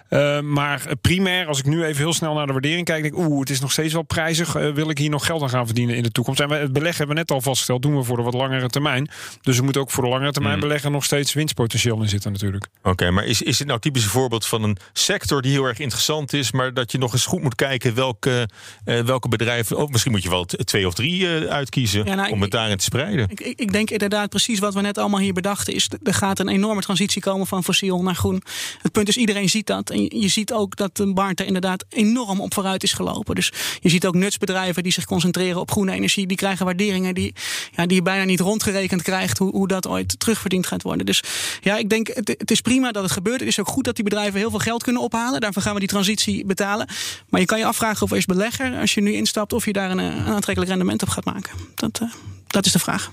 Uh, 0.09 0.39
maar 0.39 0.81
primair, 1.01 1.47
als 1.47 1.59
ik 1.59 1.65
nu 1.65 1.83
even 1.83 2.03
heel 2.03 2.13
snel 2.13 2.33
naar 2.33 2.45
de 2.45 2.51
waardering 2.51 2.85
kijk, 2.85 3.01
denk 3.01 3.13
ik: 3.13 3.19
oeh, 3.19 3.39
het 3.39 3.49
is 3.49 3.59
nog 3.59 3.71
steeds 3.71 3.93
wel 3.93 4.03
prijzig. 4.03 4.53
wil 4.53 4.89
ik 4.89 4.97
hier 4.97 5.09
nog 5.09 5.25
geld 5.25 5.41
aan 5.41 5.49
gaan 5.49 5.65
verdienen 5.65 5.95
in 5.95 6.03
de 6.03 6.11
toekomst? 6.11 6.39
En 6.39 6.49
we, 6.49 6.55
het 6.55 6.73
beleggen 6.73 6.97
hebben 6.97 7.15
we 7.15 7.21
net 7.21 7.31
al 7.31 7.41
vastgesteld, 7.41 7.81
doen 7.81 7.95
we 7.95 8.03
voor 8.03 8.17
de 8.17 8.23
wat 8.23 8.33
langere 8.33 8.67
termijn. 8.67 9.09
Dus 9.41 9.57
we 9.57 9.63
moeten 9.63 9.81
ook 9.81 9.91
voor 9.91 10.03
de 10.03 10.09
langere 10.09 10.31
termijn 10.31 10.55
mm. 10.55 10.61
beleggen 10.61 10.91
nog 10.91 11.03
steeds 11.03 11.33
winstpotentieel 11.33 12.01
in 12.01 12.09
zitten, 12.09 12.34
natuurlijk. 12.35 12.67
Oké, 12.79 12.89
okay, 12.89 13.09
maar 13.09 13.25
is, 13.25 13.41
is 13.41 13.59
het 13.59 13.67
nou 13.67 13.79
typisch 13.79 14.03
een 14.03 14.09
voorbeeld 14.09 14.45
van 14.45 14.63
een 14.63 14.77
sector 14.93 15.41
die 15.41 15.51
heel 15.51 15.63
erg 15.63 15.79
interessant 15.79 16.33
is, 16.33 16.51
maar 16.51 16.73
dat 16.73 16.91
je 16.91 16.97
nog 16.97 17.13
eens 17.13 17.25
goed 17.25 17.41
moet 17.41 17.55
kijken 17.55 17.95
welke, 17.95 18.49
uh, 18.85 18.99
welke 18.99 19.27
bedrijven, 19.27 19.77
of 19.77 19.89
misschien 19.89 20.11
moet 20.11 20.23
je 20.23 20.29
wel 20.29 20.45
twee 20.45 20.87
of 20.87 20.93
drie 20.93 21.21
uh, 21.21 21.45
uitkiezen 21.45 22.05
ja, 22.05 22.15
nou, 22.15 22.31
om 22.31 22.41
het 22.41 22.51
daarin 22.51 22.77
te 22.77 22.83
spreiden? 22.83 23.29
Ik, 23.29 23.39
ik, 23.39 23.71
denk 23.71 23.89
inderdaad 23.89 24.29
precies 24.29 24.59
wat 24.59 24.73
we 24.73 24.81
net 24.81 24.97
allemaal 24.97 25.19
hier 25.19 25.33
bedachten 25.33 25.73
is, 25.73 25.89
er 26.03 26.13
gaat 26.13 26.39
een 26.39 26.47
enorme 26.47 26.81
transitie 26.81 27.21
komen 27.21 27.47
van 27.47 27.63
fossiel 27.63 28.01
naar 28.01 28.15
groen. 28.15 28.41
Het 28.81 28.91
punt 28.91 29.07
is, 29.07 29.17
iedereen 29.17 29.49
ziet 29.49 29.67
dat. 29.67 29.89
En 29.89 30.19
je 30.19 30.27
ziet 30.27 30.53
ook 30.53 30.75
dat 30.75 30.95
de 30.95 31.05
markt 31.05 31.39
er 31.39 31.45
inderdaad 31.45 31.85
enorm 31.89 32.41
op 32.41 32.53
vooruit 32.53 32.83
is 32.83 32.93
gelopen. 32.93 33.35
Dus 33.35 33.51
je 33.79 33.89
ziet 33.89 34.05
ook 34.05 34.15
nutsbedrijven 34.15 34.83
die 34.83 34.91
zich 34.91 35.05
concentreren 35.05 35.59
op 35.59 35.71
groene 35.71 35.91
energie, 35.91 36.27
die 36.27 36.37
krijgen 36.37 36.65
waarderingen 36.65 37.13
die, 37.13 37.33
ja, 37.71 37.85
die 37.85 37.95
je 37.95 38.01
bijna 38.01 38.23
niet 38.23 38.39
rondgerekend 38.39 39.01
krijgt 39.01 39.37
hoe, 39.37 39.51
hoe 39.51 39.67
dat 39.67 39.87
ooit 39.87 40.19
terugverdiend 40.19 40.67
gaat 40.67 40.81
worden. 40.81 41.05
Dus 41.05 41.23
ja, 41.61 41.77
ik 41.77 41.89
denk, 41.89 42.24
het, 42.29 42.51
is 42.51 42.61
prima 42.61 42.91
dat 42.91 43.03
het 43.03 43.11
gebeurt. 43.11 43.39
Het 43.39 43.49
is 43.49 43.59
ook 43.59 43.67
goed 43.67 43.83
dat 43.83 43.95
die 43.95 44.03
bedrijven 44.03 44.39
heel 44.39 44.49
veel 44.49 44.59
geld 44.59 44.83
kunnen 44.83 45.01
ophalen. 45.01 45.41
Daarvoor 45.41 45.61
gaan 45.61 45.73
we 45.73 45.79
die 45.79 45.89
transitie 45.89 46.45
betalen. 46.45 46.87
Maar 47.29 47.39
je 47.39 47.45
kan 47.45 47.57
je 47.57 47.65
afvragen 47.65 48.03
of 48.03 48.11
als 48.11 48.25
belegger, 48.25 48.79
als 48.79 48.93
je 48.93 49.01
nu 49.01 49.13
instapt, 49.13 49.53
of 49.53 49.65
je 49.65 49.73
daar 49.73 49.91
een, 49.91 49.99
aantrekkelijk 50.25 50.67
rendement 50.67 51.01
op 51.01 51.09
gaat 51.09 51.25
maken. 51.25 51.51
Dat, 51.75 51.99
uh, 52.03 52.11
dat 52.47 52.65
is 52.65 52.71
de 52.71 52.79
vraag. 52.79 53.11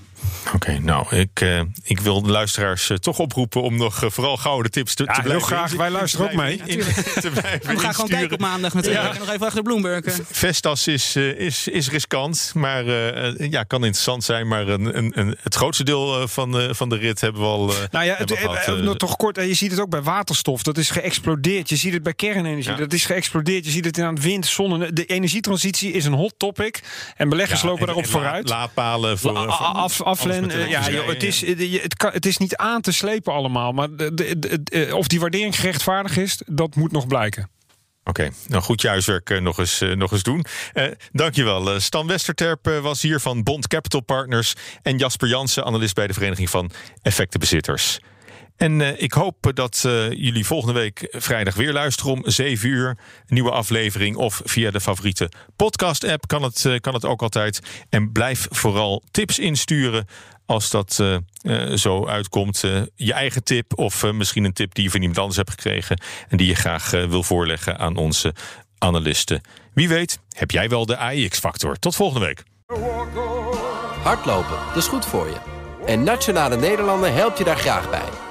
Oké, 0.53 0.79
nou, 0.79 1.15
ik, 1.15 1.41
uh, 1.41 1.61
ik 1.83 1.99
wil 1.99 2.21
de 2.21 2.31
luisteraars 2.31 2.89
uh, 2.89 2.97
toch 2.97 3.19
oproepen 3.19 3.61
om 3.61 3.77
nog 3.77 4.03
uh, 4.03 4.09
vooral 4.09 4.37
gouden 4.37 4.71
tips 4.71 4.95
te, 4.95 5.03
ja, 5.03 5.13
te 5.13 5.21
blijven. 5.21 5.47
Heel 5.47 5.57
graag, 5.57 5.73
wij 5.73 5.89
luisteren 5.89 6.25
ook 6.25 6.33
mee. 6.33 6.61
In, 6.65 6.79
te 6.79 7.31
we 7.61 7.79
gaan 7.79 7.93
gewoon 7.93 8.09
kijken 8.09 8.33
op 8.33 8.39
maandag 8.39 8.73
natuurlijk. 8.73 9.13
Ja. 9.13 9.19
Nog 9.19 9.29
even 9.29 9.45
achter 9.45 9.63
Bloomberg. 9.63 10.19
Vestas 10.31 10.87
is, 10.87 11.15
is, 11.15 11.67
is 11.67 11.89
riskant, 11.89 12.51
maar 12.55 12.85
ja, 13.49 13.63
kan 13.63 13.83
interessant 13.83 14.23
zijn. 14.23 14.47
Maar 14.47 14.67
een, 14.67 14.97
een, 14.97 15.11
een, 15.19 15.37
het 15.41 15.55
grootste 15.55 15.83
deel 15.83 16.27
van, 16.27 16.75
van 16.75 16.89
de 16.89 16.97
rit 16.97 17.21
hebben 17.21 17.41
we 17.41 17.47
al. 17.47 17.73
nou 17.91 18.05
ja, 18.05 18.15
het, 18.17 18.31
gehad, 18.31 18.77
nog 18.81 18.97
toch 18.97 19.15
kort. 19.15 19.35
Je 19.35 19.53
ziet 19.53 19.71
het 19.71 19.79
ook 19.79 19.89
bij 19.89 20.01
waterstof. 20.01 20.63
Dat 20.63 20.77
is 20.77 20.89
geëxplodeerd. 20.89 21.69
Je 21.69 21.75
ziet 21.75 21.93
het 21.93 22.03
bij 22.03 22.13
kernenergie. 22.13 22.71
Ja. 22.71 22.77
Dat 22.77 22.93
is 22.93 23.05
geëxplodeerd. 23.05 23.65
Je 23.65 23.71
ziet 23.71 23.85
het 23.85 23.99
aan 23.99 24.13
het 24.13 24.23
wind, 24.23 24.45
zon. 24.45 24.89
De 24.93 25.05
energietransitie 25.05 25.91
is 25.91 26.05
een 26.05 26.13
hot 26.13 26.33
topic. 26.37 26.83
En 27.15 27.29
beleggers 27.29 27.61
ja, 27.61 27.67
lopen 27.67 27.81
en, 27.81 27.85
daarop 27.85 28.05
en 28.05 28.11
vooruit. 28.11 28.49
Laadpalen 28.49 29.19
voor. 29.19 29.31
La, 29.31 29.45
af, 29.45 30.01
aflen, 30.13 30.51
uh, 30.51 30.69
ja, 30.69 30.89
joh, 30.89 31.07
het, 31.07 31.23
is, 31.23 31.45
het, 31.81 31.95
kan, 31.95 32.11
het 32.11 32.25
is 32.25 32.37
niet 32.37 32.55
aan 32.55 32.81
te 32.81 32.91
slepen 32.91 33.33
allemaal. 33.33 33.71
Maar 33.71 33.95
de, 33.95 34.13
de, 34.13 34.63
de, 34.63 34.95
of 34.95 35.07
die 35.07 35.19
waardering 35.19 35.55
gerechtvaardigd 35.55 36.17
is, 36.17 36.41
dat 36.45 36.75
moet 36.75 36.91
nog 36.91 37.07
blijken. 37.07 37.49
Oké, 38.05 38.21
okay, 38.21 38.33
nou 38.47 38.63
goed 38.63 38.81
je 38.81 38.87
huiswerk 38.87 39.29
uh, 39.29 39.41
nog, 39.41 39.57
eens, 39.57 39.81
uh, 39.81 39.95
nog 39.95 40.11
eens 40.11 40.23
doen. 40.23 40.45
Uh, 40.73 40.85
dankjewel. 41.11 41.79
Stan 41.79 42.07
Westerterp 42.07 42.65
was 42.81 43.01
hier 43.01 43.19
van 43.19 43.43
Bond 43.43 43.67
Capital 43.67 44.01
Partners... 44.01 44.53
en 44.81 44.97
Jasper 44.97 45.27
Jansen, 45.27 45.65
analist 45.65 45.95
bij 45.95 46.07
de 46.07 46.13
Vereniging 46.13 46.49
van 46.49 46.71
Effectenbezitters. 47.01 47.99
En 48.57 48.79
uh, 48.79 49.01
ik 49.01 49.13
hoop 49.13 49.51
dat 49.53 49.83
uh, 49.85 50.11
jullie 50.11 50.45
volgende 50.45 50.79
week 50.79 51.07
vrijdag 51.11 51.55
weer 51.55 51.73
luisteren 51.73 52.11
om 52.11 52.21
7 52.25 52.69
uur. 52.69 52.97
Nieuwe 53.27 53.51
aflevering 53.51 54.15
of 54.15 54.41
via 54.45 54.71
de 54.71 54.81
favoriete 54.81 55.31
podcast-app 55.55 56.27
kan 56.27 56.43
het, 56.43 56.63
uh, 56.63 56.79
kan 56.79 56.93
het 56.93 57.05
ook 57.05 57.21
altijd. 57.21 57.59
En 57.89 58.11
blijf 58.11 58.47
vooral 58.49 59.03
tips 59.11 59.39
insturen 59.39 60.07
als 60.45 60.69
dat 60.69 61.03
zo 61.75 62.07
uitkomt. 62.07 62.63
je 62.95 63.13
eigen 63.13 63.43
tip 63.43 63.77
of 63.77 64.11
misschien 64.11 64.43
een 64.43 64.53
tip 64.53 64.73
die 64.73 64.83
je 64.83 64.89
van 64.89 64.99
iemand 64.99 65.19
anders 65.19 65.37
hebt 65.37 65.49
gekregen... 65.49 66.01
en 66.27 66.37
die 66.37 66.47
je 66.47 66.55
graag 66.55 66.91
wil 66.91 67.23
voorleggen 67.23 67.79
aan 67.79 67.95
onze 67.95 68.33
analisten. 68.77 69.41
Wie 69.73 69.87
weet, 69.87 70.19
heb 70.29 70.51
jij 70.51 70.69
wel 70.69 70.85
de 70.85 70.97
AIX-factor. 70.97 71.79
Tot 71.79 71.95
volgende 71.95 72.25
week. 72.25 72.43
Hardlopen, 74.03 74.57
dat 74.67 74.77
is 74.77 74.87
goed 74.87 75.05
voor 75.05 75.27
je. 75.27 75.37
En 75.85 76.03
Nationale 76.03 76.57
Nederlanden 76.57 77.13
helpt 77.13 77.37
je 77.37 77.43
daar 77.43 77.57
graag 77.57 77.89
bij. 77.89 78.22